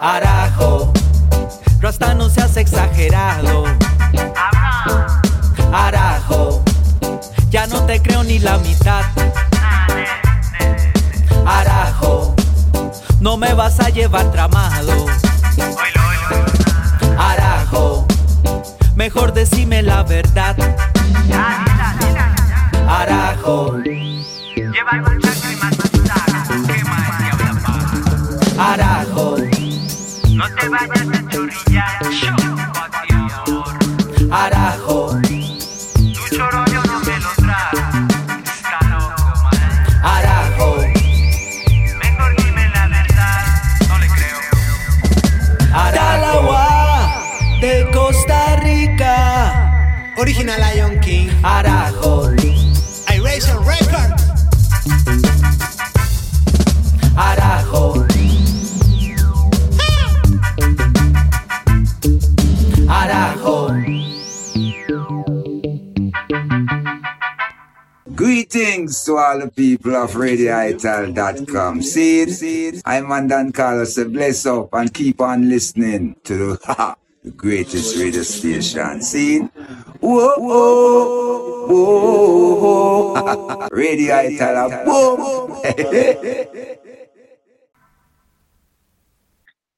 Arajo, 0.00 0.92
Rasta 1.80 2.14
no 2.14 2.28
seas 2.28 2.56
exagerado. 2.56 3.64
Arajo, 5.72 6.62
ya 7.50 7.66
no 7.66 7.84
te 7.86 8.00
creo 8.00 8.22
ni 8.22 8.38
la 8.38 8.58
mitad. 8.58 9.02
Arajo, 11.44 12.34
no 13.20 13.36
me 13.36 13.52
vas 13.54 13.80
a 13.80 13.88
llevar 13.88 14.30
tramado. 14.30 15.06
Arajo, 17.18 18.06
mejor 18.94 19.32
decime 19.32 19.82
la 19.82 20.04
verdad. 20.04 20.56
Arajo, 21.32 21.82
Arajo, 22.88 23.76
Original 50.22 50.60
Lion 50.60 51.00
King. 51.00 51.28
Arajo. 51.42 52.30
Iration 53.10 53.58
Record. 53.66 54.12
Arajo. 57.16 58.06
Arajo. 62.88 63.56
Greetings 68.14 69.02
to 69.04 69.16
all 69.16 69.38
the 69.40 69.50
people 69.50 69.96
of 69.96 70.12
RadioItal.com. 70.12 71.82
See 71.82 72.20
it? 72.20 72.30
See 72.30 72.66
it? 72.68 72.82
I'm 72.84 73.08
Mandan 73.08 73.52
Carlos. 73.52 73.98
Bless 74.04 74.46
up 74.46 74.72
and 74.74 74.92
keep 74.94 75.20
on 75.20 75.48
listening 75.48 76.16
to 76.24 76.36
the, 76.56 76.96
the 77.22 77.30
greatest 77.30 77.96
radio 77.96 78.22
station. 78.22 79.00
See 79.00 79.36
it? 79.36 79.42
Whoa, 80.00 80.34
whoa, 80.38 81.66
whoa. 81.68 83.68
Radio 83.72 84.20
Ital, 84.22 84.84
boom. 84.84 85.62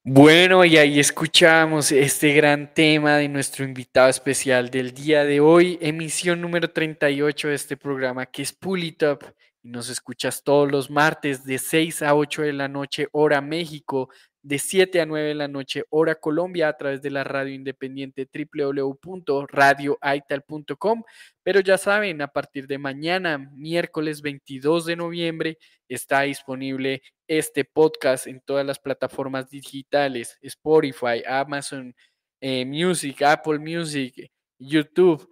Bueno, 0.07 0.63
y 0.63 0.77
ahí 0.77 0.99
escuchamos 0.99 1.91
este 1.91 2.31
gran 2.33 2.75
tema 2.75 3.17
de 3.17 3.27
nuestro 3.27 3.65
invitado 3.65 4.07
especial 4.07 4.69
del 4.69 4.93
día 4.93 5.23
de 5.23 5.39
hoy, 5.39 5.79
emisión 5.81 6.41
número 6.41 6.69
38 6.69 7.47
de 7.47 7.55
este 7.55 7.75
programa 7.75 8.27
que 8.27 8.43
es 8.43 8.53
Pulitop. 8.53 9.23
Y 9.63 9.69
nos 9.69 9.89
escuchas 9.89 10.43
todos 10.43 10.71
los 10.71 10.91
martes 10.91 11.43
de 11.43 11.57
6 11.57 12.03
a 12.03 12.13
8 12.13 12.43
de 12.43 12.53
la 12.53 12.67
noche, 12.67 13.07
hora 13.13 13.41
México, 13.41 14.09
de 14.45 14.59
7 14.59 15.01
a 15.01 15.05
9 15.07 15.29
de 15.29 15.33
la 15.33 15.47
noche, 15.47 15.85
hora 15.89 16.13
Colombia, 16.13 16.67
a 16.67 16.77
través 16.77 17.01
de 17.01 17.09
la 17.09 17.23
radio 17.23 17.51
independiente 17.51 18.29
www.radioaital.com. 18.31 21.03
Pero 21.41 21.61
ya 21.61 21.79
saben, 21.79 22.21
a 22.21 22.27
partir 22.27 22.67
de 22.67 22.77
mañana, 22.77 23.39
miércoles 23.39 24.21
22 24.21 24.85
de 24.85 24.97
noviembre, 24.97 25.57
está 25.89 26.21
disponible 26.21 27.01
este 27.27 27.65
podcast 27.65 28.27
en 28.27 28.39
todas 28.39 28.63
las 28.63 28.77
plataformas 28.77 29.49
digitales, 29.49 30.37
Spotify, 30.43 31.23
Amazon 31.25 31.95
eh, 32.39 32.65
Music, 32.65 33.23
Apple 33.23 33.57
Music, 33.57 34.29
YouTube 34.59 35.27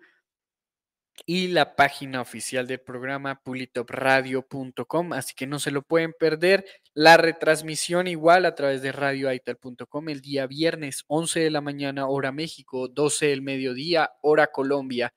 y 1.26 1.47
la 1.47 1.76
página 1.76 2.21
oficial 2.21 2.67
del 2.67 2.80
programa 2.80 3.41
pulitopradio.com, 3.43 5.13
así 5.13 5.34
que 5.36 5.47
no 5.47 5.59
se 5.59 5.71
lo 5.71 5.82
pueden 5.82 6.13
perder. 6.13 6.65
La 6.93 7.17
retransmisión 7.17 8.07
igual 8.07 8.45
a 8.45 8.55
través 8.55 8.82
de 8.82 8.91
radioaital.com 8.91 10.09
el 10.09 10.21
día 10.21 10.47
viernes 10.47 11.03
11 11.07 11.39
de 11.39 11.49
la 11.51 11.61
mañana 11.61 12.07
hora 12.07 12.32
México, 12.32 12.88
12 12.88 13.28
del 13.28 13.41
mediodía 13.41 14.11
hora 14.21 14.47
Colombia. 14.47 15.13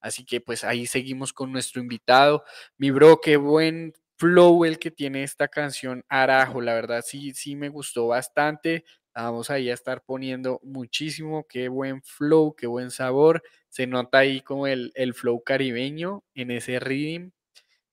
Así 0.00 0.24
que 0.24 0.40
pues 0.40 0.64
ahí 0.64 0.86
seguimos 0.86 1.32
con 1.32 1.52
nuestro 1.52 1.80
invitado. 1.82 2.44
Mi 2.78 2.90
bro, 2.90 3.20
qué 3.20 3.36
buen 3.36 3.92
flow 4.16 4.64
el 4.64 4.78
que 4.78 4.90
tiene 4.90 5.22
esta 5.22 5.48
canción 5.48 6.04
Arajo, 6.08 6.60
la 6.60 6.74
verdad 6.74 7.02
sí, 7.06 7.32
sí 7.34 7.56
me 7.56 7.70
gustó 7.70 8.06
bastante. 8.08 8.84
Vamos 9.14 9.50
ahí 9.50 9.70
a 9.70 9.74
estar 9.74 10.02
poniendo 10.02 10.60
muchísimo, 10.62 11.46
qué 11.48 11.68
buen 11.68 12.02
flow, 12.02 12.54
qué 12.54 12.66
buen 12.66 12.90
sabor. 12.90 13.42
Se 13.68 13.86
nota 13.86 14.18
ahí 14.18 14.40
como 14.40 14.66
el, 14.66 14.92
el 14.94 15.14
flow 15.14 15.42
caribeño 15.42 16.24
en 16.34 16.50
ese 16.50 16.78
rhythm. 16.78 17.30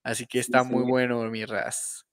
Así 0.03 0.26
que 0.26 0.39
está 0.39 0.63
muy 0.63 0.84
sí. 0.84 0.89
bueno, 0.89 1.22
mi 1.30 1.43
ras. 1.45 2.05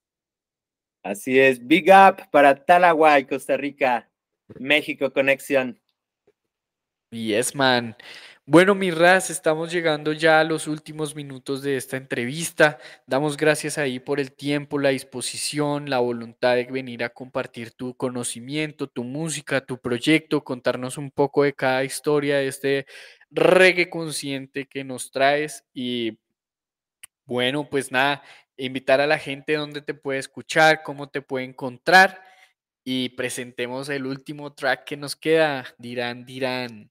Así 1.03 1.39
es. 1.39 1.65
Big 1.65 1.91
up 1.91 2.29
para 2.31 2.65
Talaguay, 2.65 3.27
Costa 3.27 3.57
Rica. 3.57 4.11
México 4.59 5.13
Conexión. 5.13 5.79
Yes, 7.11 7.55
man. 7.55 7.95
Bueno, 8.47 8.75
mi 8.75 8.91
ras, 8.91 9.31
estamos 9.31 9.73
llegando 9.73 10.13
ya 10.13 10.39
a 10.41 10.45
los 10.45 10.67
últimos 10.67 11.15
minutos 11.15 11.63
de 11.63 11.79
esta 11.79 11.97
entrevista. 11.97 12.79
Damos 13.07 13.39
gracias 13.39 13.79
ahí 13.79 13.99
por 14.01 14.21
el 14.21 14.33
tiempo, 14.33 14.79
la 14.79 14.91
disposición, 14.91 15.89
la 15.89 15.99
voluntad 16.01 16.55
de 16.57 16.65
venir 16.65 17.05
a 17.05 17.09
compartir 17.09 17.71
tu 17.73 17.97
conocimiento, 17.97 18.87
tu 18.87 19.03
música, 19.03 19.65
tu 19.65 19.81
proyecto, 19.81 20.45
contarnos 20.45 20.99
un 20.99 21.11
poco 21.11 21.43
de 21.43 21.55
cada 21.55 21.85
historia 21.85 22.37
de 22.37 22.49
este 22.49 22.87
reggae 23.31 23.89
consciente 23.89 24.67
que 24.67 24.85
nos 24.85 25.11
traes. 25.11 25.65
Y 25.73 26.19
bueno, 27.27 27.69
pues 27.69 27.91
nada, 27.93 28.23
invitar 28.57 29.01
a 29.01 29.07
la 29.07 29.19
gente 29.19 29.55
donde 29.55 29.81
te 29.83 29.95
puede 29.95 30.19
escuchar, 30.19 30.83
cómo 30.83 31.09
te 31.09 31.23
puede 31.23 31.45
encontrar. 31.47 32.23
Y 32.85 33.11
presentemos 33.11 33.89
el 33.89 34.07
último 34.07 34.55
track 34.55 34.85
que 34.85 34.97
nos 34.97 35.17
queda, 35.17 35.67
dirán, 35.79 36.25
dirán. 36.27 36.91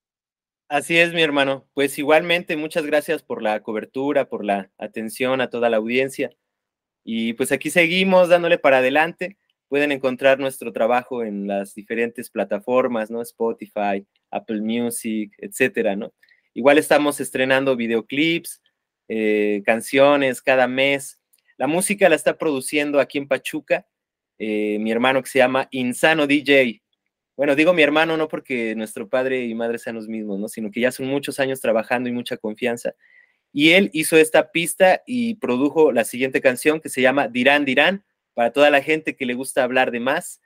Así 0.74 0.98
es, 0.98 1.14
mi 1.14 1.22
hermano. 1.22 1.68
Pues 1.76 2.00
igualmente, 2.00 2.58
muchas 2.58 2.84
gracias 2.88 3.22
por 3.22 3.44
la 3.44 3.62
cobertura, 3.62 4.28
por 4.28 4.44
la 4.44 4.72
atención 4.80 5.40
a 5.40 5.52
toda 5.52 5.70
la 5.70 5.78
audiencia. 5.78 6.32
Y 7.04 7.34
pues 7.34 7.52
aquí 7.52 7.70
seguimos 7.70 8.30
dándole 8.30 8.58
para 8.58 8.80
adelante. 8.80 9.38
Pueden 9.68 9.92
encontrar 9.92 10.40
nuestro 10.40 10.74
trabajo 10.74 11.24
en 11.24 11.46
las 11.46 11.76
diferentes 11.76 12.32
plataformas, 12.32 13.12
¿no? 13.12 13.22
Spotify, 13.22 14.04
Apple 14.32 14.62
Music, 14.62 15.36
etcétera, 15.38 15.96
¿no? 15.96 16.12
Igual 16.56 16.80
estamos 16.80 17.20
estrenando 17.20 17.76
videoclips, 17.76 18.60
eh, 19.10 19.62
canciones 19.68 20.42
cada 20.42 20.68
mes. 20.68 21.22
La 21.56 21.68
música 21.68 22.10
la 22.10 22.16
está 22.16 22.36
produciendo 22.36 23.00
aquí 23.00 23.20
en 23.20 23.28
Pachuca 23.28 23.86
eh, 24.40 24.78
mi 24.80 24.92
hermano 24.92 25.22
que 25.22 25.30
se 25.30 25.40
llama 25.40 25.68
Insano 25.72 26.28
DJ. 26.28 26.83
Bueno, 27.36 27.56
digo 27.56 27.74
mi 27.74 27.82
hermano 27.82 28.16
no 28.16 28.28
porque 28.28 28.76
nuestro 28.76 29.10
padre 29.10 29.46
y 29.46 29.56
madre 29.56 29.80
sean 29.80 29.96
los 29.96 30.08
mismos, 30.08 30.40
¿no? 30.40 30.48
Sino 30.48 30.70
que 30.70 30.82
ya 30.82 30.92
son 30.92 31.08
muchos 31.08 31.40
años 31.40 31.60
trabajando 31.62 32.10
y 32.10 32.12
mucha 32.12 32.38
confianza. 32.38 32.94
Y 33.52 33.72
él 33.72 33.90
hizo 33.94 34.18
esta 34.18 34.52
pista 34.52 35.02
y 35.06 35.36
produjo 35.36 35.92
la 35.92 36.04
siguiente 36.04 36.42
canción 36.42 36.80
que 36.80 36.90
se 36.90 37.02
llama 37.02 37.28
Dirán 37.28 37.66
Dirán, 37.66 38.06
para 38.34 38.52
toda 38.52 38.70
la 38.70 38.82
gente 38.82 39.16
que 39.16 39.26
le 39.26 39.34
gusta 39.36 39.64
hablar 39.64 39.92
de 39.92 40.00
más. 40.00 40.42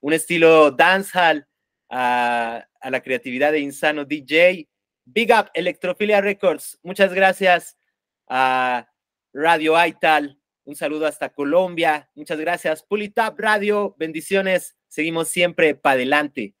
Un 0.00 0.12
estilo 0.12 0.70
dancehall 0.70 1.46
a, 1.88 2.66
a 2.80 2.90
la 2.90 3.02
creatividad 3.02 3.52
de 3.52 3.60
Insano 3.60 4.04
DJ. 4.04 4.68
Big 5.04 5.30
Up 5.32 5.50
Electrofilia 5.54 6.20
Records. 6.20 6.78
Muchas 6.82 7.12
gracias 7.12 7.76
a 8.28 8.88
Radio 9.32 9.76
Aital. 9.76 10.41
Un 10.64 10.76
saludo 10.76 11.06
hasta 11.06 11.30
Colombia. 11.30 12.08
Muchas 12.14 12.38
gracias. 12.38 12.82
Pulitap 12.82 13.38
Radio. 13.38 13.94
Bendiciones. 13.98 14.76
Seguimos 14.88 15.28
siempre 15.28 15.74
para 15.74 15.94
adelante. 15.94 16.54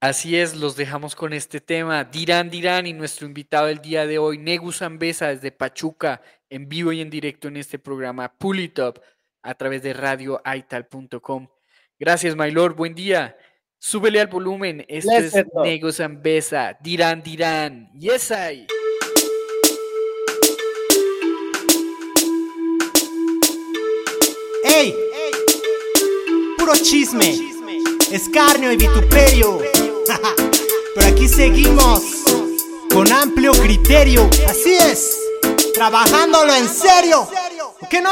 Así 0.00 0.36
es, 0.36 0.54
los 0.54 0.76
dejamos 0.76 1.16
con 1.16 1.32
este 1.32 1.60
tema. 1.60 2.04
Dirán, 2.04 2.50
dirán, 2.50 2.86
y 2.86 2.92
nuestro 2.92 3.26
invitado 3.26 3.66
del 3.66 3.80
día 3.80 4.06
de 4.06 4.18
hoy, 4.18 4.36
Negu 4.36 4.70
Zambesa, 4.70 5.28
desde 5.28 5.52
Pachuca, 5.52 6.20
en 6.50 6.68
vivo 6.68 6.92
y 6.92 7.00
en 7.00 7.08
directo 7.08 7.48
en 7.48 7.56
este 7.56 7.78
programa 7.78 8.36
Pull 8.36 8.60
It 8.60 8.78
Up 8.78 9.00
a 9.42 9.54
través 9.54 9.82
de 9.82 9.94
radioaital.com. 9.94 11.48
Gracias, 11.98 12.36
my 12.36 12.50
lord. 12.50 12.76
Buen 12.76 12.94
día. 12.94 13.36
Súbele 13.78 14.20
al 14.20 14.26
volumen. 14.26 14.84
Esto 14.88 15.12
es 15.12 15.32
Blessed. 15.32 15.46
Nego 15.62 15.90
Zambesa. 15.90 16.76
Dirán, 16.80 17.22
dirán. 17.22 17.90
Yes, 17.98 18.30
I. 18.30 18.66
Puro 26.66 26.78
chisme, 26.78 27.38
escarnio 28.10 28.72
y 28.72 28.76
vituperio. 28.76 29.60
Pero 30.96 31.06
aquí 31.06 31.28
seguimos 31.28 32.02
con 32.92 33.12
amplio 33.12 33.52
criterio. 33.52 34.28
Así 34.48 34.74
es, 34.74 35.16
trabajándolo 35.74 36.52
en 36.56 36.68
serio. 36.68 37.28
¿Por 37.78 37.88
qué 37.88 38.00
no? 38.00 38.10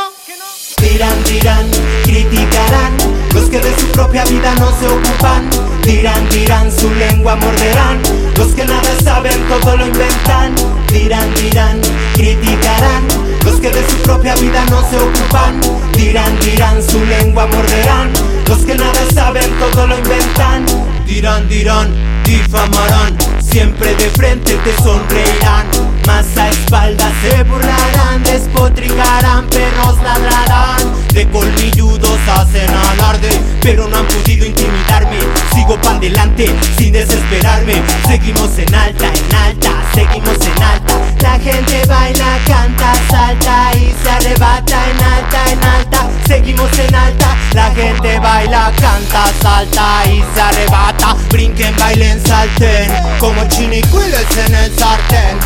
Dirán, 0.79 1.25
dirán, 1.25 1.69
criticarán 2.05 2.97
los 3.35 3.51
que 3.51 3.59
de 3.59 3.77
su 3.77 3.89
propia 3.89 4.25
vida 4.27 4.55
no 4.55 4.71
se 4.79 4.87
ocupan. 4.87 5.51
Dirán, 5.83 6.29
dirán, 6.29 6.71
su 6.71 6.89
lengua 6.95 7.35
morderán. 7.35 8.01
Los 8.37 8.55
que 8.55 8.65
nada 8.65 9.01
saben, 9.03 9.49
todo 9.49 9.77
lo 9.77 9.85
inventan. 9.85 10.55
Dirán, 10.93 11.35
dirán, 11.35 11.81
criticarán 12.15 13.24
los 13.45 13.61
que 13.61 13.71
de 13.71 13.89
su 13.89 13.97
propia 13.99 14.35
vida 14.37 14.65
no 14.71 14.81
se 14.89 14.97
ocupan. 14.97 15.61
Dirán, 15.97 16.39
dirán, 16.41 16.83
su 16.83 17.05
lengua 17.05 17.47
morderán. 17.47 18.11
Los 18.49 18.59
que 18.59 18.75
nada 18.75 19.01
saben, 19.13 19.51
todo 19.59 19.87
lo 19.87 19.99
inventan. 19.99 20.67
Dirán, 21.07 21.49
dirán, 21.49 21.93
difamarán. 22.25 23.17
Siempre 23.41 23.95
de 23.95 24.11
frente 24.11 24.55
te 24.65 24.77
sonreirán. 24.83 25.67
Más 26.07 26.27
a 26.37 26.49
espaldas 26.51 27.13
se 27.23 27.43
burlarán, 27.45 28.23
despotricarán, 28.25 29.47
perros 29.49 29.97
ladrarán. 30.03 30.95
De 31.13 31.29
colmilludos 31.31 32.19
hacen 32.29 32.69
alarde, 32.71 33.31
pero 33.63 33.87
no 33.89 33.99
han 33.99 34.07
podido 34.07 34.45
intimidarme. 34.47 35.19
Sigo 35.55 35.81
para 35.81 35.97
adelante 35.97 36.53
sin 36.77 36.93
desesperarme. 36.93 37.81
Seguimos 38.09 38.59
en 38.59 38.75
alta, 38.75 39.07
en 39.07 39.35
alta, 39.37 39.73
seguimos 39.95 40.39
en 40.45 40.63
alta. 40.63 40.95
La 41.21 41.39
gente 41.39 41.87
baila, 41.87 42.39
canta, 42.47 42.95
salta 43.09 43.71
y 43.77 43.95
se 44.03 44.11
arrebata 44.11 44.91
en 44.91 45.05
alta, 45.05 45.53
en 45.53 45.65
alta. 45.65 46.11
Seguimos 46.27 46.79
en 46.79 46.95
alta, 46.95 47.37
la 47.53 47.71
gente 47.71 48.19
baila, 48.19 48.73
canta, 48.81 49.27
salta 49.41 50.03
y 50.07 50.23
se 50.35 50.41
arrebata. 50.41 51.17
Brinquen, 51.31 51.77
bailen, 51.79 52.14
salten, 52.25 52.91
como 53.19 53.47
chinicuiles 53.49 54.27
en 54.47 54.55
el 54.55 54.79
sartén. 54.79 55.39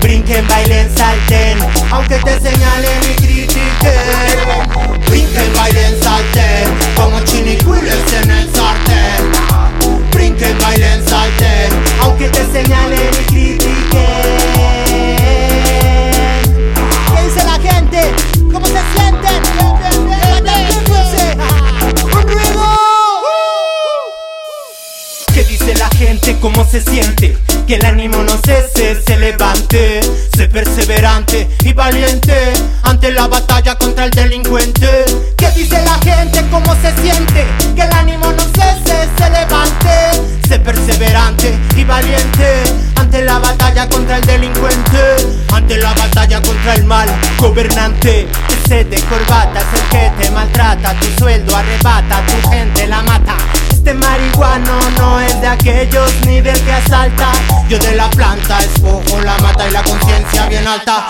Brinquen, 0.00 0.46
bailen, 0.48 0.88
salten, 0.96 1.58
aunque 1.92 2.16
te 2.16 2.40
señalen 2.40 3.00
y 3.10 3.14
critiquen. 3.14 4.38
Brinquen, 5.08 5.52
bailen, 5.54 6.02
salten, 6.02 6.68
como 6.96 7.20
chinicuiles 7.20 8.12
en 8.22 8.30
el 8.30 8.50
sartén. 8.54 9.30
Brinquen, 10.10 10.58
bailen, 10.58 11.06
salten, 11.06 11.70
aunque 12.02 12.28
te 12.28 12.44
señalen 12.50 13.10
y 13.20 13.24
critiquen. 13.24 14.89
Gente? 26.20 26.38
¿Cómo 26.40 26.64
se 26.64 26.80
siente? 26.80 27.36
Que 27.66 27.76
el 27.76 27.84
ánimo 27.84 28.22
no 28.22 28.36
cese, 28.44 29.00
se 29.06 29.16
levante, 29.16 30.00
sé 30.36 30.48
perseverante 30.48 31.48
y 31.64 31.72
valiente 31.72 32.52
ante 32.82 33.10
la 33.12 33.26
batalla 33.26 33.76
contra 33.76 34.04
el 34.04 34.10
delincuente. 34.10 35.04
¿Qué 35.36 35.50
dice 35.50 35.82
la 35.84 35.98
gente? 35.98 36.44
¿Cómo 36.50 36.74
se 36.76 36.92
siente? 37.00 37.44
Que 37.74 37.82
el 37.82 37.92
ánimo 37.92 38.32
no 38.32 38.42
cese, 38.42 39.08
se 39.16 39.30
levante, 39.30 40.48
sé 40.48 40.58
perseverante 40.58 41.58
y 41.76 41.84
valiente 41.84 42.62
ante 42.96 43.22
la 43.22 43.38
batalla 43.38 43.88
contra 43.88 44.16
el 44.18 44.26
delincuente, 44.26 45.00
ante 45.52 45.76
la 45.78 45.94
batalla 45.94 46.19
el 46.74 46.84
mal 46.84 47.08
gobernante. 47.38 48.28
Ese 48.48 48.84
de 48.84 49.00
corbata 49.02 49.60
es 49.60 49.80
el 49.80 49.88
que 49.88 50.22
te 50.22 50.30
maltrata, 50.30 50.94
tu 51.00 51.06
sueldo 51.18 51.56
arrebata, 51.56 52.22
tu 52.26 52.50
gente 52.50 52.86
la 52.86 53.02
mata. 53.02 53.36
Este 53.70 53.94
marihuano 53.94 54.78
no 54.98 55.20
es 55.20 55.40
de 55.40 55.46
aquellos 55.46 56.12
ni 56.26 56.40
del 56.40 56.60
que 56.60 56.72
asalta. 56.72 57.32
Yo 57.68 57.78
de 57.78 57.96
la 57.96 58.08
planta 58.10 58.58
escojo 58.58 59.20
la 59.22 59.38
mata 59.38 59.68
y 59.68 59.70
la 59.72 59.82
conciencia 59.82 60.46
bien 60.46 60.66
alta. 60.66 61.06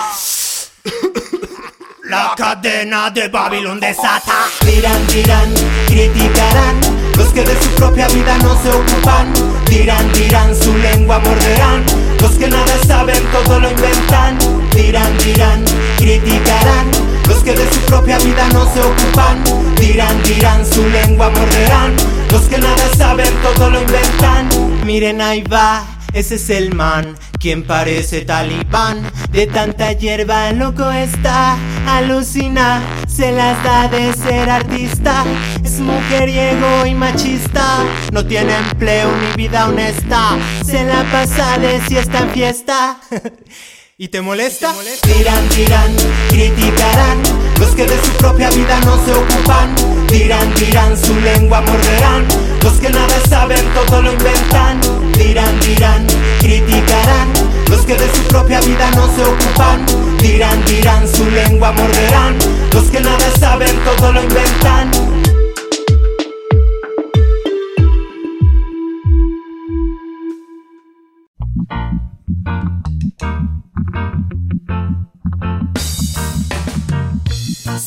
La 2.03 2.33
cadena 2.35 3.09
de 3.11 3.27
Babilón 3.27 3.79
desata. 3.79 4.47
Dirán, 4.65 5.07
dirán, 5.07 5.53
criticarán. 5.87 6.79
Los 7.15 7.27
que 7.29 7.43
de 7.43 7.61
su 7.61 7.69
propia 7.71 8.07
vida 8.07 8.37
no 8.39 8.61
se 8.61 8.69
ocupan. 8.69 9.33
Dirán, 9.69 10.11
dirán, 10.13 10.55
su 10.55 10.75
lengua 10.77 11.19
morderán. 11.19 11.85
Los 12.19 12.31
que 12.31 12.47
nada 12.47 12.77
saben, 12.85 13.23
todo 13.31 13.59
lo 13.59 13.69
inventan. 13.69 14.60
Dirán, 14.75 15.17
dirán, 15.19 15.63
criticarán. 15.97 16.87
Los 17.27 17.43
que 17.43 17.53
de 17.53 17.69
su 17.71 17.79
propia 17.81 18.17
vida 18.19 18.47
no 18.53 18.71
se 18.73 18.81
ocupan. 18.81 19.43
Dirán, 19.79 20.21
dirán, 20.23 20.65
su 20.65 20.87
lengua 20.89 21.29
morderán. 21.29 21.95
Los 22.31 22.41
que 22.43 22.57
nada 22.57 22.89
saben, 22.97 23.29
todo 23.43 23.69
lo 23.69 23.81
inventan. 23.81 24.49
Miren, 24.85 25.21
ahí 25.21 25.43
va. 25.43 25.85
Ese 26.13 26.35
es 26.35 26.49
el 26.49 26.75
man, 26.75 27.15
quien 27.39 27.63
parece 27.63 28.21
talibán. 28.21 29.09
De 29.31 29.47
tanta 29.47 29.93
hierba 29.93 30.51
loco 30.51 30.91
está, 30.91 31.55
alucina, 31.87 32.81
se 33.07 33.31
las 33.31 33.63
da 33.63 33.87
de 33.87 34.13
ser 34.13 34.49
artista. 34.49 35.23
Es 35.63 35.79
mujeriego 35.79 36.85
y 36.85 36.93
machista, 36.95 37.85
no 38.11 38.25
tiene 38.25 38.53
empleo 38.57 39.09
ni 39.17 39.43
vida 39.43 39.69
honesta. 39.69 40.37
Se 40.65 40.83
la 40.83 41.09
pasa 41.11 41.57
de 41.57 41.79
siesta 41.87 42.19
en 42.19 42.29
fiesta. 42.31 42.97
¿Y 43.97 44.07
te 44.07 44.21
molesta? 44.21 44.73
Dirán, 45.03 45.49
dirán, 45.49 45.95
criticarán. 46.29 47.21
Los 47.59 47.75
que 47.75 47.85
de 47.85 48.01
su 48.01 48.11
propia 48.13 48.49
vida 48.49 48.79
no 48.81 48.95
se 49.05 49.13
ocupan 49.13 49.75
Dirán, 50.07 50.53
dirán, 50.55 50.97
su 50.97 51.13
lengua 51.19 51.61
morderán. 51.61 52.25
Los 52.63 52.73
que 52.79 52.89
nada 52.89 53.19
saben, 53.29 53.63
todo 53.73 54.01
lo 54.01 54.11
inventan. 54.13 54.79
Dirán, 55.17 55.59
dirán, 55.59 56.07
criticarán. 56.39 57.27
Los 57.69 57.85
que 57.85 57.93
de 57.95 58.11
su 58.15 58.23
propia 58.23 58.59
vida 58.61 58.89
no 58.91 59.07
se 59.15 59.23
ocupan 59.23 59.85
Dirán, 60.19 60.63
dirán, 60.65 61.07
su 61.07 61.29
lengua 61.29 61.71
morderán. 61.71 62.37
Los 62.73 62.85
que 62.89 63.01
nada 63.01 63.31
saben, 63.39 63.77
todo 63.85 64.13
lo 64.13 64.23
inventan 64.23 65.10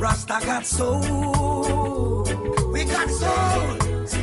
Rasta 0.00 0.40
got 0.46 0.64
soul. 0.64 2.24
We 2.72 2.84
got 2.84 3.10
soul. 3.10 3.76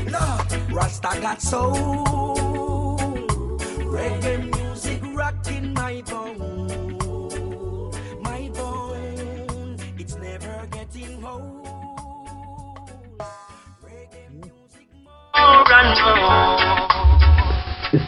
Lord, 0.09 0.71
Rasta 0.73 1.19
got 1.21 1.39
soul. 1.39 2.97
Reggae 3.86 4.55
music 4.55 4.99
rocking 5.13 5.75
my 5.75 6.01
bone. 6.01 7.91
My 8.23 8.49
bone. 8.55 9.78
It's 9.99 10.15
never 10.15 10.67
getting 10.71 11.23
old. 11.23 11.67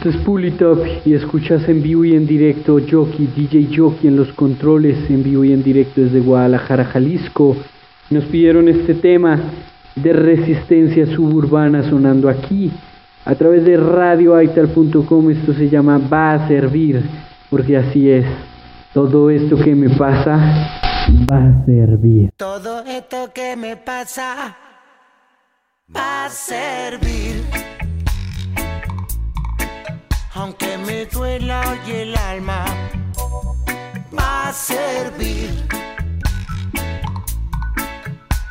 Esto 0.00 0.16
es 0.16 0.24
Pulitop 0.24 0.78
y 1.04 1.12
escuchas 1.12 1.68
en 1.68 1.82
vivo 1.82 2.06
y 2.06 2.16
en 2.16 2.26
directo 2.26 2.78
Jockey, 2.90 3.26
DJ 3.36 3.76
Jockey 3.76 4.08
en 4.08 4.16
los 4.16 4.32
controles 4.32 4.96
en 5.10 5.22
vivo 5.22 5.44
y 5.44 5.52
en 5.52 5.62
directo 5.62 6.00
desde 6.00 6.20
Guadalajara, 6.20 6.86
Jalisco. 6.86 7.54
Nos 8.08 8.24
pidieron 8.24 8.70
este 8.70 8.94
tema 8.94 9.38
de 9.96 10.14
resistencia 10.14 11.04
suburbana 11.04 11.82
sonando 11.82 12.30
aquí 12.30 12.72
a 13.26 13.34
través 13.34 13.62
de 13.66 13.76
radioaital.com. 13.76 15.30
Esto 15.32 15.52
se 15.52 15.68
llama 15.68 15.98
Va 15.98 16.32
a 16.32 16.48
servir, 16.48 17.02
porque 17.50 17.76
así 17.76 18.08
es. 18.08 18.24
Todo 18.94 19.28
esto 19.28 19.58
que 19.58 19.74
me 19.74 19.90
pasa 19.90 20.34
va 21.30 21.46
a 21.46 21.64
servir. 21.66 22.30
Todo 22.38 22.82
esto 22.86 23.30
que 23.34 23.54
me 23.54 23.76
pasa 23.76 24.56
va 25.94 26.24
a 26.24 26.30
servir. 26.30 27.69
Aunque 30.40 30.78
me 30.78 31.04
duela 31.04 31.60
hoy 31.68 31.92
el 31.92 32.16
alma, 32.16 32.64
va 34.18 34.48
a 34.48 34.52
servir. 34.54 35.68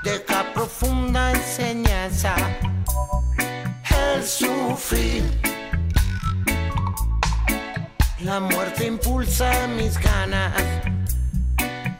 Deja 0.03 0.53
profunda 0.53 1.31
enseñanza 1.31 2.35
el 4.13 4.23
sufrir. 4.23 5.23
La 8.19 8.39
muerte 8.39 8.85
impulsa 8.85 9.49
mis 9.75 9.97
ganas 9.97 10.53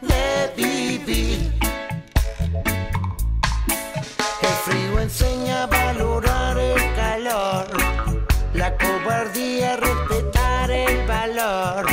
de 0.02 0.52
vivir. 0.56 1.52
El 4.40 4.56
frío 4.64 5.00
enseña 5.00 5.64
a 5.64 5.66
valorar. 5.66 6.39
La 8.70 8.76
cobardía 8.76 9.76
respetar 9.76 10.70
el 10.70 11.06
valor. 11.06 11.86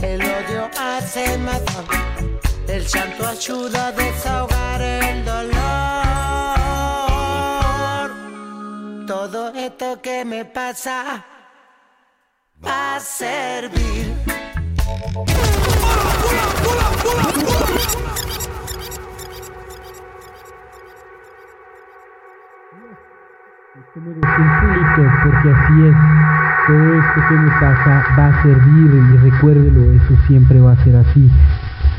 El 0.00 0.20
odio 0.20 0.68
hace 0.78 1.38
más. 1.38 1.62
El 2.66 2.86
llanto 2.86 3.26
ayuda 3.26 3.88
a 3.88 3.92
desahogar 3.92 4.82
el 4.82 5.24
dolor. 5.24 5.52
Todo 9.06 9.54
esto 9.54 10.00
que 10.02 10.24
me 10.24 10.44
pasa 10.44 11.24
va 12.64 12.96
a 12.96 13.00
servir. 13.00 14.12
Esto 23.74 24.00
merece 24.00 24.26
un 24.26 24.60
público 24.60 25.12
porque 25.24 25.50
así 25.50 25.86
es. 25.88 25.96
Todo 26.66 26.94
esto 26.94 27.20
que 27.26 27.34
me 27.36 27.50
pasa 27.52 28.04
va 28.18 28.26
a 28.26 28.42
servir 28.42 28.90
y 28.94 29.16
recuérdelo, 29.30 29.92
eso 29.92 30.14
siempre 30.26 30.60
va 30.60 30.72
a 30.72 30.84
ser 30.84 30.96
así. 30.96 31.30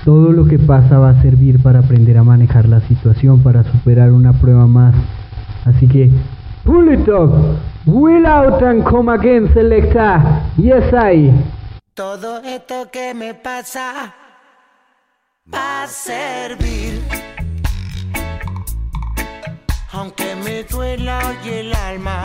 Todo 0.06 0.32
lo 0.32 0.46
que 0.46 0.60
pasa 0.60 1.00
va 1.00 1.10
a 1.10 1.22
servir 1.24 1.64
para 1.64 1.80
aprender 1.80 2.20
a 2.20 2.24
manejar 2.24 2.68
la 2.70 2.80
situación, 2.82 3.42
para 3.42 3.64
superar 3.64 4.12
una 4.12 4.34
prueba 4.34 4.68
más. 4.68 4.94
Así 5.66 5.88
que 5.88 6.12
Pull 6.64 6.94
it 6.94 7.10
up. 7.10 7.60
Will 7.88 8.26
out 8.28 8.62
and 8.62 8.86
come 8.86 9.10
again, 9.10 9.52
selecta. 9.52 10.54
Yes, 10.58 10.94
I. 10.94 11.34
Todo 11.96 12.38
esto 12.44 12.92
que 12.92 13.16
me 13.16 13.34
pasa 13.34 14.14
va 15.52 15.84
a 15.84 15.88
servir. 15.88 17.33
Aunque 19.94 20.36
me 20.36 20.64
duela 20.64 21.20
hoy 21.28 21.50
el 21.50 21.76
alma, 21.76 22.24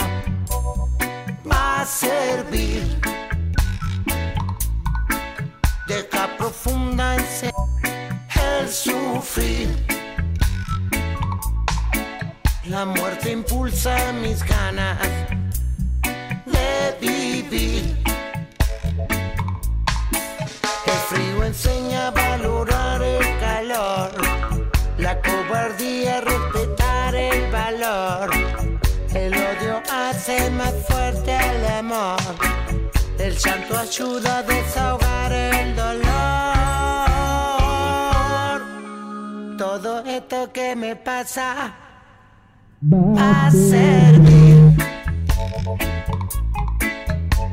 va 1.51 1.83
a 1.83 1.87
servir. 1.87 2.99
Deja 5.87 6.29
profunda 6.39 7.15
en 7.17 7.25
se- 7.27 7.53
el 8.61 8.69
sufrir. 8.69 9.69
La 12.67 12.85
muerte 12.85 13.33
impulsa 13.33 14.13
mis 14.23 14.43
ganas 14.45 14.99
de 16.47 16.97
vivir. 17.01 17.97
El 20.87 20.99
frío 21.09 21.45
enseña 21.45 22.09
a 22.09 22.11
valorar 22.11 23.03
el 23.03 23.39
calor, 23.41 24.11
la 24.99 25.21
cobardía 25.23 26.21
respetar 26.21 26.68
el 27.71 29.35
odio 29.35 29.83
hace 29.93 30.51
más 30.53 30.73
fuerte 30.89 31.37
el 31.37 31.67
amor, 31.67 32.17
el 33.19 33.37
llanto 33.37 33.77
ayuda 33.77 34.39
a 34.39 34.43
desahogar 34.43 35.33
el 35.33 35.77
dolor. 35.77 35.99
Todo 39.59 40.03
esto 40.07 40.51
que 40.51 40.75
me 40.77 40.97
pasa 40.97 41.75
va 42.83 43.47
a 43.49 43.51
servir. 43.51 44.73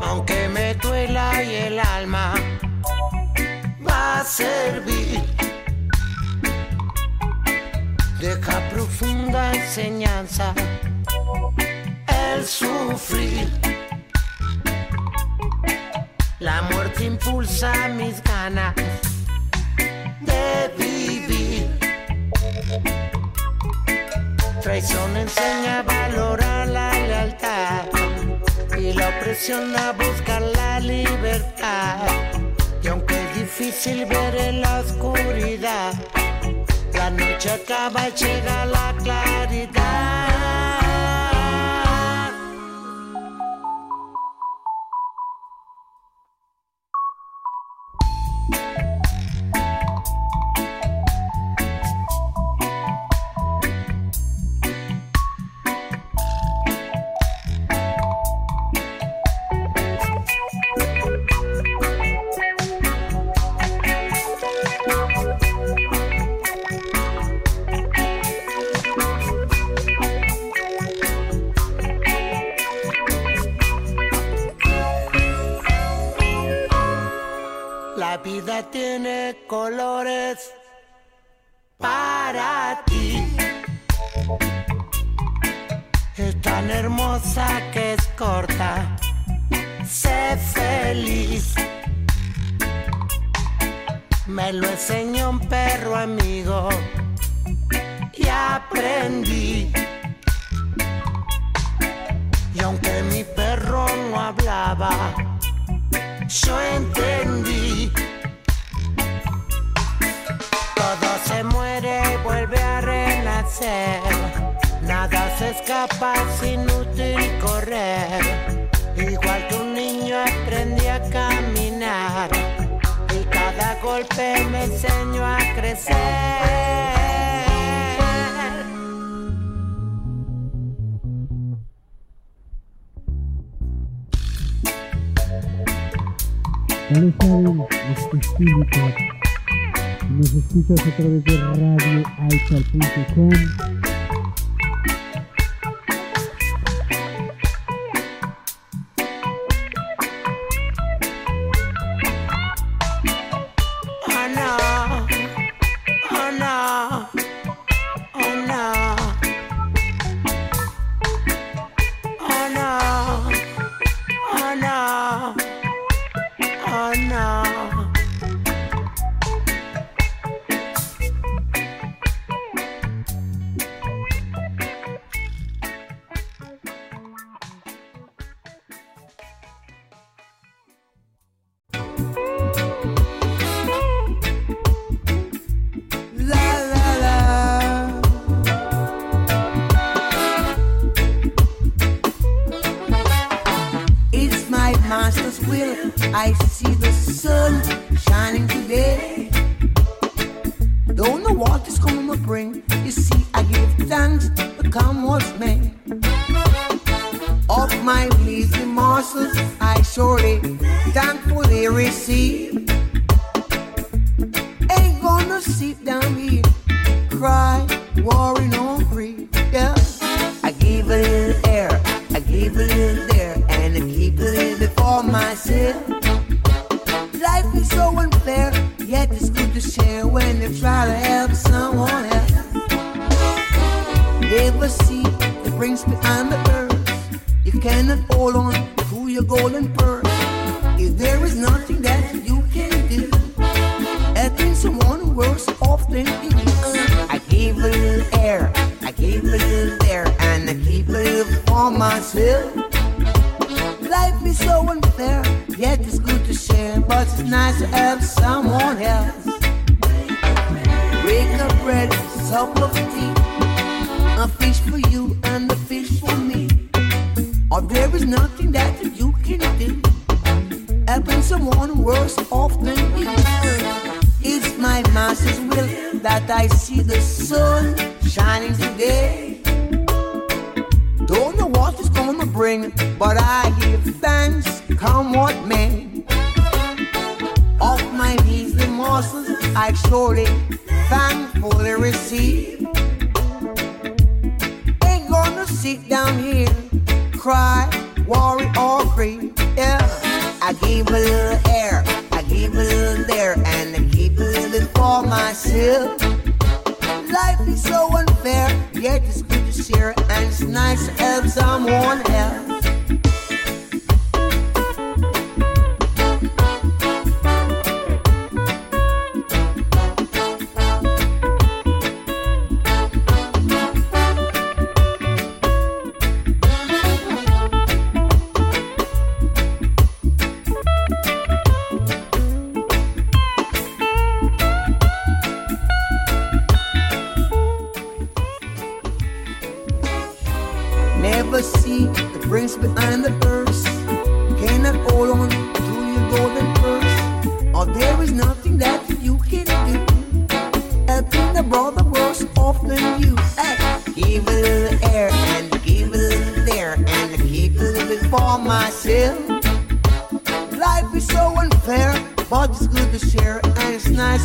Aunque 0.01 0.47
me 0.47 0.75
duela 0.75 1.43
y 1.43 1.55
el 1.55 1.79
alma 1.79 2.35
va 3.85 4.21
a 4.21 4.23
servir. 4.23 5.21
Deja 8.25 8.59
profunda 8.71 9.53
enseñanza 9.53 10.55
el 12.07 12.43
sufrir. 12.43 13.47
La 16.39 16.63
muerte 16.63 17.03
impulsa 17.05 17.71
mis 17.89 18.23
ganas 18.23 18.73
de 20.21 20.73
vivir. 20.75 21.69
Traición 24.59 25.17
enseña 25.17 25.81
a 25.81 25.83
valorar 25.83 26.67
la 26.69 26.93
lealtad 26.93 27.85
y 28.75 28.91
la 28.93 29.09
opresión 29.09 29.75
a 29.77 29.91
buscar 29.91 30.41
la 30.41 30.79
libertad. 30.79 31.99
Y 32.81 32.87
aunque 32.87 33.21
es 33.23 33.35
difícil 33.35 34.07
ver 34.07 34.35
en 34.35 34.61
la 34.61 34.79
oscuridad, 34.79 35.93
la 37.05 37.11
noche 37.11 37.51
acaba 37.51 38.07
y 38.09 38.11
llega 38.13 38.65
la 38.65 38.95
claridad. 39.03 40.84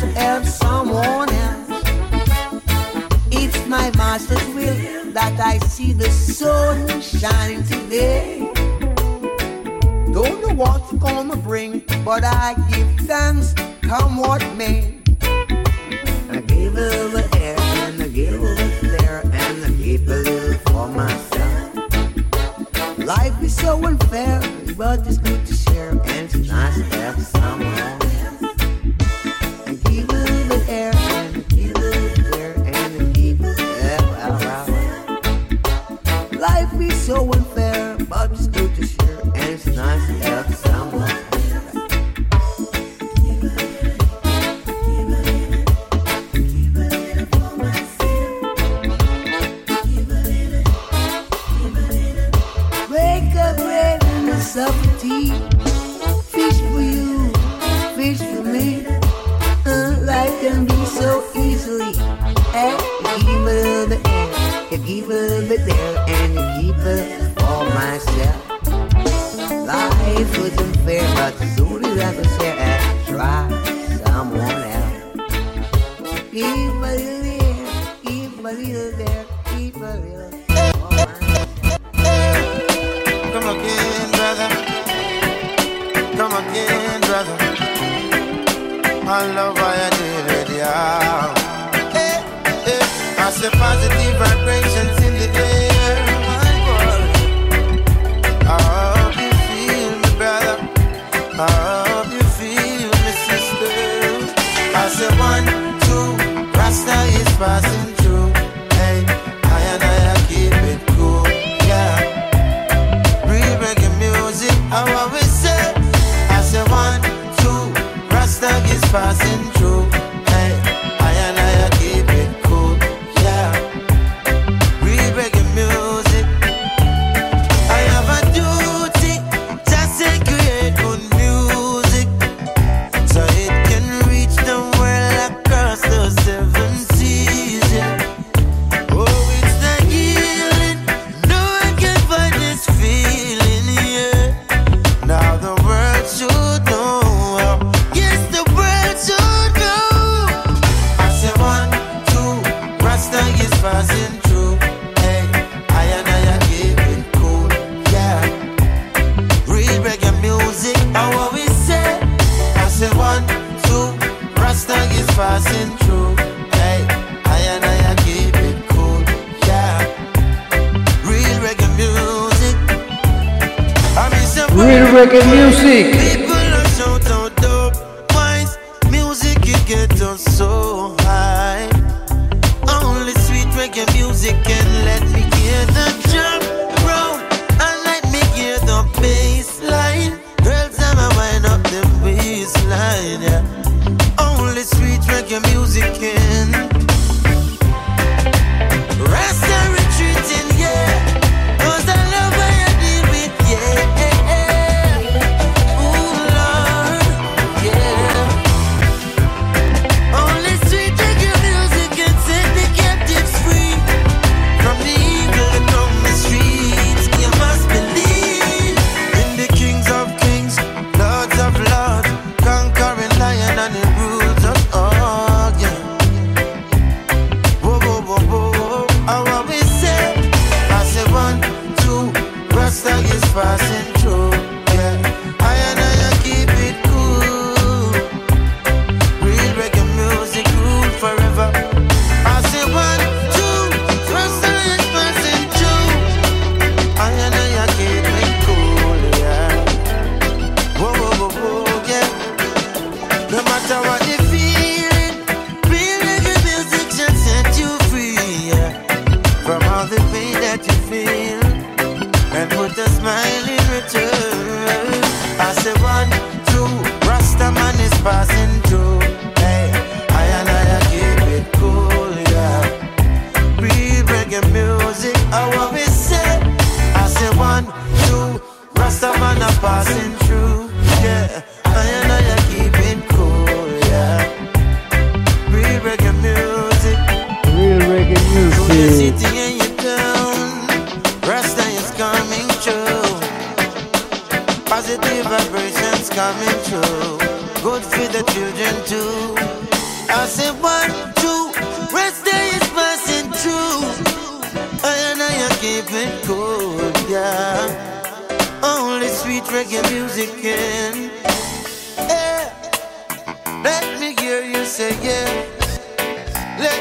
help 0.07 0.45
someone 0.45 1.29
else. 1.29 1.83
It's 3.31 3.67
my 3.67 3.91
master's 3.97 4.45
will 4.55 5.11
that 5.13 5.39
I 5.39 5.57
see 5.59 5.93
the 5.93 6.09
sun 6.09 7.01
shining 7.01 7.63
today. 7.63 8.39
Don't 10.13 10.41
know 10.41 10.53
what's 10.55 10.91
gonna 10.93 11.37
bring, 11.37 11.83
but 12.03 12.23
I 12.23 12.55
give 12.69 13.07
thanks, 13.07 13.53
come 13.81 14.17
what 14.17 14.43
may. 14.55 14.90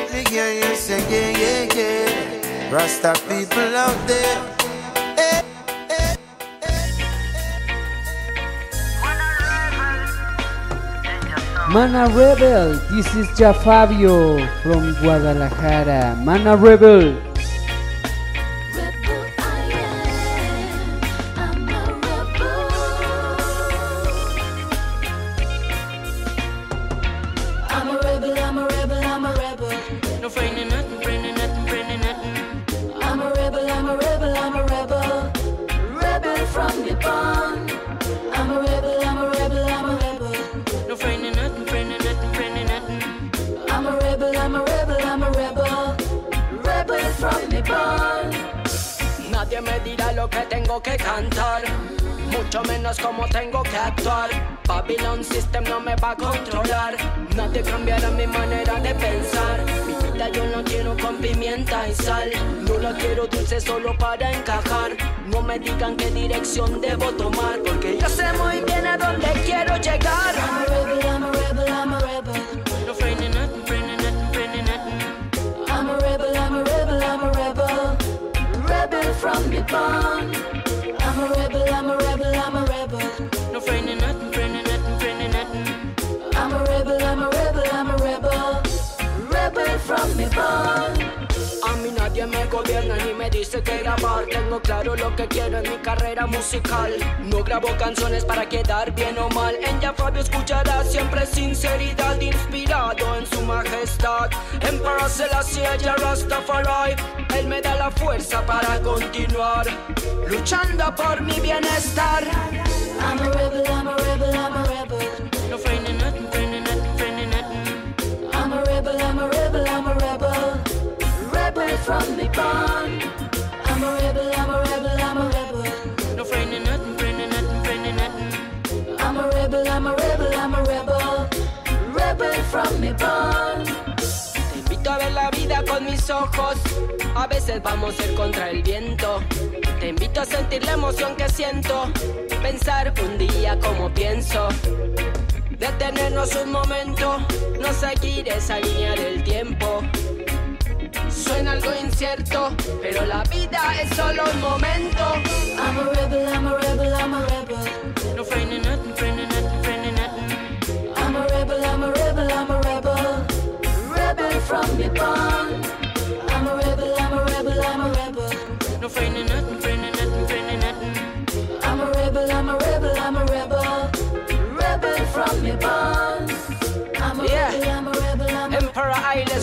me 0.08 0.24
hear 0.30 0.52
you 0.52 0.74
say, 0.76 1.00
yeah, 1.12 1.36
yeah, 1.36 1.74
yeah. 1.74 2.72
Rasta 2.72 3.12
people 3.28 3.76
out 3.76 3.98
there. 4.06 4.56
Mana 11.70 12.08
Rebel, 12.08 12.74
this 12.90 13.06
is 13.14 13.28
Ja 13.38 13.52
Fabio 13.52 14.44
from 14.62 14.90
Guadalajara. 14.98 16.16
Mana 16.18 16.56
Rebel. 16.56 17.29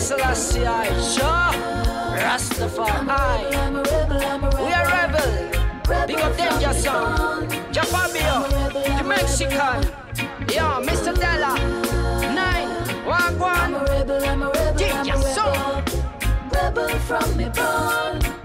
Selassie 0.08 0.64
I, 0.64 0.86
sure, 1.02 1.52
Rastafari. 2.16 3.52
We 4.56 4.72
are 4.72 4.86
rebel. 4.88 6.06
Big 6.06 6.16
up 6.16 6.34
danger 6.34 6.72
song. 6.72 7.46
Japabio, 7.70 8.48
the 8.96 9.04
Mexican. 9.04 9.84
Yo, 10.48 10.80
Mr. 10.80 11.12
Della. 11.14 11.52
Nine, 12.32 12.70
one, 13.04 13.38
one. 13.38 13.72
Danger 14.78 15.18
song. 15.34 15.84
Rebel 16.54 16.88
from 17.00 17.36
me 17.36 17.50
born. 17.50 18.37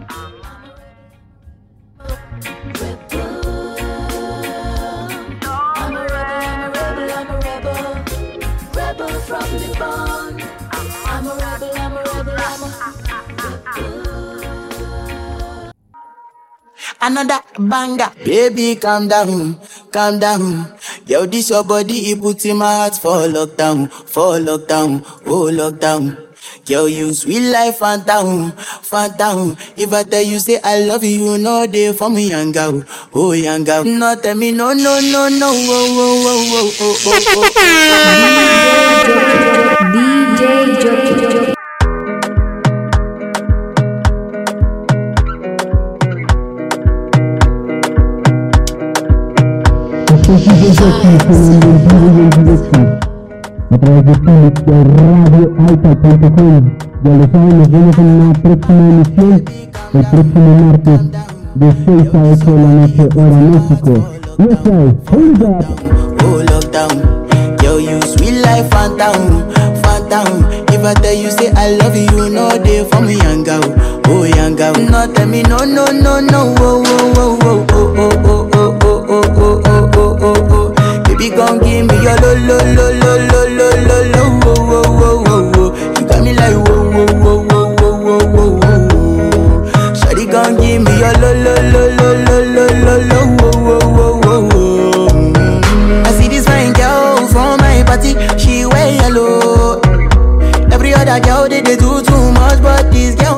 another 17.04 17.40
banger. 17.60 18.12
Baby, 18.24 18.76
calm 18.78 19.08
down, 19.08 19.60
calm 19.92 20.20
down. 20.20 20.74
Yo, 21.06 21.26
this 21.26 21.50
your 21.50 21.64
body, 21.64 22.12
it 22.12 22.22
puts 22.22 22.46
in 22.46 22.58
my 22.58 22.74
heart 22.76 22.96
for 22.96 23.28
lockdown, 23.28 23.92
for 23.92 24.40
lockdown, 24.40 25.04
oh 25.28 25.52
lockdown. 25.52 26.18
Girl, 26.66 26.88
you 26.88 27.14
sweet 27.14 27.52
life, 27.52 27.78
phantom, 27.80 28.54
down. 29.18 29.58
If 29.76 29.92
I 29.92 30.04
tell 30.04 30.22
you 30.24 30.40
say 30.40 30.60
I 30.64 30.80
love 30.86 31.04
you, 31.04 31.38
no 31.38 31.68
day 31.68 31.92
for 31.94 32.10
me, 32.10 32.30
young 32.30 32.52
girl, 32.54 32.84
oh 33.14 33.34
young 33.34 33.64
girl. 33.66 33.84
No 33.84 34.16
tell 34.16 34.36
me 34.36 34.52
no, 34.52 34.72
no, 34.74 35.00
no, 35.02 35.28
no, 35.30 35.52
Whoa, 35.52 35.88
oh, 36.00 36.24
oh, 36.26 36.74
oh, 36.80 36.98
oh, 37.06 37.20
oh, 37.28 37.52
oh. 37.58 37.84
oh. 39.50 39.53
a 53.74 53.78
través 53.80 54.06
de 54.06 54.12
de 54.12 54.84
Ya 57.04 57.18
lo 57.18 57.26
saben, 57.32 57.58
nos 57.58 57.70
vemos 57.72 57.98
en 57.98 58.34
próxima 58.42 58.90
emisión 58.90 59.44
el 59.94 60.06
próximo 60.06 60.50
martes 60.66 61.02
de 61.56 61.72
6 61.72 62.14
a 62.14 62.24
8 62.24 62.46
de 62.46 62.62
la 62.62 62.70
noche, 62.74 63.04
hora 63.16 63.38
México. 63.38 63.92
Y 64.38 64.44
eso 64.44 64.72
es, 64.88 64.94
hold 65.12 65.44
up. 65.44 65.66
Oh, 66.24 66.42
lockdown. 66.52 66.96
Yo, 67.62 67.80
you 67.80 68.00
sweet 68.02 68.42
life, 68.42 68.70
phantom, 68.70 69.52
phantom. 69.82 70.46
If 70.70 70.84
I 70.84 70.94
tell 70.96 71.14
you, 71.14 71.30
say 71.32 71.52
I 71.56 71.76
love 71.78 71.96
you, 71.96 72.30
no 72.30 72.50
day 72.64 72.84
for 72.90 73.02
me, 73.02 73.16
young 73.18 73.44
girl. 73.44 73.62
Oh, 74.08 74.24
young 74.24 74.56
girl. 74.56 74.74
Tell 75.14 75.28
me, 75.28 75.44
no, 75.44 75.58
no, 75.60 75.86
no, 75.92 76.20
no, 76.20 76.54
oh, 76.60 76.84
oh, 76.86 77.14
oh, 77.16 77.38
oh, 77.42 77.66
oh, 77.72 77.94
oh, 77.98 78.50
oh, 78.54 78.78
oh, 78.84 79.06
oh, 79.10 79.34
oh, 79.38 79.62
oh. 79.66 79.73
Baby, 81.14 81.30
gon' 81.36 81.60
give 81.60 81.86
me 81.88 81.96
your 82.04 82.16
lo 82.22 82.34
lo 82.34 82.58
lo 82.76 82.86
lo 83.02 83.12
lo 83.30 83.42
lo 83.58 83.68
lo 83.88 83.98
lo 84.14 84.24
wo 84.44 84.54
wo 84.70 84.80
wo 85.00 85.10
wo 85.24 85.36
wo. 85.54 85.64
You 85.96 86.08
got 86.08 86.24
me 86.24 86.34
like 86.34 86.58
wo 86.68 86.76
wo 86.94 87.04
wo 87.24 87.34
wo 87.50 87.60
wo 87.78 87.92
wo 88.06 88.16
wo 88.34 88.44
wo. 88.90 89.00
Shawty 89.94 90.26
gon' 90.32 90.58
give 90.58 90.82
me 90.82 90.92
your 91.00 91.14
lo 91.22 91.32
lo 91.46 91.54
lo 91.72 91.84
lo 91.98 92.08
lo 92.26 92.36
lo 92.56 92.66
lo 92.86 92.96
lo 93.10 93.20
wo 93.40 93.50
wo 93.66 93.78
wo 93.96 94.06
wo 94.24 94.36
wo. 94.50 94.62
I 96.06 96.12
see 96.18 96.28
this 96.28 96.46
fine 96.46 96.74
girl 96.74 97.28
from 97.28 97.60
my 97.60 97.84
party, 97.86 98.16
she 98.38 98.66
wear 98.66 98.92
yellow. 98.96 99.80
Every 100.72 100.94
other 100.94 101.20
girl 101.20 101.48
they, 101.48 101.62
they 101.62 101.76
do 101.78 102.02
too 102.02 102.32
much, 102.32 102.62
but 102.62 102.92
this 102.92 103.16
girl. 103.16 103.33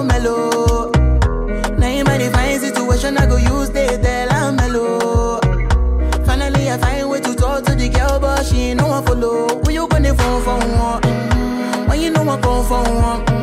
phone. 12.84 13.35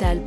En 0.00 0.22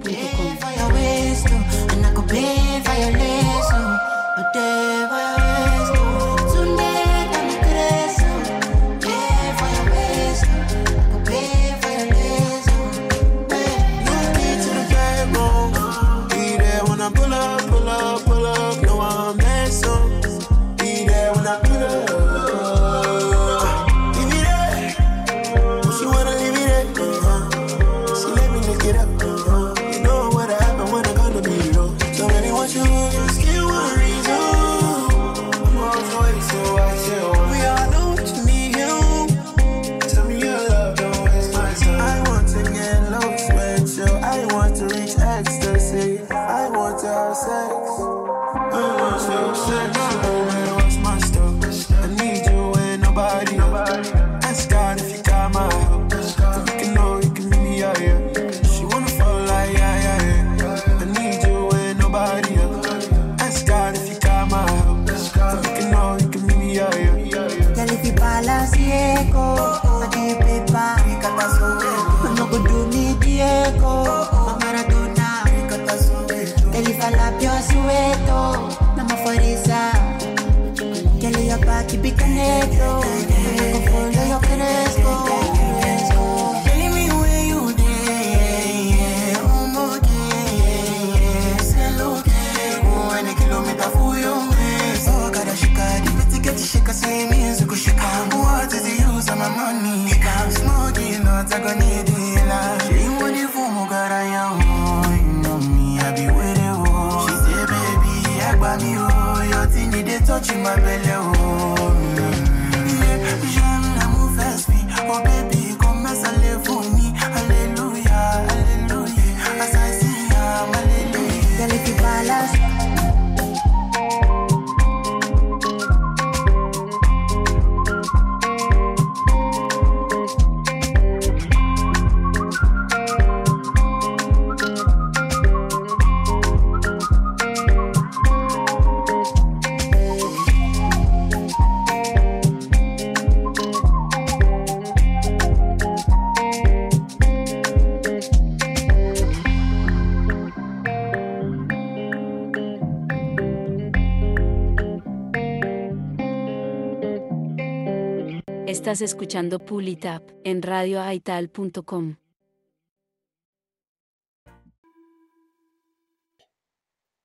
Estás 158.96 159.12
escuchando 159.12 159.60
Pulitap 159.60 160.24
en 160.46 160.62
radioaital.com. 160.62 162.16